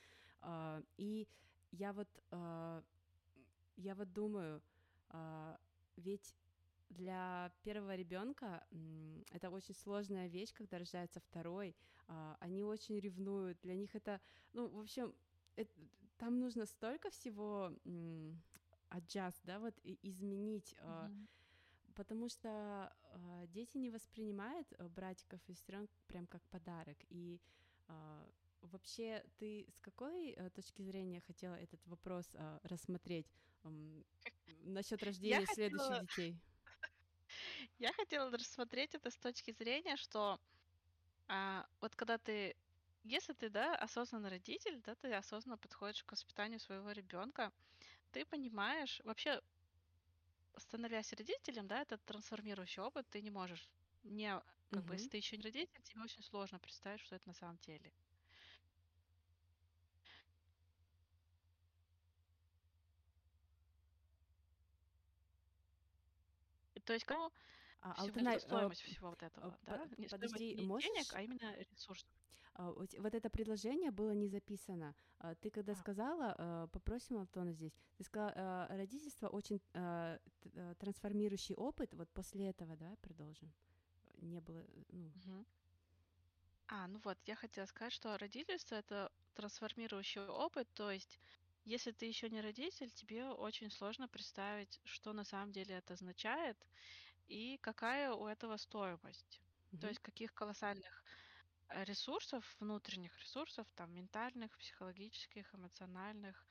uh, 0.41 0.85
и 0.97 1.27
я 1.71 1.93
вот, 1.93 2.09
uh, 2.31 2.83
я 3.75 3.95
вот 3.95 4.11
думаю, 4.13 4.61
ведь 5.95 6.35
для 6.89 7.51
первого 7.63 7.95
ребенка 7.95 8.65
это 9.31 9.49
очень 9.49 9.75
сложная 9.75 10.27
вещь, 10.27 10.53
когда 10.53 10.77
рождается 10.77 11.19
второй. 11.19 11.75
А, 12.07 12.37
они 12.39 12.63
очень 12.63 12.99
ревнуют. 12.99 13.59
Для 13.61 13.75
них 13.75 13.93
это, 13.95 14.21
ну, 14.53 14.67
в 14.67 14.79
общем, 14.79 15.13
это, 15.55 15.71
там 16.17 16.39
нужно 16.39 16.65
столько 16.65 17.09
всего 17.09 17.73
adjust, 18.89 19.39
да, 19.43 19.59
вот 19.59 19.75
изменить. 19.83 20.75
Mm-hmm. 20.79 21.27
Потому 21.95 22.29
что 22.29 22.95
дети 23.47 23.77
не 23.77 23.89
воспринимают 23.89 24.71
э, 24.77 24.87
братиков 24.87 25.41
и 25.47 25.53
сестрен 25.53 25.89
прям 26.05 26.27
как 26.27 26.43
подарок. 26.49 26.97
И 27.09 27.41
а, 27.87 28.29
Вообще, 28.61 29.23
ты 29.37 29.65
с 29.69 29.79
какой 29.79 30.31
э, 30.31 30.49
точки 30.49 30.81
зрения 30.81 31.21
хотела 31.21 31.55
этот 31.55 31.85
вопрос 31.85 32.27
э, 32.33 32.59
рассмотреть 32.63 33.31
э, 33.63 34.03
насчет 34.67 35.03
рождения 35.03 35.45
следующих 35.45 35.99
детей? 35.99 36.39
Я 37.79 37.93
хотела 37.93 38.31
рассмотреть 38.31 38.95
это 38.95 39.09
с 39.09 39.17
точки 39.17 39.51
зрения, 39.51 39.95
что 39.97 40.39
а, 41.29 41.65
вот 41.81 41.95
когда 41.95 42.17
ты, 42.17 42.55
если 43.03 43.33
ты, 43.33 43.49
да, 43.49 43.75
осознанный 43.75 44.29
родитель, 44.29 44.81
да, 44.81 44.95
ты 44.95 45.13
осознанно 45.13 45.57
подходишь 45.57 46.03
к 46.03 46.11
воспитанию 46.13 46.59
своего 46.59 46.91
ребенка, 46.91 47.53
ты 48.11 48.25
понимаешь, 48.25 49.01
вообще, 49.05 49.41
становясь 50.57 51.13
родителем, 51.13 51.67
да, 51.67 51.81
это 51.81 51.97
трансформирующий 51.97 52.81
опыт, 52.83 53.07
ты 53.09 53.21
не 53.21 53.31
можешь, 53.31 53.69
не, 54.03 54.41
как 54.71 54.83
бы, 54.85 54.95
если 54.95 55.07
ты 55.09 55.17
еще 55.17 55.37
не 55.37 55.43
родитель, 55.43 55.81
тебе 55.83 56.01
очень 56.01 56.21
сложно 56.23 56.59
представить, 56.59 56.99
что 57.01 57.15
это 57.15 57.27
на 57.29 57.33
самом 57.33 57.57
деле. 57.59 57.93
То 66.87 66.93
есть, 66.93 67.05
кому 67.05 67.29
а, 67.81 67.91
Алтынай, 67.97 68.39
стоимость 68.39 68.81
а, 68.81 68.85
всего 68.85 69.09
вот 69.09 69.21
этого, 69.21 69.59
а, 69.65 69.77
да? 69.77 69.87
Не 69.97 70.07
подожди, 70.07 70.55
не 70.55 70.65
можешь... 70.65 70.89
денег, 70.89 71.05
а 71.13 71.21
именно 71.21 71.53
ресурсов. 71.57 72.09
А, 72.53 72.71
вот 72.71 73.13
это 73.13 73.29
предложение 73.29 73.91
было 73.91 74.11
не 74.11 74.29
записано. 74.29 74.95
А, 75.19 75.35
ты 75.35 75.49
когда 75.49 75.73
а. 75.73 75.75
сказала, 75.75 76.35
а, 76.37 76.67
попросим 76.67 77.17
Антона 77.17 77.51
здесь, 77.51 77.73
ты 77.97 78.05
сказала, 78.05 78.33
а, 78.35 78.77
родительство 78.77 79.27
очень 79.27 79.61
а, 79.73 80.17
трансформирующий 80.79 81.55
опыт, 81.55 81.93
вот 81.93 82.09
после 82.13 82.49
этого, 82.49 82.77
да, 82.77 82.95
продолжим. 83.01 83.51
Не 84.21 84.39
было, 84.39 84.65
ну... 84.87 85.07
Угу. 85.07 85.45
А, 86.69 86.87
ну 86.87 86.99
вот, 87.03 87.17
я 87.25 87.35
хотела 87.35 87.65
сказать, 87.65 87.91
что 87.91 88.17
родительство 88.17 88.75
это 88.75 89.11
трансформирующий 89.35 90.21
опыт, 90.21 90.69
то 90.73 90.89
есть 90.89 91.19
если 91.67 91.91
ты 91.91 92.05
еще 92.05 92.29
не 92.29 92.39
родитель, 92.39 92.89
тебе 92.91 93.25
очень 93.25 93.69
сложно 93.69 94.07
представить, 94.07 94.79
что 94.85 95.11
на 95.11 95.25
самом 95.25 95.51
деле 95.51 95.75
это 95.75 95.93
означает 95.93 96.57
и 97.27 97.57
какая 97.61 98.13
у 98.13 98.25
этого 98.25 98.55
стоимость. 98.55 99.41
Mm-hmm. 99.71 99.79
То 99.81 99.87
есть 99.87 99.99
каких 99.99 100.33
колоссальных 100.33 101.03
э, 101.67 101.83
ресурсов, 101.83 102.55
внутренних 102.61 103.19
ресурсов, 103.19 103.67
там 103.75 103.93
ментальных, 103.93 104.57
психологических, 104.57 105.53
эмоциональных, 105.53 106.47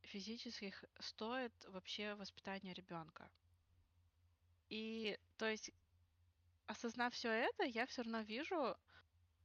физических 0.00 0.82
стоит 0.98 1.52
вообще 1.68 2.14
воспитание 2.14 2.72
ребенка. 2.72 3.30
И 4.70 5.18
то 5.36 5.46
есть, 5.46 5.70
осознав 6.66 7.12
все 7.12 7.28
это, 7.30 7.64
я 7.64 7.84
все 7.84 8.00
равно 8.00 8.22
вижу 8.22 8.78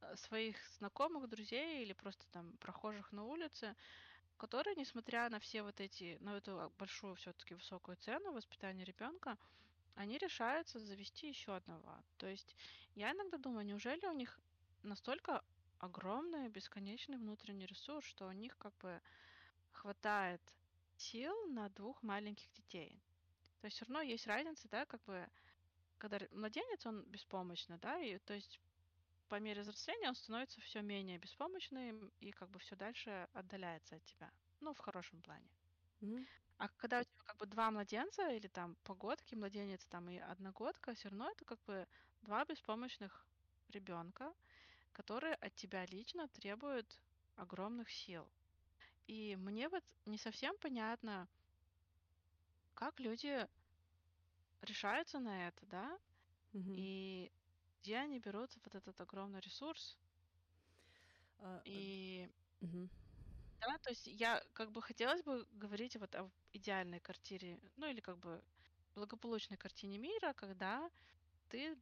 э, 0.00 0.16
своих 0.16 0.56
знакомых, 0.78 1.28
друзей 1.28 1.82
или 1.82 1.92
просто 1.92 2.26
там 2.30 2.56
прохожих 2.56 3.12
на 3.12 3.24
улице, 3.24 3.76
которые, 4.38 4.76
несмотря 4.76 5.28
на 5.28 5.38
все 5.40 5.62
вот 5.62 5.80
эти, 5.80 6.16
на 6.20 6.36
эту 6.36 6.72
большую 6.78 7.16
все-таки 7.16 7.54
высокую 7.54 7.96
цену 7.96 8.32
воспитания 8.32 8.84
ребенка, 8.84 9.36
они 9.94 10.16
решаются 10.16 10.78
завести 10.78 11.28
еще 11.28 11.54
одного. 11.54 11.92
То 12.16 12.26
есть 12.26 12.54
я 12.94 13.12
иногда 13.12 13.36
думаю, 13.36 13.66
неужели 13.66 14.06
у 14.06 14.12
них 14.12 14.38
настолько 14.82 15.44
огромный 15.78 16.48
бесконечный 16.48 17.18
внутренний 17.18 17.66
ресурс, 17.66 18.06
что 18.06 18.26
у 18.26 18.32
них 18.32 18.56
как 18.58 18.76
бы 18.78 19.00
хватает 19.72 20.40
сил 20.96 21.34
на 21.48 21.68
двух 21.70 22.02
маленьких 22.02 22.50
детей. 22.52 23.02
То 23.60 23.66
есть 23.66 23.76
все 23.76 23.86
равно 23.86 24.02
есть 24.02 24.26
разница, 24.26 24.68
да, 24.68 24.86
как 24.86 25.02
бы, 25.04 25.28
когда 25.98 26.18
младенец, 26.30 26.86
он 26.86 27.02
беспомощный, 27.04 27.78
да, 27.78 28.00
и 28.00 28.18
то 28.18 28.34
есть 28.34 28.60
по 29.28 29.40
мере 29.40 29.62
взросления 29.62 30.08
он 30.08 30.14
становится 30.14 30.60
все 30.60 30.82
менее 30.82 31.18
беспомощным 31.18 32.12
и 32.20 32.30
как 32.32 32.50
бы 32.50 32.58
все 32.58 32.76
дальше 32.76 33.28
отдаляется 33.32 33.96
от 33.96 34.04
тебя. 34.04 34.30
Ну, 34.60 34.72
в 34.72 34.78
хорошем 34.78 35.22
плане. 35.22 35.48
Mm-hmm. 36.00 36.26
А 36.58 36.68
когда 36.68 37.00
у 37.00 37.04
тебя 37.04 37.22
как 37.24 37.36
бы 37.36 37.46
два 37.46 37.70
младенца 37.70 38.30
или 38.30 38.48
там 38.48 38.76
погодки, 38.84 39.34
младенец 39.34 39.84
там 39.86 40.08
и 40.08 40.18
одногодка, 40.18 40.94
все 40.94 41.08
равно 41.08 41.30
это 41.30 41.44
как 41.44 41.62
бы 41.64 41.86
два 42.22 42.44
беспомощных 42.44 43.26
ребенка, 43.68 44.32
которые 44.92 45.34
от 45.34 45.54
тебя 45.54 45.86
лично 45.86 46.28
требуют 46.28 46.98
огромных 47.36 47.90
сил. 47.90 48.28
И 49.06 49.36
мне 49.36 49.68
вот 49.68 49.84
не 50.06 50.18
совсем 50.18 50.56
понятно, 50.58 51.28
как 52.74 52.98
люди 53.00 53.46
решаются 54.62 55.20
на 55.20 55.48
это, 55.48 55.66
да? 55.66 55.98
Mm-hmm. 56.52 56.74
И 56.76 57.32
где 57.88 57.96
они 57.96 58.18
берут 58.18 58.50
вот 58.64 58.74
этот 58.74 59.00
огромный 59.00 59.40
ресурс. 59.40 59.96
Uh, 61.38 61.62
и 61.64 62.28
uh-huh. 62.60 62.88
да, 63.60 63.78
то 63.78 63.90
есть 63.90 64.06
я 64.08 64.44
как 64.52 64.72
бы 64.72 64.82
хотелось 64.82 65.22
бы 65.22 65.46
говорить 65.52 65.96
вот 65.96 66.14
о 66.14 66.30
идеальной 66.52 67.00
картине, 67.00 67.58
ну 67.76 67.86
или 67.86 68.00
как 68.00 68.18
бы 68.18 68.42
благополучной 68.94 69.56
картине 69.56 69.96
мира, 69.96 70.34
когда 70.34 70.90
ты 71.48 71.78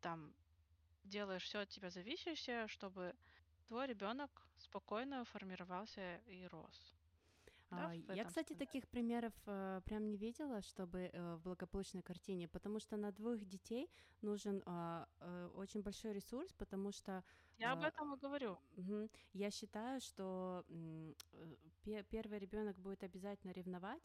там 0.00 0.32
делаешь 1.02 1.42
все 1.42 1.58
от 1.58 1.68
тебя 1.70 1.90
зависящее, 1.90 2.68
чтобы 2.68 3.12
твой 3.66 3.88
ребенок 3.88 4.30
спокойно 4.58 5.24
формировался 5.24 6.18
и 6.26 6.46
рос. 6.46 6.92
Да, 7.70 7.92
а, 8.08 8.14
я, 8.14 8.24
кстати, 8.24 8.54
таких 8.54 8.88
примеров 8.88 9.32
э, 9.46 9.80
прям 9.84 10.08
не 10.08 10.16
видела, 10.16 10.60
чтобы 10.60 11.10
э, 11.12 11.34
в 11.36 11.42
благополучной 11.42 12.02
картине, 12.02 12.48
потому 12.48 12.80
что 12.80 12.96
на 12.96 13.12
двух 13.12 13.44
детей 13.44 13.88
нужен 14.22 14.62
э, 14.66 15.06
э, 15.20 15.50
очень 15.54 15.82
большой 15.82 16.12
ресурс, 16.12 16.52
потому 16.52 16.90
что... 16.90 17.22
Я 17.58 17.72
об 17.72 17.84
этом 17.84 18.14
и 18.14 18.18
говорю. 18.18 18.58
Я 19.32 19.50
считаю, 19.50 20.00
что 20.00 20.64
первый 22.10 22.38
ребенок 22.38 22.78
будет 22.78 23.04
обязательно 23.04 23.52
ревновать, 23.52 24.02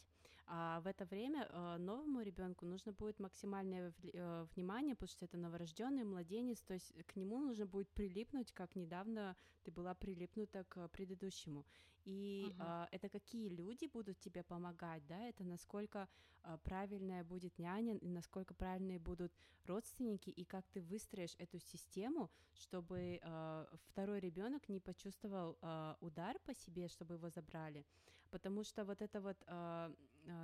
А 0.48 0.80
в 0.82 0.88
это 0.88 1.06
время 1.06 1.48
э, 1.50 1.78
новому 1.78 2.22
ребенку 2.22 2.66
нужно 2.66 2.94
будет 2.94 3.20
максимальное 3.20 3.94
э, 4.04 4.46
внимание, 4.56 4.96
потому 4.96 5.10
что 5.10 5.26
это 5.26 5.38
новорожденный 5.38 6.04
младенец, 6.04 6.62
то 6.62 6.74
есть 6.74 6.94
к 7.08 7.16
нему 7.16 7.40
нужно 7.40 7.66
будет 7.66 7.90
прилипнуть, 7.90 8.52
как 8.52 8.76
недавно 8.76 9.36
ты 9.64 9.72
была 9.72 9.96
прилипнута 9.96 10.64
к 10.66 10.88
предыдущему. 10.90 11.66
И 12.04 12.46
uh-huh. 12.50 12.56
а, 12.60 12.88
это 12.92 13.10
какие 13.10 13.50
люди 13.50 13.88
будут 13.88 14.20
тебе 14.20 14.44
помогать, 14.44 15.06
да, 15.08 15.28
это 15.28 15.44
насколько 15.44 16.08
а, 16.44 16.58
правильная 16.60 17.24
будет 17.24 17.58
няня, 17.58 17.98
и 17.98 18.10
насколько 18.10 18.54
правильные 18.54 19.00
будут 19.00 19.34
родственники, 19.66 20.30
и 20.30 20.46
как 20.46 20.68
ты 20.68 20.82
выстроишь 20.82 21.36
эту 21.40 21.60
систему, 21.60 22.30
чтобы 22.54 23.20
а, 23.24 23.68
второй 23.88 24.20
ребенок 24.20 24.70
не 24.70 24.80
почувствовал 24.80 25.58
а, 25.62 25.98
удар 26.00 26.38
по 26.46 26.54
себе, 26.54 26.88
чтобы 26.88 27.16
его 27.16 27.30
забрали, 27.32 27.88
потому 28.30 28.64
что 28.64 28.86
вот 28.86 29.02
эта 29.02 29.20
вот 29.20 29.38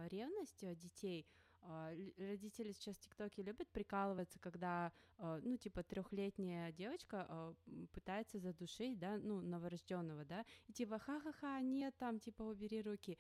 ревность 0.10 0.66
детей, 0.78 1.26
а, 1.64 1.92
родители 2.18 2.72
сейчас 2.72 2.98
в 2.98 3.02
ТикТоке 3.02 3.44
любят 3.44 3.70
прикалываться, 3.70 4.40
когда, 4.40 4.92
а, 5.18 5.40
ну, 5.44 5.58
типа, 5.58 5.84
трехлетняя 5.84 6.72
девочка 6.72 7.26
а, 7.30 7.54
пытается 7.92 8.40
задушить, 8.40 8.98
да, 8.98 9.18
ну, 9.18 9.42
новорожденного, 9.42 10.26
да, 10.26 10.44
и 10.68 10.74
типа, 10.74 10.98
ха-ха-ха, 11.00 11.62
нет, 11.62 11.96
там, 11.98 12.20
типа, 12.20 12.44
убери 12.44 12.82
руки. 12.82 13.18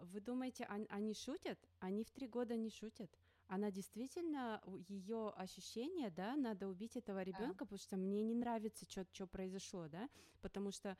Вы 0.00 0.20
думаете, 0.20 0.64
они 0.64 1.12
шутят? 1.12 1.58
Они 1.80 2.02
в 2.02 2.10
три 2.10 2.26
года 2.26 2.56
не 2.56 2.70
шутят 2.70 3.10
она 3.46 3.72
действительно, 3.72 4.62
ее 4.86 5.30
ощущение, 5.30 6.08
да, 6.10 6.36
надо 6.36 6.68
убить 6.68 6.96
этого 6.96 7.20
ребенка, 7.20 7.58
да. 7.58 7.64
потому 7.64 7.78
что 7.78 7.96
мне 7.96 8.22
не 8.22 8.36
нравится, 8.36 8.86
что 8.88 9.26
произошло, 9.26 9.88
да, 9.88 10.08
потому 10.40 10.70
что 10.70 10.96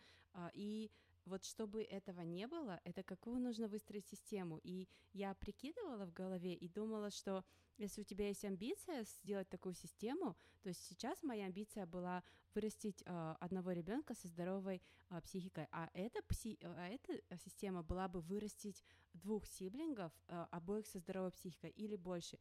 и 0.54 0.90
вот 1.24 1.44
чтобы 1.44 1.82
этого 1.82 2.22
не 2.22 2.46
было, 2.46 2.80
это 2.84 3.02
какую 3.02 3.40
нужно 3.40 3.68
выстроить 3.68 4.06
систему. 4.06 4.58
И 4.62 4.88
я 5.12 5.34
прикидывала 5.34 6.06
в 6.06 6.12
голове 6.12 6.54
и 6.54 6.68
думала, 6.68 7.10
что 7.10 7.44
если 7.76 8.02
у 8.02 8.04
тебя 8.04 8.28
есть 8.28 8.44
амбиция 8.44 9.04
сделать 9.04 9.48
такую 9.48 9.74
систему, 9.74 10.36
то 10.62 10.68
есть 10.68 10.84
сейчас 10.84 11.22
моя 11.22 11.46
амбиция 11.46 11.86
была 11.86 12.22
вырастить 12.54 13.02
э, 13.06 13.34
одного 13.40 13.72
ребенка 13.72 14.14
со 14.14 14.28
здоровой 14.28 14.82
э, 15.10 15.20
психикой, 15.22 15.66
а 15.70 15.88
эта, 15.94 16.22
пси, 16.22 16.58
а 16.62 16.88
эта 16.88 17.20
система 17.36 17.82
была 17.82 18.08
бы 18.08 18.20
вырастить 18.20 18.84
двух 19.14 19.46
сиблингов, 19.46 20.12
э, 20.28 20.46
обоих 20.50 20.86
со 20.86 20.98
здоровой 20.98 21.30
психикой 21.30 21.70
или 21.70 21.96
больше. 21.96 22.38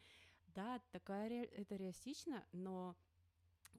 Да, 0.48 0.82
такая 0.92 1.44
это 1.44 1.76
реалистично, 1.76 2.44
но 2.52 2.96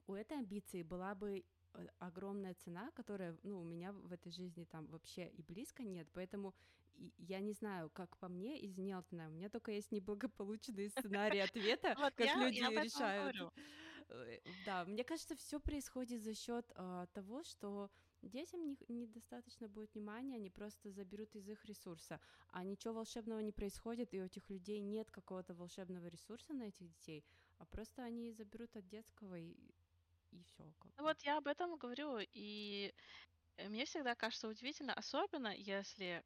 у 0.07 0.13
этой 0.13 0.37
амбиции 0.37 0.83
была 0.83 1.13
бы 1.15 1.43
Э, 1.43 1.60
огромная 1.99 2.53
цена, 2.55 2.91
которая, 2.91 3.37
ну, 3.43 3.61
у 3.61 3.63
меня 3.63 3.91
в 3.91 4.11
этой 4.11 4.31
жизни 4.31 4.65
там 4.65 4.87
вообще 4.87 5.27
и 5.29 5.41
близко 5.41 5.83
нет, 5.83 6.07
поэтому 6.13 6.53
я 7.17 7.39
не 7.39 7.53
знаю, 7.53 7.89
как 7.89 8.17
по 8.17 8.27
мне, 8.27 8.63
извини, 8.65 8.93
Алтана, 8.93 9.27
у 9.27 9.31
меня 9.31 9.49
только 9.49 9.71
есть 9.71 9.91
неблагополучный 9.91 10.89
сценарий 10.89 11.39
ответа, 11.39 11.95
как 12.15 12.35
люди 12.37 12.59
решают. 12.59 13.53
Э, 14.09 14.39
да, 14.65 14.85
мне 14.85 15.03
кажется, 15.03 15.35
все 15.35 15.59
происходит 15.59 16.21
за 16.21 16.33
счет 16.33 16.65
а, 16.75 17.07
того, 17.07 17.43
что 17.43 17.89
детям 18.21 18.65
не, 18.65 18.77
недостаточно 18.87 19.67
будет 19.67 19.93
внимания, 19.93 20.35
они 20.35 20.49
просто 20.49 20.91
заберут 20.91 21.35
из 21.35 21.47
их 21.47 21.65
ресурса, 21.65 22.19
а 22.51 22.63
ничего 22.63 22.93
волшебного 22.95 23.39
не 23.39 23.51
происходит, 23.51 24.13
и 24.13 24.21
у 24.21 24.25
этих 24.25 24.49
людей 24.49 24.81
нет 24.81 25.09
какого-то 25.09 25.53
волшебного 25.53 26.07
ресурса 26.07 26.53
на 26.53 26.63
этих 26.63 26.87
детей, 26.89 27.23
а 27.57 27.65
просто 27.65 28.03
они 28.03 28.31
заберут 28.31 28.75
от 28.75 28.87
детского 28.87 29.39
и 29.39 29.55
и 30.31 30.43
все. 30.43 30.63
Ну 30.97 31.03
вот 31.03 31.19
я 31.21 31.37
об 31.37 31.47
этом 31.47 31.77
говорю, 31.77 32.19
и 32.19 32.93
э, 33.57 33.69
мне 33.69 33.85
всегда 33.85 34.15
кажется 34.15 34.47
удивительно, 34.47 34.93
особенно 34.93 35.55
если 35.55 36.23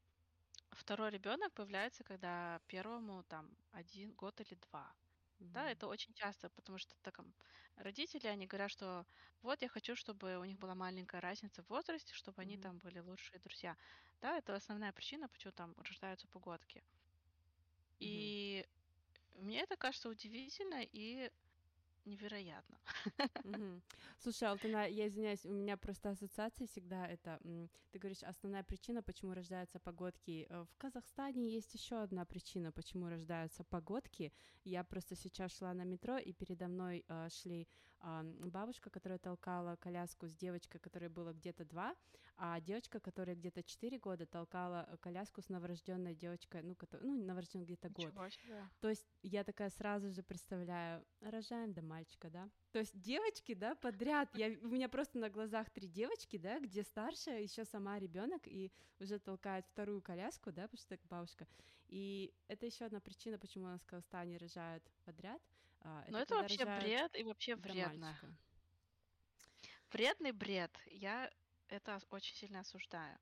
второй 0.71 1.11
ребенок 1.11 1.53
появляется, 1.53 2.03
когда 2.03 2.59
первому 2.67 3.23
там 3.23 3.49
один 3.71 4.13
год 4.13 4.39
или 4.41 4.55
два. 4.69 4.93
Mm-hmm. 5.39 5.51
Да, 5.51 5.69
это 5.69 5.87
очень 5.87 6.13
часто, 6.13 6.49
потому 6.49 6.77
что 6.77 6.95
так, 7.01 7.19
родители, 7.75 8.27
они 8.27 8.47
говорят, 8.47 8.71
что 8.71 9.05
вот 9.41 9.61
я 9.61 9.67
хочу, 9.67 9.95
чтобы 9.95 10.37
у 10.37 10.45
них 10.45 10.57
была 10.59 10.75
маленькая 10.75 11.21
разница 11.21 11.63
в 11.63 11.69
возрасте, 11.69 12.13
чтобы 12.13 12.41
mm-hmm. 12.41 12.45
они 12.45 12.57
там 12.57 12.79
были 12.79 12.99
лучшие 12.99 13.39
друзья. 13.39 13.75
Да, 14.21 14.37
это 14.37 14.55
основная 14.55 14.91
причина, 14.91 15.27
почему 15.27 15.51
там 15.53 15.75
рождаются 15.77 16.27
погодки. 16.27 16.77
Mm-hmm. 16.77 17.97
И 17.99 18.65
мне 19.35 19.61
это 19.61 19.75
кажется 19.75 20.09
удивительно 20.09 20.81
и 20.83 21.31
невероятно. 22.05 22.77
Слушай, 24.19 24.49
Алтана, 24.49 24.87
я 24.87 25.07
извиняюсь, 25.07 25.45
у 25.45 25.53
меня 25.53 25.77
просто 25.77 26.09
ассоциация 26.09 26.67
всегда 26.67 27.07
это, 27.07 27.39
ты 27.91 27.99
говоришь, 27.99 28.23
основная 28.23 28.63
причина, 28.63 29.03
почему 29.03 29.33
рождаются 29.33 29.79
погодки. 29.79 30.47
Э, 30.49 30.63
в 30.63 30.77
Казахстане 30.77 31.49
есть 31.49 31.73
еще 31.73 32.01
одна 32.01 32.25
причина, 32.25 32.71
почему 32.71 33.09
рождаются 33.09 33.63
погодки. 33.63 34.31
Я 34.63 34.83
просто 34.83 35.15
сейчас 35.15 35.57
шла 35.57 35.73
на 35.73 35.83
метро, 35.83 36.17
и 36.17 36.33
передо 36.33 36.67
мной 36.67 37.05
э, 37.07 37.29
шли 37.29 37.67
бабушка, 38.01 38.89
которая 38.89 39.19
толкала 39.19 39.75
коляску 39.77 40.27
с 40.27 40.35
девочкой, 40.35 40.79
которой 40.79 41.09
было 41.09 41.33
где-то 41.33 41.65
два, 41.65 41.95
а 42.37 42.59
девочка, 42.59 42.99
которая 42.99 43.35
где-то 43.35 43.63
четыре 43.63 43.97
года 43.97 44.25
толкала 44.25 44.87
э, 44.89 44.97
коляску 44.97 45.41
с 45.41 45.49
новорожденной 45.49 46.15
девочкой, 46.15 46.63
ну, 46.63 46.75
которая, 46.75 47.07
ну 47.07 47.23
новорожденной 47.23 47.65
где-то 47.65 47.89
год. 47.89 48.13
То 48.81 48.89
есть 48.89 49.05
я 49.23 49.43
такая 49.43 49.69
сразу 49.69 50.09
же 50.11 50.21
представляю, 50.21 51.05
рожаем 51.21 51.73
до 51.73 51.81
мальчика, 51.81 52.29
да? 52.29 52.49
То 52.71 52.79
есть 52.79 52.99
девочки, 52.99 53.53
да, 53.53 53.75
подряд. 53.75 54.29
Я, 54.35 54.47
у 54.61 54.67
меня 54.67 54.89
просто 54.89 55.17
на 55.17 55.29
глазах 55.29 55.69
три 55.69 55.87
девочки, 55.87 56.37
да, 56.37 56.59
где 56.59 56.83
старшая 56.83 57.41
еще 57.41 57.63
сама 57.63 57.99
ребенок 57.99 58.41
и 58.47 58.71
уже 58.99 59.17
толкает 59.17 59.65
вторую 59.67 60.01
коляску, 60.01 60.51
да, 60.51 60.63
потому 60.63 60.77
что 60.77 60.89
так 60.89 61.05
бабушка. 61.07 61.47
И 61.87 62.33
это 62.47 62.65
еще 62.65 62.85
одна 62.85 62.99
причина, 62.99 63.37
почему 63.37 63.65
у 63.65 63.69
нас 63.69 63.81
в 63.81 63.85
Казахстане 63.85 64.37
рожают 64.37 64.83
подряд. 65.05 65.41
А, 65.87 66.03
Но 66.09 66.19
это, 66.19 66.33
это 66.33 66.41
вообще 66.41 66.65
бред 66.65 67.15
и 67.15 67.23
вообще 67.23 67.55
вредно. 67.55 68.17
Вредный 69.91 70.31
бред. 70.31 70.71
Я 70.87 71.29
это 71.69 71.99
очень 72.09 72.35
сильно 72.35 72.61
осуждаю. 72.61 73.17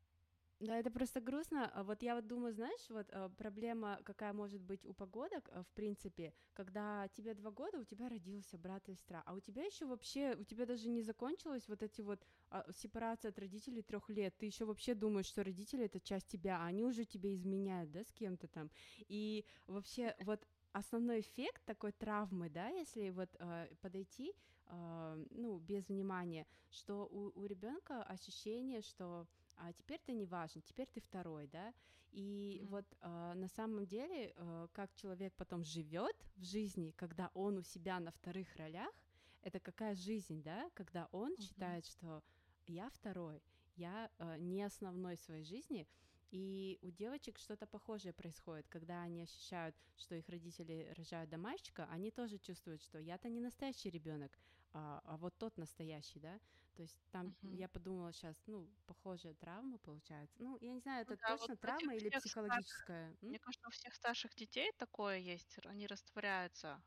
Да, 0.60 0.80
это 0.80 0.90
просто 0.90 1.20
грустно. 1.20 1.70
А 1.74 1.84
вот 1.84 2.02
я 2.04 2.16
вот 2.16 2.26
думаю, 2.26 2.54
знаешь, 2.54 2.90
вот 2.90 3.08
э, 3.12 3.30
проблема 3.38 4.00
какая 4.06 4.32
может 4.32 4.62
быть 4.62 4.86
у 4.86 4.94
погодок, 4.94 5.50
в 5.54 5.74
принципе, 5.74 6.34
когда 6.54 7.10
тебе 7.10 7.34
два 7.34 7.52
года, 7.52 7.80
у 7.80 7.84
тебя 7.84 8.08
родился 8.08 8.58
брат 8.58 8.88
и 8.88 8.94
сестра, 8.94 9.24
а 9.26 9.34
у 9.34 9.42
тебя 9.42 9.66
еще 9.66 9.86
вообще, 9.86 10.36
у 10.40 10.46
тебя 10.46 10.66
даже 10.66 10.88
не 10.88 11.02
закончилась 11.02 11.68
вот 11.68 11.84
эти 11.84 12.00
вот 12.00 12.26
а, 12.50 12.66
сепарация 12.72 13.30
от 13.30 13.40
родителей 13.40 13.82
трех 13.82 14.10
лет, 14.10 14.38
ты 14.38 14.46
еще 14.46 14.64
вообще 14.64 14.94
думаешь, 14.94 15.26
что 15.26 15.44
родители 15.44 15.84
это 15.84 16.00
часть 16.00 16.28
тебя, 16.28 16.60
а 16.60 16.68
они 16.68 16.86
уже 16.86 17.04
тебе 17.04 17.34
изменяют, 17.34 17.92
да, 17.92 18.04
с 18.06 18.12
кем-то 18.14 18.48
там. 18.48 18.72
И 19.10 19.46
вообще 19.68 20.16
вот 20.22 20.48
основной 20.74 21.22
эффект 21.22 21.64
такой 21.66 21.92
травмы, 21.92 22.50
да, 22.50 22.68
если 22.70 23.10
вот 23.12 23.30
э, 23.40 23.68
подойти, 23.82 24.34
э, 24.66 25.26
ну, 25.32 25.60
без 25.60 25.88
внимания, 25.88 26.46
что 26.70 27.06
у, 27.06 27.32
у 27.40 27.46
ребенка 27.46 28.04
ощущение, 28.04 28.82
что 28.82 29.28
а 29.56 29.72
теперь 29.72 30.02
ты 30.06 30.14
не 30.14 30.26
важен, 30.26 30.62
теперь 30.62 30.88
ты 30.94 31.00
второй, 31.00 31.48
да, 31.48 31.74
и 32.12 32.60
mm-hmm. 32.62 32.68
вот 32.68 32.86
э, 33.02 33.34
на 33.36 33.48
самом 33.48 33.86
деле, 33.86 34.34
э, 34.36 34.68
как 34.72 34.94
человек 34.96 35.34
потом 35.36 35.64
живет 35.64 36.16
в 36.36 36.44
жизни, 36.44 36.92
когда 36.92 37.32
он 37.34 37.58
у 37.58 37.64
себя 37.64 38.00
на 38.00 38.12
вторых 38.12 38.56
ролях, 38.56 38.94
это 39.42 39.60
какая 39.60 39.96
жизнь, 39.96 40.44
да, 40.44 40.70
когда 40.74 41.08
он 41.12 41.34
mm-hmm. 41.34 41.42
считает, 41.42 41.86
что 41.86 42.24
я 42.68 42.90
второй, 42.90 43.42
я 43.76 44.10
э, 44.18 44.38
не 44.38 44.64
основной 44.64 45.16
в 45.16 45.22
своей 45.22 45.44
жизни, 45.44 45.88
и 46.34 46.80
у 46.82 46.90
девочек 46.90 47.38
что-то 47.38 47.68
похожее 47.68 48.12
происходит, 48.12 48.68
когда 48.68 49.04
они 49.04 49.22
ощущают, 49.22 49.76
что 49.96 50.16
их 50.16 50.28
родители 50.30 50.92
рожают 50.98 51.30
до 51.30 51.38
мальчика, 51.38 51.88
они 51.92 52.10
тоже 52.10 52.40
чувствуют, 52.40 52.82
что 52.82 52.98
я-то 52.98 53.30
не 53.30 53.40
настоящий 53.40 53.92
ребенок, 53.92 54.40
а, 54.74 55.00
а 55.06 55.18
вот 55.18 55.38
тот 55.38 55.58
настоящий, 55.58 56.20
да. 56.20 56.40
То 56.76 56.82
есть 56.82 57.00
там 57.12 57.28
uh-huh. 57.28 57.56
я 57.56 57.70
подумала 57.70 58.12
сейчас, 58.12 58.36
ну, 58.48 58.68
похожая 58.88 59.36
травма 59.36 59.78
получается. 59.78 60.36
Ну, 60.40 60.58
я 60.60 60.72
не 60.72 60.80
знаю, 60.80 61.04
это 61.04 61.12
ну, 61.12 61.18
да, 61.22 61.38
точно 61.38 61.54
вот 61.54 61.60
травма 61.60 61.96
или 61.96 62.10
психологическая? 62.10 63.10
Старших, 63.10 63.22
мне 63.22 63.38
кажется, 63.38 63.68
у 63.68 63.72
всех 63.72 63.94
старших 63.94 64.34
детей 64.34 64.72
такое 64.78 65.18
есть, 65.20 65.60
они 65.66 65.86
растворяются. 65.86 66.82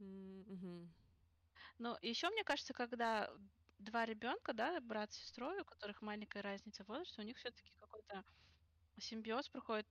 Mm-hmm. 0.00 0.88
Ну, 1.78 1.96
еще 2.02 2.28
мне 2.28 2.44
кажется, 2.44 2.74
когда 2.74 3.32
два 3.78 4.04
ребенка, 4.04 4.52
да, 4.52 4.78
брат 4.82 5.14
с 5.14 5.16
сестрой, 5.16 5.62
у 5.62 5.64
которых 5.64 6.02
маленькая 6.02 6.42
разница 6.42 6.84
в 6.84 6.88
возрасте, 6.88 7.22
у 7.22 7.24
них 7.24 7.38
все-таки 7.38 7.72
какой-то 7.80 8.22
симбиоз 9.02 9.48
проходит, 9.48 9.86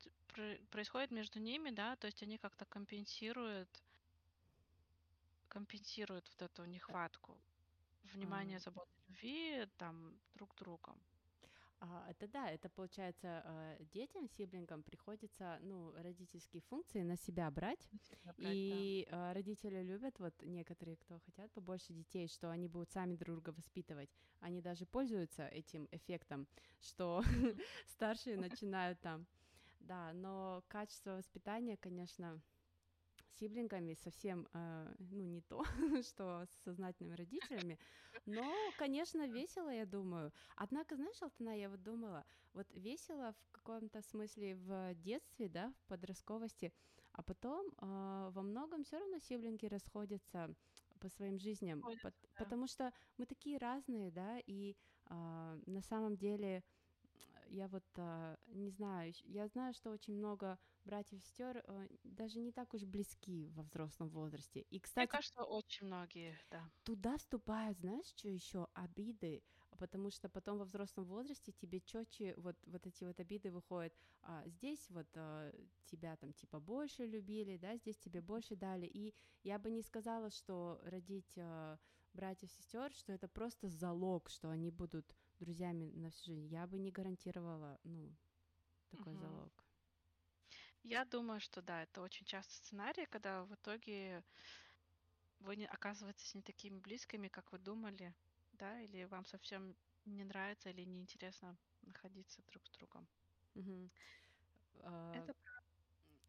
происходит 0.70 1.12
между 1.12 1.40
ними, 1.40 1.70
да, 1.70 1.96
то 1.98 2.08
есть 2.08 2.24
они 2.24 2.38
как-то 2.38 2.66
компенсируют, 2.66 3.84
компенсируют 5.48 6.30
вот 6.30 6.42
эту 6.42 6.66
нехватку 6.66 7.38
внимания, 8.14 8.60
заботы, 8.60 8.92
любви 9.08 9.68
там 9.78 10.14
друг 10.36 10.56
другом. 10.56 10.98
А, 11.84 12.06
это 12.08 12.28
да, 12.28 12.52
это 12.52 12.70
получается 12.70 13.42
э, 13.44 13.84
детям, 13.92 14.28
сиблингам 14.30 14.84
приходится, 14.84 15.58
ну, 15.62 15.92
родительские 15.96 16.62
функции 16.62 17.02
на 17.02 17.18
себя 17.18 17.50
брать, 17.50 17.90
на 17.92 18.00
себя 18.00 18.34
брать 18.38 18.38
и 18.38 19.08
да. 19.10 19.34
родители 19.34 19.82
любят, 19.82 20.20
вот 20.20 20.36
некоторые, 20.44 20.96
кто 20.98 21.20
хотят 21.26 21.52
побольше 21.54 21.92
детей, 21.92 22.28
что 22.28 22.52
они 22.52 22.68
будут 22.68 22.92
сами 22.92 23.16
друг 23.16 23.38
друга 23.42 23.50
воспитывать, 23.58 24.12
они 24.42 24.62
даже 24.62 24.86
пользуются 24.86 25.48
этим 25.48 25.88
эффектом, 25.92 26.48
что 26.82 27.24
старшие 27.88 28.38
начинают 28.38 29.00
там. 29.02 29.26
Да, 29.80 30.14
но 30.14 30.64
качество 30.68 31.16
воспитания, 31.16 31.78
конечно, 31.78 32.40
сиблингами 33.32 33.94
совсем, 33.94 34.48
э, 34.54 34.94
ну, 35.00 35.24
не 35.24 35.42
то, 35.42 35.64
что 36.04 36.46
с 36.46 36.64
сознательными 36.64 37.16
родителями, 37.16 37.80
но, 38.26 38.72
конечно, 38.78 39.28
весело, 39.28 39.70
я 39.70 39.86
думаю. 39.86 40.32
Однако, 40.56 40.96
знаешь, 40.96 41.22
Алтана, 41.22 41.58
я 41.58 41.70
вот 41.70 41.82
думала, 41.84 42.26
вот 42.54 42.68
весело 42.74 43.34
в 43.34 43.52
каком-то 43.52 44.02
смысле 44.02 44.56
в 44.56 44.94
детстве, 44.96 45.50
да, 45.50 45.74
в 45.74 45.86
подростковости, 45.88 46.72
а 47.12 47.24
потом 47.24 47.68
э, 47.82 48.30
во 48.32 48.42
многом 48.42 48.84
все 48.84 49.00
равно 49.00 49.20
сиблинги 49.20 49.66
расходятся 49.66 50.56
по 51.00 51.10
своим 51.10 51.38
жизням, 51.40 51.82
Ходят, 51.82 52.02
пот- 52.02 52.14
да. 52.36 52.46
потому 52.46 52.68
что 52.68 52.92
мы 53.18 53.26
такие 53.26 53.58
разные, 53.58 54.12
да, 54.12 54.40
и 54.46 54.76
э, 55.10 55.60
на 55.66 55.82
самом 55.82 56.16
деле 56.16 56.64
я 57.52 57.68
вот 57.68 57.84
а, 57.98 58.38
не 58.48 58.70
знаю, 58.70 59.14
я 59.26 59.48
знаю, 59.48 59.74
что 59.74 59.92
очень 59.92 60.16
много 60.16 60.58
братьев 60.86 61.20
и 61.20 61.22
сестер 61.22 61.64
а, 61.68 61.88
даже 62.04 62.40
не 62.40 62.52
так 62.52 62.74
уж 62.74 62.84
близки 62.84 63.50
во 63.56 63.64
взрослом 63.64 64.10
возрасте. 64.10 64.62
И, 64.62 64.76
Мне 64.76 64.80
кстати, 64.80 65.10
кажется, 65.10 65.44
очень 65.44 65.88
многие, 65.88 66.40
да. 66.50 66.70
туда 66.84 67.18
вступают, 67.18 67.78
знаешь, 67.78 68.06
что 68.08 68.30
еще 68.30 68.68
обиды, 68.74 69.44
потому 69.78 70.12
что 70.12 70.30
потом 70.30 70.58
во 70.58 70.66
взрослом 70.66 71.06
возрасте 71.06 71.52
тебе 71.52 71.82
четче 71.82 72.34
вот 72.38 72.56
вот 72.66 72.86
эти 72.88 73.04
вот 73.04 73.20
обиды 73.20 73.52
выходят. 73.52 73.94
А, 74.22 74.44
здесь 74.48 74.90
вот 74.90 75.08
а, 75.16 75.52
тебя 75.86 76.16
там 76.18 76.34
типа 76.34 76.60
больше 76.60 77.06
любили, 77.06 77.58
да, 77.58 77.76
здесь 77.78 77.98
тебе 77.98 78.22
больше 78.22 78.56
дали. 78.56 78.86
И 78.86 79.14
я 79.44 79.60
бы 79.60 79.72
не 79.72 79.82
сказала, 79.82 80.30
что 80.30 80.80
родить 80.84 81.38
а, 81.38 81.78
братьев 82.14 82.52
сестер, 82.52 82.92
что 82.94 83.14
это 83.14 83.28
просто 83.28 83.68
залог, 83.70 84.30
что 84.30 84.50
они 84.50 84.70
будут 84.72 85.16
друзьями 85.42 85.92
на 85.94 86.10
всю 86.12 86.26
жизнь. 86.34 86.48
Я 86.48 86.68
бы 86.68 86.80
не 86.80 86.92
гарантировала, 86.92 87.80
ну, 87.84 88.16
такой 88.90 89.16
Мгм. 89.16 89.18
залог. 89.18 89.66
Я 90.84 91.06
думаю, 91.06 91.40
что 91.40 91.62
да, 91.62 91.84
это 91.84 92.02
очень 92.02 92.26
часто 92.26 92.54
сценарий, 92.54 93.06
когда 93.06 93.44
в 93.46 93.54
итоге 93.56 94.24
вы 95.40 95.58
не 95.58 95.68
оказываетесь 95.68 96.36
не 96.36 96.42
такими 96.42 96.80
близкими, 96.80 97.28
как 97.28 97.52
вы 97.52 97.60
думали, 97.60 98.16
да, 98.54 98.80
или 98.82 99.04
вам 99.04 99.26
совсем 99.26 99.76
не 100.06 100.24
нравится 100.24 100.70
или 100.70 100.84
неинтересно 100.86 101.58
находиться 101.82 102.42
друг 102.44 102.66
с 102.66 102.72
другом. 102.72 103.10
А, 104.84 104.92
Это 105.14 105.34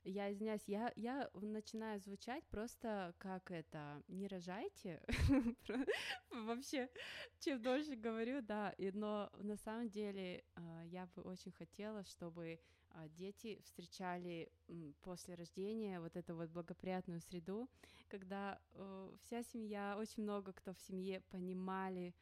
Я 0.04 0.32
извиняюсь, 0.32 0.64
я, 0.66 0.92
я 0.96 1.30
начинаю 1.34 2.00
звучать 2.00 2.44
просто 2.48 3.14
как 3.18 3.50
это, 3.52 4.02
не 4.08 4.26
рожайте, 4.26 5.00
вообще, 6.30 6.90
чем 7.38 7.62
дольше 7.62 7.94
говорю, 7.94 8.42
да, 8.42 8.70
и, 8.70 8.90
но 8.90 9.30
на 9.38 9.56
самом 9.56 9.88
деле 9.88 10.42
а, 10.56 10.82
я 10.86 11.06
бы 11.14 11.22
очень 11.22 11.52
хотела, 11.52 12.04
чтобы 12.04 12.58
а, 12.90 13.08
дети 13.08 13.60
встречали 13.64 14.50
после 15.02 15.36
рождения 15.36 16.00
вот 16.00 16.16
эту 16.16 16.34
вот 16.34 16.50
благоприятную 16.50 17.20
среду, 17.20 17.70
когда 18.08 18.60
э, 18.74 19.12
вся 19.22 19.42
семья, 19.44 19.96
очень 19.98 20.24
много 20.24 20.52
кто 20.52 20.74
в 20.74 20.80
семье 20.80 21.20
понимали 21.30 22.14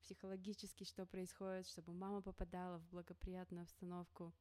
психологически, 0.00 0.84
что 0.84 1.04
происходит, 1.04 1.66
чтобы 1.66 1.92
мама 1.92 2.22
попадала 2.22 2.78
в 2.78 2.88
благоприятную 2.88 3.62
обстановку, 3.64 4.32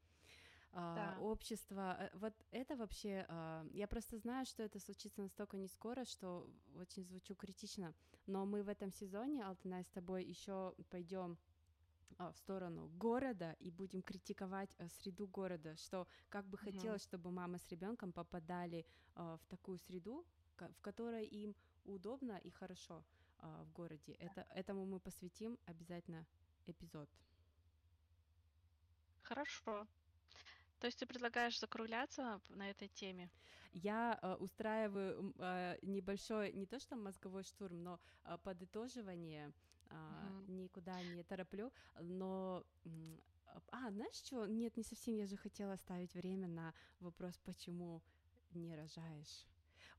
да. 0.76 1.18
общество. 1.20 1.98
э, 2.00 2.10
Вот 2.18 2.34
это 2.52 2.76
вообще, 2.76 3.26
а, 3.30 3.66
я 3.72 3.88
просто 3.88 4.18
знаю, 4.18 4.46
что 4.46 4.64
это 4.64 4.80
случится 4.80 5.22
настолько 5.22 5.58
не 5.58 5.68
скоро, 5.68 6.06
что 6.06 6.50
очень 6.76 7.04
звучу 7.06 7.36
критично. 7.36 7.94
Но 8.28 8.46
мы 8.46 8.64
в 8.64 8.70
этом 8.70 8.92
сезоне, 8.92 9.46
Алтанай, 9.46 9.84
с 9.84 9.90
тобой 9.90 10.26
еще 10.26 10.74
пойдем 10.90 11.38
в 12.18 12.34
сторону 12.38 12.88
города 12.98 13.56
и 13.60 13.72
будем 13.72 14.02
критиковать 14.02 14.76
а, 14.78 14.88
среду 14.90 15.28
города, 15.28 15.76
что 15.76 16.08
как 16.30 16.46
бы 16.48 16.58
хотелось, 16.58 17.04
чтобы 17.04 17.32
мама 17.32 17.58
с 17.58 17.70
ребенком 17.70 18.12
попадали 18.12 18.86
а, 19.16 19.38
в 19.38 19.46
такую 19.48 19.80
среду, 19.80 20.26
в 20.58 20.82
которой 20.82 21.26
им 21.26 21.56
удобно 21.84 22.38
и 22.38 22.50
хорошо 22.50 23.04
а, 23.40 23.64
в 23.64 23.72
городе. 23.72 24.14
Это, 24.14 24.46
этому 24.56 24.86
мы 24.86 25.00
посвятим 25.00 25.58
обязательно 25.66 26.26
эпизод. 26.68 27.10
Хорошо. 29.22 29.88
То 30.80 30.88
есть 30.88 31.00
ты 31.00 31.06
предлагаешь 31.06 31.60
закругляться 31.60 32.42
на 32.50 32.70
этой 32.70 32.88
теме? 32.90 33.30
Я 33.74 34.18
э, 34.22 34.36
устраиваю 34.36 35.34
э, 35.38 35.78
небольшой, 35.82 36.54
не 36.54 36.66
то 36.66 36.80
что 36.80 36.96
мозговой 36.96 37.44
штурм, 37.44 37.84
но 37.84 38.00
э, 38.24 38.38
подытоживание, 38.44 39.52
а, 39.90 40.32
Мгм. 40.32 40.46
никуда 40.48 41.02
не 41.04 41.24
тороплю, 41.24 41.72
но... 42.00 42.64
м, 42.86 43.20
А, 43.72 43.92
знаешь 43.92 44.16
что? 44.16 44.46
Нет, 44.48 44.78
не 44.78 44.84
совсем, 44.84 45.16
я 45.16 45.26
же 45.28 45.38
хотела 45.38 45.74
оставить 45.74 46.14
время 46.16 46.48
на 46.48 46.74
вопрос, 47.00 47.38
почему 47.44 48.02
не 48.52 48.76
рожаешь. 48.76 49.46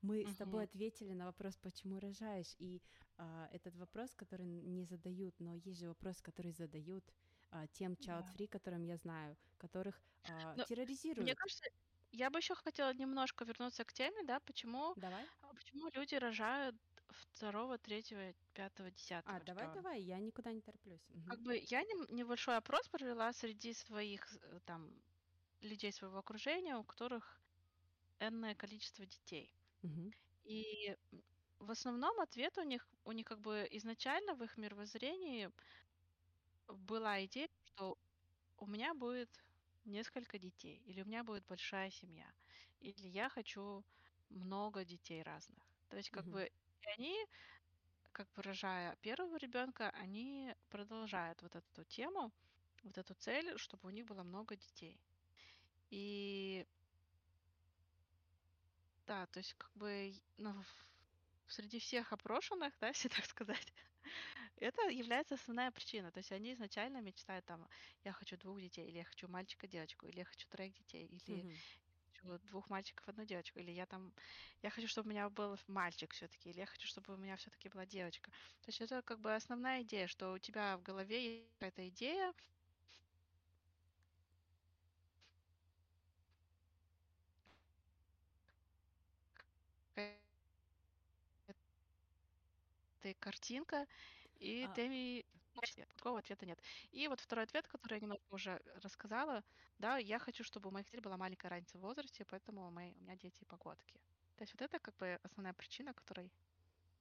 Мы 0.01 0.25
с 0.25 0.35
тобой 0.35 0.63
ответили 0.63 1.13
на 1.13 1.25
вопрос, 1.25 1.57
почему 1.57 1.99
рожаешь, 1.99 2.55
и 2.59 2.81
а, 3.17 3.47
этот 3.51 3.75
вопрос, 3.75 4.15
который 4.15 4.45
не 4.45 4.85
задают, 4.85 5.39
но 5.39 5.53
есть 5.55 5.79
же 5.79 5.87
вопрос, 5.87 6.21
который 6.21 6.51
задают 6.51 7.03
тем 7.73 7.93
Да. 7.99 8.37
child-free, 8.39 8.47
которым 8.47 8.83
я 8.83 8.97
знаю, 8.97 9.37
которых 9.57 10.01
а, 10.23 10.57
Но 10.57 10.65
Мне 11.15 11.35
терроризируют. 11.35 11.35
кажется, 11.35 11.65
я 12.11 12.29
бы 12.29 12.39
еще 12.39 12.55
хотела 12.55 12.93
немножко 12.93 13.45
вернуться 13.45 13.85
к 13.85 13.93
теме, 13.93 14.23
да, 14.25 14.39
почему, 14.39 14.95
Давай? 14.95 15.29
а, 15.41 15.53
почему 15.53 15.89
люди 15.93 16.15
рожают 16.15 16.75
второго, 17.09 17.77
третьего, 17.77 18.33
пятого, 18.53 18.91
А, 19.25 19.39
десятого 19.39 19.39
давай, 19.39 19.69
давай, 19.69 20.01
я 20.01 20.19
никуда 20.19 20.51
не 20.51 20.61
тороплюсь. 20.61 21.07
Мгм. 21.09 21.29
Как 21.29 21.41
бы 21.41 21.57
я 21.57 21.83
нем- 21.83 22.07
небольшой 22.09 22.57
опрос 22.57 22.87
провела 22.89 23.31
среди 23.33 23.73
своих 23.73 24.33
э, 24.41 24.59
там 24.65 25.01
людей 25.61 25.91
своего 25.93 26.17
окружения, 26.19 26.77
у 26.77 26.83
которых 26.85 27.41
энное 28.19 28.55
количество 28.55 29.05
детей. 29.05 29.53
Мгм. 29.83 30.13
И 30.43 30.95
в 31.59 31.71
основном 31.71 32.19
ответ 32.21 32.57
у 32.57 32.63
них, 32.63 32.89
у 33.05 33.11
них 33.13 33.25
как 33.25 33.41
бы 33.41 33.67
изначально 33.71 34.35
в 34.35 34.43
их 34.43 34.57
мировоззрении 34.57 35.51
была 36.67 37.25
идея, 37.25 37.47
что 37.65 37.97
у 38.57 38.67
меня 38.67 38.93
будет 38.95 39.45
несколько 39.85 40.39
детей, 40.39 40.77
или 40.79 41.01
у 41.01 41.05
меня 41.05 41.23
будет 41.23 41.45
большая 41.47 41.91
семья, 41.91 42.31
или 42.79 43.07
я 43.07 43.29
хочу 43.29 43.85
много 44.29 44.85
детей 44.85 45.23
разных. 45.23 45.63
То 45.89 45.97
есть 45.97 46.09
как 46.11 46.25
Мгм. 46.25 46.31
бы 46.31 46.45
и 46.47 46.51
они, 46.97 47.25
как 48.11 48.31
бы 48.33 48.41
рожая 48.43 48.95
первого 49.01 49.37
ребенка, 49.37 49.89
они 49.91 50.55
продолжают 50.69 51.41
вот 51.43 51.55
эту 51.55 51.85
тему, 51.85 52.31
вот 52.83 52.97
эту 52.97 53.15
цель, 53.15 53.57
чтобы 53.57 53.87
у 53.89 53.91
них 53.91 54.05
было 54.07 54.23
много 54.23 54.55
детей. 54.57 55.01
И 55.89 56.65
да, 59.05 59.25
то 59.27 59.39
есть 59.39 59.53
как 59.55 59.71
бы 59.75 60.11
ну, 60.37 60.53
среди 61.47 61.79
всех 61.79 62.13
опрошенных, 62.13 62.77
да, 62.79 62.89
если 62.89 63.09
так 63.09 63.25
сказать, 63.25 63.73
это 64.59 64.89
является 64.89 65.35
основная 65.35 65.71
причина. 65.71 66.11
То 66.11 66.19
есть 66.19 66.31
они 66.31 66.53
изначально 66.53 67.01
мечтают 67.01 67.45
там, 67.45 67.67
я 68.03 68.13
хочу 68.13 68.37
двух 68.37 68.59
детей, 68.61 68.87
или 68.87 68.97
я 68.99 69.03
хочу 69.05 69.27
мальчика, 69.27 69.67
девочку, 69.67 70.05
или 70.07 70.19
я 70.19 70.25
хочу 70.25 70.47
троих 70.49 70.73
детей, 70.73 71.05
или 71.05 71.19
хочу 71.19 72.37
двух 72.49 72.69
мальчиков, 72.69 73.07
одну 73.07 73.25
девочку, 73.25 73.59
или 73.59 73.71
я 73.71 73.85
там, 73.85 74.13
я 74.61 74.69
хочу, 74.69 74.87
чтобы 74.87 75.07
у 75.09 75.11
меня 75.11 75.29
был 75.29 75.57
мальчик 75.67 76.13
все-таки, 76.13 76.49
или 76.49 76.59
я 76.59 76.65
хочу, 76.65 76.87
чтобы 76.87 77.13
у 77.13 77.17
меня 77.17 77.35
все-таки 77.37 77.69
была 77.69 77.85
девочка. 77.85 78.31
То 78.61 78.69
есть 78.69 78.81
это 78.81 79.01
как 79.03 79.19
бы 79.19 79.33
основная 79.35 79.81
идея, 79.83 80.07
что 80.07 80.33
у 80.33 80.39
тебя 80.39 80.77
в 80.77 80.83
голове 80.83 81.23
есть 81.37 81.51
какая-то 81.59 81.87
идея, 81.89 82.33
какая-то 89.93 90.19
картинка, 93.19 93.87
и 94.39 94.67
А, 94.67 94.73
ты 94.73 94.87
ми- 94.89 95.25
ну, 95.55 95.61
ответ. 95.61 95.89
Другого 95.97 96.19
ответа 96.19 96.45
нет. 96.45 96.61
И 96.91 97.07
вот 97.07 97.19
второй 97.19 97.45
ответ, 97.45 97.67
который 97.67 97.95
я 97.95 97.99
немного 98.01 98.21
уже 98.29 98.61
рассказала, 98.83 99.43
да, 99.79 99.97
я 99.97 100.19
хочу, 100.19 100.43
чтобы 100.43 100.69
у 100.69 100.71
моих 100.71 100.85
детей 100.87 101.01
была 101.01 101.17
маленькая 101.17 101.49
разница 101.49 101.77
в 101.77 101.81
возрасте, 101.81 102.25
поэтому 102.25 102.69
мои, 102.71 102.93
у 102.93 102.99
меня 103.01 103.15
дети 103.15 103.43
погодки. 103.45 103.99
То 104.35 104.43
есть 104.43 104.53
вот 104.53 104.61
это 104.61 104.79
как 104.79 104.95
бы 104.97 105.19
основная 105.23 105.53
причина, 105.53 105.93
которой, 105.93 106.31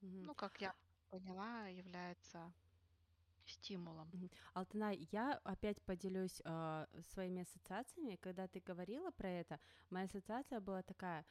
мгм. 0.03 0.26
ну, 0.26 0.34
как 0.34 0.61
я 0.61 0.74
поняла, 1.11 1.66
является 1.68 2.53
стимулом. 3.47 4.12
Алтынай, 4.55 5.09
я 5.12 5.41
опять 5.45 5.82
поделюсь 5.82 6.41
а, 6.45 6.87
своими 7.12 7.43
ассоциациями. 7.43 8.16
Когда 8.16 8.49
ты 8.49 8.61
говорила 8.61 9.11
про 9.11 9.28
это, 9.28 9.61
моя 9.91 10.07
ассоциация 10.07 10.61
была 10.61 10.82
такая: 10.82 11.24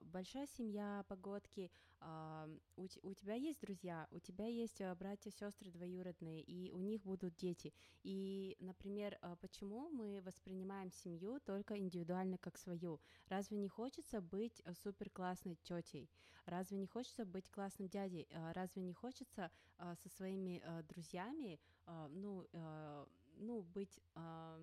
большая 0.00 0.46
семья, 0.46 1.04
погодки, 1.08 1.70
а, 2.00 2.48
у, 2.76 2.86
у 3.02 3.14
тебя 3.14 3.34
есть 3.34 3.60
друзья, 3.60 4.06
у 4.10 4.18
тебя 4.18 4.46
есть 4.46 4.80
а, 4.80 4.94
братья, 4.94 5.30
сестры 5.30 5.70
двоюродные, 5.70 6.42
и 6.42 6.70
у 6.70 6.80
них 6.80 7.02
будут 7.02 7.36
дети. 7.36 7.72
И, 8.02 8.56
например, 8.58 9.18
а, 9.20 9.36
почему 9.36 9.90
мы 9.90 10.22
воспринимаем 10.22 10.90
семью 10.90 11.40
только 11.40 11.78
индивидуально 11.78 12.38
как 12.38 12.56
свою? 12.56 13.00
Разве 13.28 13.58
не 13.58 13.68
хочется 13.68 14.20
быть 14.20 14.62
супер 14.82 15.10
классной 15.10 15.56
тетей? 15.56 16.08
Разве 16.46 16.78
не 16.78 16.86
хочется 16.86 17.26
быть 17.26 17.50
классным 17.50 17.88
дядей? 17.88 18.26
А, 18.32 18.52
Разве 18.54 18.82
не 18.82 18.94
хочется 18.94 19.50
а, 19.76 19.94
со 19.96 20.08
своими 20.08 20.62
а, 20.64 20.82
друзьями, 20.82 21.60
а, 21.84 22.08
ну, 22.08 22.46
а, 22.52 23.06
ну, 23.36 23.62
быть, 23.62 24.00
а, 24.14 24.58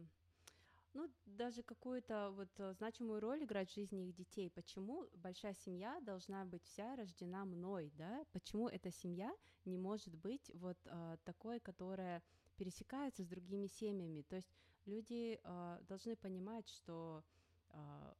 ну, 0.97 1.07
даже 1.25 1.61
какую-то 1.61 2.31
вот 2.31 2.49
э, 2.57 2.73
значимую 2.73 3.19
роль 3.19 3.43
играть 3.43 3.69
в 3.69 3.75
жизни 3.75 4.07
их 4.07 4.15
детей. 4.15 4.49
Почему 4.49 5.05
большая 5.13 5.53
семья 5.53 5.99
должна 6.01 6.43
быть 6.43 6.63
вся 6.63 6.95
рождена 6.95 7.45
мной, 7.45 7.91
да? 7.95 8.25
Почему 8.31 8.67
эта 8.67 8.89
семья 8.91 9.31
не 9.65 9.77
может 9.77 10.15
быть 10.15 10.49
вот 10.55 10.77
э, 10.85 11.17
такой, 11.23 11.59
которая 11.59 12.23
пересекается 12.55 13.23
с 13.23 13.27
другими 13.27 13.67
семьями? 13.67 14.23
То 14.23 14.37
есть 14.37 14.51
люди 14.85 15.39
э, 15.43 15.79
должны 15.87 16.15
понимать, 16.15 16.67
что 16.67 17.23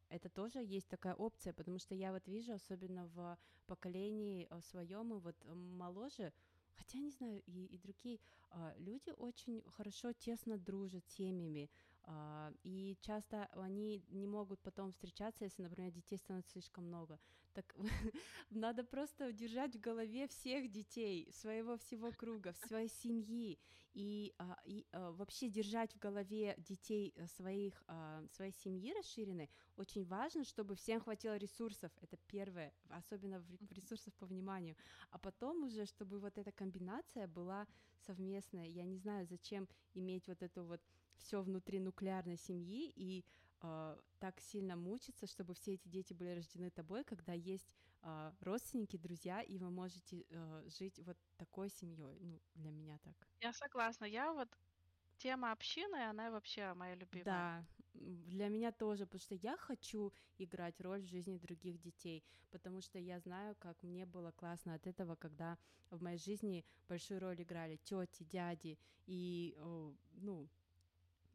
это 0.09 0.29
тоже 0.29 0.59
есть 0.59 0.89
такая 0.89 1.15
опция, 1.15 1.53
потому 1.53 1.79
что 1.79 1.95
я 1.95 2.11
вот 2.11 2.27
вижу, 2.27 2.53
особенно 2.53 3.07
в 3.07 3.37
поколении 3.65 4.47
своем 4.61 5.13
и 5.13 5.19
вот 5.19 5.35
моложе, 5.45 6.33
хотя 6.75 6.99
не 6.99 7.09
знаю, 7.09 7.41
и, 7.47 7.65
и 7.65 7.77
другие 7.77 8.19
люди 8.77 9.09
очень 9.15 9.63
хорошо, 9.71 10.11
тесно 10.11 10.57
дружат 10.57 11.07
с 11.07 11.13
семьями, 11.15 11.69
а, 11.69 11.86
и 12.63 12.97
часто 13.01 13.49
они 13.53 14.03
не 14.09 14.27
могут 14.27 14.61
потом 14.61 14.91
встречаться, 14.91 15.43
если, 15.43 15.63
например, 15.63 15.91
детей 15.91 16.17
становится 16.17 16.53
слишком 16.53 16.85
много. 16.85 17.19
Так 17.53 17.75
надо 18.49 18.83
просто 18.83 19.27
удержать 19.27 19.75
в 19.75 19.79
голове 19.79 20.27
всех 20.27 20.71
детей, 20.71 21.29
своего 21.33 21.77
всего 21.77 22.11
круга, 22.11 22.53
своей 22.67 22.87
семьи, 22.87 23.59
и, 23.93 24.33
а, 24.37 24.55
и 24.63 24.85
а, 24.91 25.11
вообще 25.11 25.49
держать 25.49 25.91
в 25.93 25.99
голове 25.99 26.55
детей 26.59 27.13
своих, 27.35 27.83
своей 28.31 28.53
семьи 28.53 28.93
расширенной. 28.93 29.49
Очень 29.75 30.05
важно, 30.05 30.43
чтобы 30.43 30.75
всем 30.75 31.01
хватило 31.01 31.35
ресурсов, 31.35 31.91
это 32.01 32.15
первое, 32.27 32.73
особенно 32.89 33.43
ресурсов 33.71 34.13
по 34.13 34.25
вниманию. 34.27 34.75
А 35.09 35.17
потом 35.17 35.63
уже, 35.63 35.85
чтобы 35.85 36.19
вот 36.19 36.37
эта 36.37 36.51
комбинация 36.51 37.27
была 37.27 37.67
совместная. 38.05 38.65
Я 38.67 38.85
не 38.85 38.97
знаю, 38.97 39.25
зачем 39.25 39.67
иметь 39.93 40.27
вот 40.27 40.43
эту 40.43 40.63
вот 40.63 40.81
все 41.17 41.41
внутри 41.41 41.79
нуклеарной 41.79 42.37
семьи 42.37 42.91
и 42.95 43.25
э, 43.61 43.97
так 44.19 44.39
сильно 44.39 44.75
мучиться, 44.75 45.27
чтобы 45.27 45.53
все 45.53 45.73
эти 45.73 45.87
дети 45.87 46.13
были 46.13 46.35
рождены 46.35 46.69
тобой, 46.69 47.03
когда 47.03 47.33
есть 47.33 47.67
э, 48.01 48.31
родственники, 48.41 48.97
друзья, 48.97 49.41
и 49.41 49.57
вы 49.57 49.69
можете 49.69 50.25
э, 50.29 50.63
жить 50.67 50.99
вот 50.99 51.17
такой 51.37 51.69
семьей. 51.69 52.19
Ну, 52.21 52.39
для 52.55 52.71
меня 52.71 52.97
так. 52.99 53.15
Я 53.41 53.53
согласна. 53.53 54.05
Я 54.05 54.31
вот 54.33 54.49
тема 55.17 55.51
общины, 55.51 55.95
она 56.09 56.31
вообще 56.31 56.73
моя 56.73 56.95
любимая. 56.95 57.25
Да, 57.25 57.65
для 57.93 58.49
меня 58.49 58.71
тоже, 58.71 59.05
потому 59.05 59.21
что 59.21 59.35
я 59.35 59.57
хочу 59.57 60.13
играть 60.37 60.79
роль 60.81 61.01
в 61.01 61.07
жизни 61.07 61.37
других 61.37 61.79
детей, 61.79 62.23
потому 62.51 62.81
что 62.81 62.99
я 62.99 63.19
знаю, 63.19 63.55
как 63.55 63.81
мне 63.83 64.05
было 64.05 64.31
классно 64.31 64.75
от 64.75 64.85
этого, 64.85 65.15
когда 65.15 65.57
в 65.89 66.01
моей 66.01 66.19
жизни 66.19 66.63
большую 66.87 67.19
роль 67.19 67.41
играли 67.41 67.77
тети, 67.77 68.23
дяди, 68.23 68.77
и, 69.07 69.57
ну, 70.13 70.47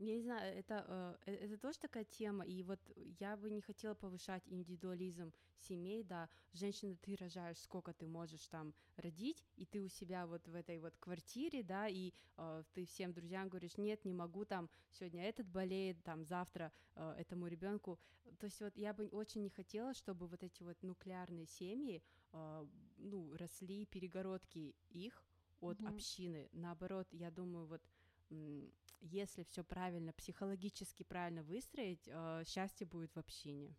я 0.03 0.17
не 0.17 0.23
знаю, 0.23 0.59
это, 0.59 1.19
э, 1.27 1.33
это 1.33 1.59
тоже 1.59 1.79
такая 1.79 2.05
тема, 2.05 2.45
и 2.45 2.63
вот 2.63 2.81
я 3.21 3.37
бы 3.37 3.51
не 3.51 3.61
хотела 3.61 3.95
повышать 3.95 4.43
индивидуализм 4.47 5.33
семей, 5.57 6.03
да, 6.03 6.29
женщина, 6.53 6.97
ты 6.97 7.17
рожаешь, 7.17 7.59
сколько 7.59 7.93
ты 7.93 8.07
можешь 8.07 8.47
там 8.49 8.75
родить, 8.97 9.45
и 9.57 9.65
ты 9.65 9.81
у 9.81 9.89
себя 9.89 10.27
вот 10.27 10.47
в 10.49 10.55
этой 10.55 10.79
вот 10.81 10.97
квартире, 10.99 11.63
да, 11.63 11.89
и 11.89 12.13
э, 12.37 12.65
ты 12.73 12.85
всем 12.87 13.13
друзьям 13.13 13.49
говоришь, 13.49 13.79
нет, 13.79 14.05
не 14.05 14.13
могу, 14.13 14.45
там, 14.45 14.69
сегодня 14.91 15.25
этот 15.25 15.47
болеет, 15.47 16.03
там, 16.03 16.25
завтра 16.25 16.73
э, 16.97 17.15
этому 17.19 17.47
ребенку, 17.47 17.99
то 18.39 18.47
есть 18.47 18.61
вот 18.61 18.77
я 18.77 18.93
бы 18.93 19.07
очень 19.09 19.43
не 19.43 19.51
хотела, 19.51 19.95
чтобы 19.95 20.27
вот 20.27 20.43
эти 20.43 20.63
вот 20.63 20.83
нуклеарные 20.83 21.47
семьи, 21.47 22.03
э, 22.33 22.67
ну, 22.99 23.37
росли 23.37 23.87
перегородки 23.87 24.75
их 24.91 25.25
от 25.61 25.81
mm-hmm. 25.81 25.95
общины, 25.95 26.49
наоборот, 26.53 27.07
я 27.13 27.31
думаю, 27.31 27.67
вот 27.67 27.83
если 29.03 29.43
все 29.45 29.65
правильно, 29.65 30.13
психологически 30.13 31.03
правильно 31.03 31.43
выстроить, 31.43 32.03
э, 32.07 32.45
счастье 32.47 32.87
будет 32.87 33.15
в 33.15 33.19
общине. 33.19 33.75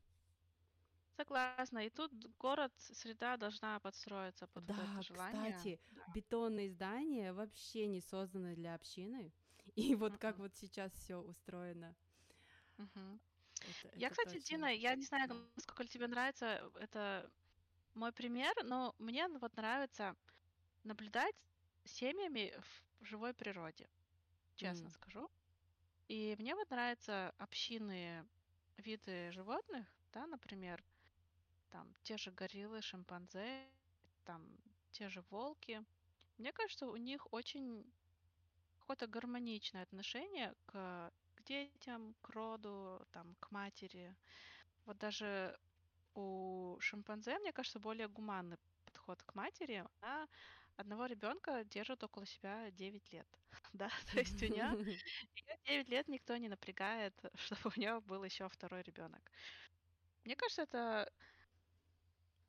Согласна. 1.15 1.85
И 1.85 1.89
тут 1.89 2.11
город, 2.39 2.73
среда 2.77 3.37
должна 3.37 3.79
подстроиться 3.79 4.47
под 4.47 4.65
да, 4.65 4.73
это 4.73 5.01
желание. 5.03 5.51
Кстати, 5.51 5.79
да. 5.91 6.01
бетонные 6.13 6.69
здания 6.71 7.33
вообще 7.33 7.87
не 7.87 8.01
созданы 8.01 8.55
для 8.55 8.75
общины. 8.75 9.31
И 9.75 9.95
вот 9.95 10.13
uh-huh. 10.13 10.17
как 10.17 10.37
вот 10.39 10.55
сейчас 10.55 10.91
все 10.93 11.17
устроено. 11.17 11.95
Uh-huh. 12.77 13.19
Это, 13.61 13.97
я, 13.97 14.07
это 14.07 14.15
кстати, 14.15 14.35
точно. 14.39 14.49
Дина, 14.49 14.65
я 14.65 14.95
не 14.95 15.03
знаю, 15.03 15.29
насколько 15.55 15.85
тебе 15.85 16.07
нравится 16.07 16.69
это 16.79 17.29
мой 17.93 18.11
пример, 18.11 18.53
но 18.63 18.95
мне 18.97 19.27
вот 19.27 19.55
нравится 19.55 20.15
наблюдать 20.83 21.35
семьями 21.85 22.53
в 22.99 23.05
живой 23.05 23.33
природе 23.33 23.87
честно 24.55 24.87
mm. 24.87 24.91
скажу. 24.91 25.29
И 26.07 26.35
мне 26.39 26.55
вот 26.55 26.69
нравятся 26.69 27.33
общины 27.37 28.25
виды 28.77 29.31
животных, 29.31 29.85
да, 30.11 30.27
например, 30.27 30.83
там 31.69 31.93
те 32.03 32.17
же 32.17 32.31
гориллы, 32.31 32.81
шимпанзе, 32.81 33.67
там 34.25 34.45
те 34.91 35.09
же 35.09 35.23
волки. 35.29 35.83
Мне 36.37 36.51
кажется, 36.51 36.87
у 36.87 36.97
них 36.97 37.31
очень 37.33 37.85
какое-то 38.79 39.07
гармоничное 39.07 39.83
отношение 39.83 40.53
к, 40.65 41.11
к 41.35 41.43
детям, 41.43 42.15
к 42.21 42.29
роду, 42.29 43.07
там, 43.11 43.35
к 43.39 43.51
матери. 43.51 44.15
Вот 44.85 44.97
даже 44.97 45.57
у 46.15 46.77
шимпанзе, 46.79 47.39
мне 47.39 47.53
кажется, 47.53 47.79
более 47.79 48.07
гуманный 48.07 48.57
подход 48.85 49.23
к 49.23 49.35
матери. 49.35 49.85
Она 50.01 50.27
одного 50.77 51.05
ребенка 51.05 51.63
держит 51.63 52.03
около 52.03 52.25
себя 52.25 52.71
9 52.71 53.11
лет. 53.11 53.27
Да, 53.73 53.89
то 54.11 54.19
есть 54.19 54.41
у 54.43 54.47
нее 54.47 54.69
9 55.65 55.89
лет 55.89 56.07
никто 56.07 56.37
не 56.37 56.49
напрягает, 56.49 57.13
чтобы 57.35 57.71
у 57.75 57.79
нее 57.79 57.99
был 58.01 58.23
еще 58.23 58.47
второй 58.49 58.83
ребенок. 58.83 59.31
Мне 60.25 60.35
кажется, 60.35 60.63
это 60.63 61.11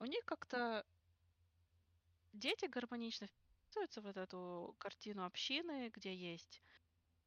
у 0.00 0.04
них 0.04 0.24
как-то 0.24 0.84
дети 2.32 2.66
гармонично 2.66 3.26
вписываются 3.26 4.00
в 4.00 4.04
вот 4.04 4.16
эту 4.16 4.74
картину 4.78 5.24
общины, 5.24 5.90
где 5.94 6.14
есть 6.14 6.62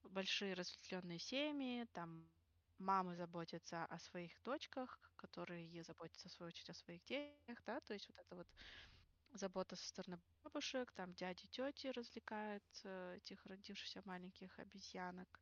большие 0.04 0.54
разветвленные 0.54 1.20
семьи, 1.20 1.86
там 1.94 2.30
мамы 2.78 3.16
заботятся 3.16 3.86
о 3.86 4.00
своих 4.00 4.32
дочках, 4.44 5.00
которые 5.16 5.84
заботятся, 5.84 6.30
в 6.30 6.32
свою 6.32 6.50
очередь, 6.50 6.70
о 6.70 6.74
своих 6.74 7.04
детях, 7.06 7.62
да, 7.66 7.80
то 7.82 7.94
есть 7.94 8.08
вот 8.08 8.18
это 8.18 8.36
вот 8.36 8.48
забота 9.38 9.76
со 9.76 9.88
стороны 9.88 10.20
бабушек, 10.44 10.92
там 10.94 11.14
дяди, 11.14 11.48
тети 11.48 11.88
развлекают 11.88 12.64
э, 12.84 13.18
этих 13.18 13.46
родившихся 13.46 14.02
маленьких 14.06 14.58
обезьянок. 14.60 15.42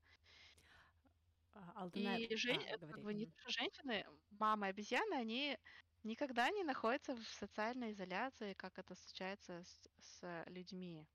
А, 1.54 1.84
Алтана... 1.84 2.18
И 2.18 2.36
жен... 2.36 2.60
а, 2.70 2.78
как 2.78 3.02
бы, 3.02 3.14
не 3.14 3.32
женщины, 3.48 4.06
мамы 4.32 4.68
обезьяны, 4.68 5.16
они 5.16 5.58
никогда 6.04 6.50
не 6.52 6.64
находятся 6.64 7.16
в 7.16 7.24
социальной 7.24 7.92
изоляции, 7.92 8.54
как 8.54 8.78
это 8.78 8.96
случается 8.96 9.64
с, 9.64 9.90
с 10.00 10.44
людьми. 10.48 11.08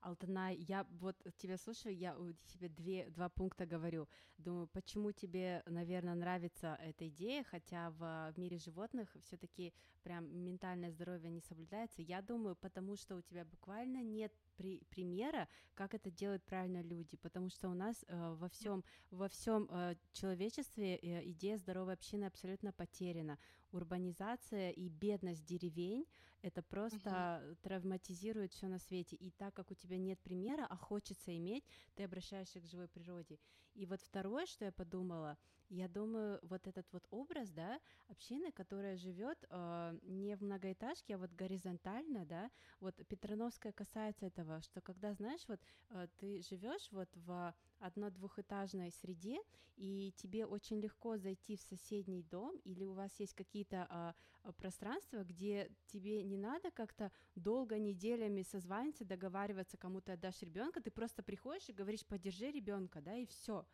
Алтанай, 0.00 0.56
я 0.56 0.86
вот 1.00 1.16
тебя 1.36 1.56
слушаю, 1.58 1.96
я 1.96 2.16
тебе 2.46 2.68
две, 2.68 3.10
два 3.10 3.28
пункта 3.28 3.66
говорю. 3.66 4.08
Думаю, 4.36 4.68
почему 4.68 5.12
тебе, 5.12 5.62
наверное, 5.66 6.14
нравится 6.14 6.78
эта 6.80 7.08
идея, 7.08 7.44
хотя 7.44 7.90
в, 7.90 8.32
в 8.32 8.38
мире 8.38 8.58
животных 8.58 9.16
все-таки 9.20 9.72
прям 10.02 10.26
ментальное 10.44 10.90
здоровье 10.90 11.30
не 11.30 11.40
соблюдается. 11.40 12.02
Я 12.02 12.22
думаю, 12.22 12.54
потому 12.56 12.96
что 12.96 13.16
у 13.16 13.22
тебя 13.22 13.44
буквально 13.44 14.02
нет 14.02 14.32
при, 14.58 14.82
примера, 14.90 15.48
как 15.74 15.94
это 15.94 16.10
делают 16.10 16.44
правильно 16.44 16.82
люди, 16.82 17.16
потому 17.16 17.48
что 17.48 17.68
у 17.70 17.74
нас 17.74 18.04
э, 18.08 18.34
во 18.34 18.48
всем 18.48 18.84
во 19.10 19.28
всем 19.28 19.68
э, 19.70 19.94
человечестве 20.12 20.96
э, 20.96 21.30
идея 21.30 21.56
здоровой 21.56 21.94
общины 21.94 22.24
абсолютно 22.24 22.72
потеряна. 22.72 23.38
Урбанизация 23.72 24.70
и 24.70 24.88
бедность 24.88 25.44
деревень 25.44 26.04
это 26.42 26.62
просто 26.62 27.10
uh-huh. 27.10 27.56
травматизирует 27.62 28.52
все 28.52 28.68
на 28.68 28.78
свете. 28.78 29.16
И 29.16 29.30
так 29.30 29.54
как 29.54 29.70
у 29.70 29.74
тебя 29.74 29.98
нет 29.98 30.20
примера, 30.20 30.66
а 30.68 30.76
хочется 30.76 31.36
иметь, 31.36 31.64
ты 31.94 32.04
обращаешься 32.04 32.60
к 32.60 32.66
живой 32.66 32.88
природе. 32.88 33.38
И 33.74 33.86
вот 33.86 34.00
второе, 34.00 34.46
что 34.46 34.64
я 34.64 34.72
подумала, 34.72 35.36
я 35.68 35.88
думаю, 35.88 36.38
вот 36.42 36.66
этот 36.66 36.86
вот 36.92 37.06
образ, 37.10 37.50
да, 37.50 37.80
общины, 38.08 38.52
которая 38.52 38.96
живет 38.96 39.38
э, 39.50 39.98
не 40.02 40.34
в 40.36 40.42
многоэтажке, 40.42 41.14
а 41.14 41.18
вот 41.18 41.32
горизонтально, 41.32 42.24
да, 42.24 42.50
вот 42.80 42.94
Петрановская 43.06 43.72
касается 43.72 44.26
этого, 44.26 44.60
что 44.62 44.80
когда, 44.80 45.12
знаешь, 45.14 45.44
вот 45.48 45.60
э, 45.90 46.08
ты 46.18 46.42
живешь 46.42 46.88
вот 46.92 47.08
в 47.16 47.54
одно-двухэтажной 47.80 48.90
среде, 48.90 49.38
и 49.78 50.12
тебе 50.16 50.44
очень 50.44 50.80
легко 50.80 51.16
зайти 51.16 51.56
в 51.56 51.60
соседний 51.60 52.24
дом, 52.24 52.56
или 52.64 52.84
у 52.84 52.94
вас 52.94 53.12
есть 53.20 53.34
какие-то 53.34 53.86
а, 53.88 54.14
пространства, 54.52 55.22
где 55.22 55.70
тебе 55.86 56.24
не 56.24 56.36
надо 56.36 56.72
как-то 56.72 57.12
долго 57.36 57.78
неделями 57.78 58.42
созваниваться, 58.42 59.04
договариваться, 59.04 59.76
кому 59.76 60.00
ты 60.00 60.12
отдашь 60.12 60.42
ребенка, 60.42 60.80
ты 60.80 60.90
просто 60.90 61.22
приходишь 61.22 61.68
и 61.68 61.72
говоришь, 61.72 62.04
поддержи 62.04 62.50
ребенка, 62.50 63.00
да, 63.00 63.14
и 63.14 63.26
все. 63.26 63.64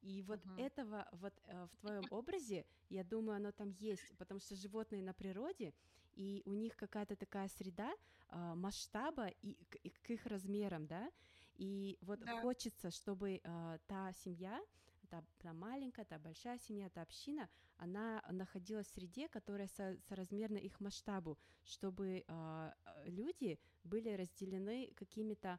И 0.00 0.22
вот 0.22 0.40
uh-huh. 0.40 0.60
этого 0.60 1.08
вот 1.12 1.34
в 1.46 1.76
твоем 1.80 2.04
образе, 2.10 2.64
я 2.88 3.04
думаю, 3.04 3.36
оно 3.36 3.52
там 3.52 3.70
есть, 3.70 4.16
потому 4.18 4.40
что 4.40 4.54
животные 4.54 5.02
на 5.02 5.12
природе, 5.12 5.72
и 6.14 6.42
у 6.44 6.52
них 6.52 6.76
какая-то 6.76 7.16
такая 7.16 7.48
среда 7.48 7.92
а, 8.28 8.54
масштаба 8.54 9.28
и 9.42 9.54
к, 9.68 10.10
их 10.10 10.26
размерам, 10.26 10.86
да, 10.86 11.10
и 11.56 11.98
вот 12.00 12.20
да. 12.20 12.40
хочется, 12.40 12.90
чтобы 12.90 13.40
э, 13.42 13.78
та 13.86 14.12
семья, 14.12 14.60
та, 15.08 15.22
та 15.38 15.52
маленькая, 15.52 16.04
та 16.04 16.18
большая 16.18 16.58
семья, 16.58 16.88
та 16.88 17.02
община, 17.02 17.48
она 17.76 18.22
находилась 18.30 18.86
в 18.86 18.94
среде, 18.94 19.28
которая 19.28 19.68
со, 19.68 19.96
соразмерна 20.08 20.56
их 20.56 20.80
масштабу, 20.80 21.38
чтобы 21.64 22.24
э, 22.26 22.72
люди 23.04 23.58
были 23.84 24.10
разделены 24.10 24.92
какими-то 24.96 25.50
а, 25.50 25.58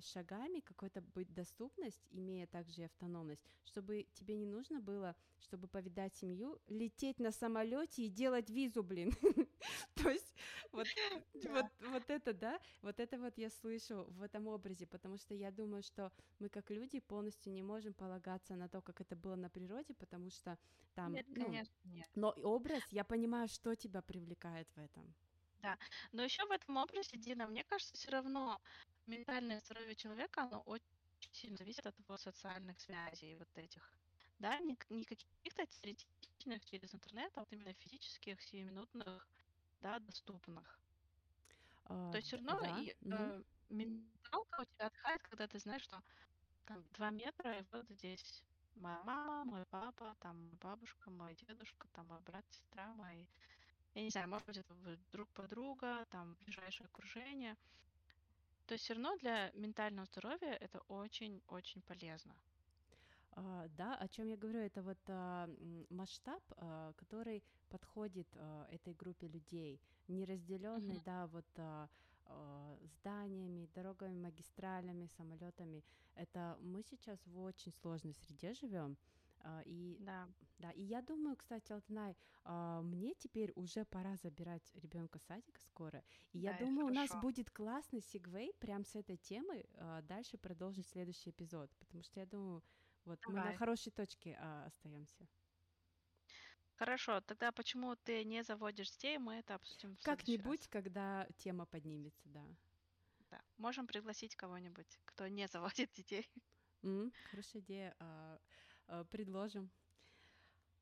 шагами 0.00 0.60
какой-то 0.60 1.00
быть 1.00 1.32
доступность, 1.32 2.06
имея 2.10 2.46
также 2.46 2.82
и 2.82 2.84
автономность, 2.84 3.42
чтобы 3.64 4.06
тебе 4.14 4.36
не 4.36 4.46
нужно 4.46 4.80
было, 4.80 5.14
чтобы 5.40 5.68
повидать 5.68 6.14
семью, 6.16 6.60
лететь 6.68 7.18
на 7.18 7.32
самолете 7.32 8.02
и 8.02 8.08
делать 8.08 8.50
визу, 8.50 8.82
блин. 8.82 9.12
То 9.94 10.10
есть 10.10 10.32
вот, 10.72 10.86
вот, 11.50 11.66
вот 11.80 12.10
это, 12.10 12.32
да, 12.32 12.60
вот 12.82 13.00
это 13.00 13.18
вот 13.18 13.38
я 13.38 13.50
слышу 13.50 14.04
в 14.10 14.22
этом 14.22 14.46
образе, 14.46 14.86
потому 14.86 15.16
что 15.18 15.34
я 15.34 15.50
думаю, 15.50 15.82
что 15.82 16.12
мы 16.38 16.48
как 16.48 16.70
люди 16.70 17.00
полностью 17.00 17.52
не 17.52 17.62
можем 17.62 17.94
полагаться 17.94 18.56
на 18.56 18.68
то, 18.68 18.80
как 18.80 19.00
это 19.00 19.16
было 19.16 19.36
на 19.36 19.48
природе, 19.48 19.94
потому 19.94 20.30
что 20.30 20.58
там... 20.94 21.12
Нет, 21.12 21.26
ну, 21.28 21.44
конечно, 21.44 21.74
нет. 21.84 22.08
Но 22.14 22.30
образ, 22.42 22.82
я 22.90 23.04
понимаю, 23.04 23.48
что 23.48 23.74
тебя 23.74 24.02
привлекает 24.02 24.68
в 24.74 24.78
этом. 24.78 25.14
Да, 25.62 25.78
но 26.10 26.22
еще 26.24 26.44
в 26.46 26.50
этом 26.50 26.76
образе, 26.76 27.16
Дина, 27.16 27.46
мне 27.46 27.62
кажется, 27.64 27.94
все 27.96 28.10
равно 28.10 28.60
ментальное 29.06 29.60
здоровье 29.60 29.94
человека, 29.94 30.42
оно 30.42 30.60
очень 30.62 30.84
сильно 31.32 31.56
зависит 31.56 31.86
от 31.86 31.98
его 32.00 32.16
социальных 32.16 32.80
связей, 32.80 33.36
вот 33.36 33.48
этих. 33.56 33.94
Да, 34.38 34.58
не, 34.58 34.76
не 34.90 35.04
каких-то 35.04 35.66
теоретичных 35.66 36.64
через 36.64 36.92
интернет, 36.94 37.32
а 37.36 37.40
вот 37.40 37.52
именно 37.52 37.72
физических, 37.74 38.42
сиюминутных, 38.42 39.28
да, 39.80 40.00
доступных. 40.00 40.80
А, 41.84 42.10
То 42.10 42.16
есть 42.16 42.28
все 42.28 42.36
равно 42.38 42.60
да. 42.60 42.80
и, 42.80 42.96
э, 43.10 43.42
менталка 43.68 44.62
у 44.62 44.64
тебя 44.64 44.86
отдыхает, 44.88 45.22
когда 45.22 45.46
ты 45.46 45.58
знаешь, 45.60 45.82
что 45.82 46.02
там 46.64 46.82
два 46.90 47.10
метра, 47.10 47.58
и 47.60 47.64
вот 47.70 47.88
здесь 47.88 48.44
моя 48.74 49.00
мама, 49.04 49.44
мой 49.44 49.64
папа, 49.66 50.16
там 50.20 50.50
бабушка, 50.56 51.10
мой 51.10 51.34
дедушка, 51.36 51.88
там 51.92 52.08
мой 52.08 52.20
брат, 52.20 52.44
сестра, 52.50 52.94
мои, 52.94 53.26
я 53.94 54.02
не 54.02 54.10
знаю, 54.10 54.28
может 54.28 54.46
быть, 54.46 54.56
это 54.56 54.74
друг 55.12 55.28
подруга, 55.30 56.06
там 56.10 56.36
ближайшее 56.44 56.86
окружение. 56.86 57.56
То 58.66 58.74
есть 58.74 58.84
все 58.84 58.94
равно 58.94 59.16
для 59.18 59.50
ментального 59.54 60.06
здоровья 60.06 60.54
это 60.54 60.80
очень-очень 60.88 61.82
полезно. 61.82 62.34
А, 63.34 63.68
да, 63.76 63.96
о 63.96 64.08
чем 64.08 64.26
я 64.26 64.36
говорю, 64.36 64.60
это 64.60 64.82
вот 64.82 64.98
а, 65.08 65.48
масштаб, 65.90 66.42
а, 66.56 66.92
который 66.94 67.42
подходит 67.68 68.28
этой 68.70 68.92
группе 68.94 69.28
людей, 69.28 69.80
не 70.06 70.26
разделенный, 70.26 70.96
mm-hmm. 70.96 71.04
да, 71.04 71.26
вот 71.26 71.46
зданиями, 72.98 73.68
дорогами, 73.74 74.14
магистралями, 74.14 75.06
самолетами. 75.16 75.82
Это 76.14 76.58
мы 76.60 76.82
сейчас 76.82 77.18
в 77.26 77.40
очень 77.40 77.72
сложной 77.72 78.14
среде 78.14 78.52
живем. 78.54 78.96
А, 79.44 79.62
и, 79.64 79.96
да. 80.00 80.28
да, 80.58 80.70
и 80.70 80.82
я 80.82 81.02
думаю, 81.02 81.36
кстати, 81.36 81.72
Алтынай, 81.72 82.16
а, 82.44 82.80
мне 82.82 83.14
теперь 83.14 83.52
уже 83.56 83.84
пора 83.84 84.16
забирать 84.16 84.70
ребенка 84.74 85.18
садика 85.18 85.60
скоро. 85.60 86.04
И 86.32 86.40
да, 86.40 86.52
я 86.52 86.58
думаю, 86.58 86.86
у 86.86 86.90
нас 86.90 87.10
будет 87.20 87.50
классный 87.50 88.00
сегвей 88.00 88.52
прям 88.60 88.84
с 88.84 88.94
этой 88.94 89.16
темы 89.16 89.64
а, 89.74 90.02
дальше 90.02 90.38
продолжить 90.38 90.86
следующий 90.86 91.30
эпизод, 91.30 91.70
потому 91.78 92.02
что 92.02 92.20
я 92.20 92.26
думаю, 92.26 92.62
вот 93.04 93.18
мы 93.26 93.34
на 93.34 93.56
хорошей 93.56 93.90
точке 93.90 94.36
остаемся. 94.36 95.26
Хорошо, 96.76 97.20
тогда 97.20 97.52
почему 97.52 97.94
ты 97.96 98.24
не 98.24 98.42
заводишь 98.42 98.90
детей, 98.90 99.18
мы 99.18 99.34
это 99.34 99.54
обсудим 99.54 99.96
в 99.96 100.02
Как-нибудь, 100.02 100.68
когда 100.68 101.28
тема 101.36 101.66
поднимется, 101.66 102.28
да. 102.28 102.44
Да, 103.30 103.40
можем 103.56 103.86
пригласить 103.86 104.36
кого-нибудь, 104.36 104.98
кто 105.04 105.28
не 105.28 105.46
заводит 105.52 105.92
детей. 105.92 106.28
Mm, 106.82 107.12
хорошая 107.30 107.62
идея. 107.62 107.94
Э, 108.00 108.38
предложим. 109.10 109.70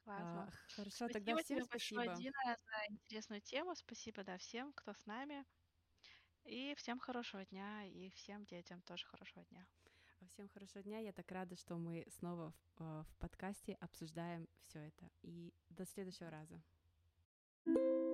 Классно. 0.05 0.43
А, 0.43 0.51
хорошо, 0.75 0.97
спасибо 0.97 1.13
тогда 1.13 1.43
всем 1.43 1.65
спасибо. 1.65 2.01
большое, 2.01 2.23
Дина, 2.23 2.57
за 2.57 2.95
интересную 2.95 3.41
тему. 3.43 3.75
Спасибо, 3.75 4.25
да, 4.25 4.39
всем, 4.39 4.73
кто 4.73 4.93
с 4.93 5.07
нами. 5.07 5.45
И 6.45 6.75
всем 6.77 6.99
хорошего 6.99 7.45
дня, 7.45 7.85
и 7.85 8.11
всем 8.11 8.45
детям 8.47 8.81
тоже 8.83 9.07
хорошего 9.07 9.45
дня. 9.47 9.67
Всем 10.29 10.49
хорошего 10.49 10.83
дня. 10.83 10.99
Я 10.99 11.13
так 11.13 11.31
рада, 11.31 11.57
что 11.57 11.77
мы 11.77 12.07
снова 12.09 12.53
в, 12.77 12.83
э, 12.83 13.05
в 13.05 13.17
подкасте 13.19 13.75
обсуждаем 13.75 14.49
все 14.61 14.81
это. 14.81 15.11
И 15.23 15.55
до 15.71 15.87
следующего 15.87 16.31
раза. 16.31 16.63
thank 17.67 17.77
you 17.77 18.10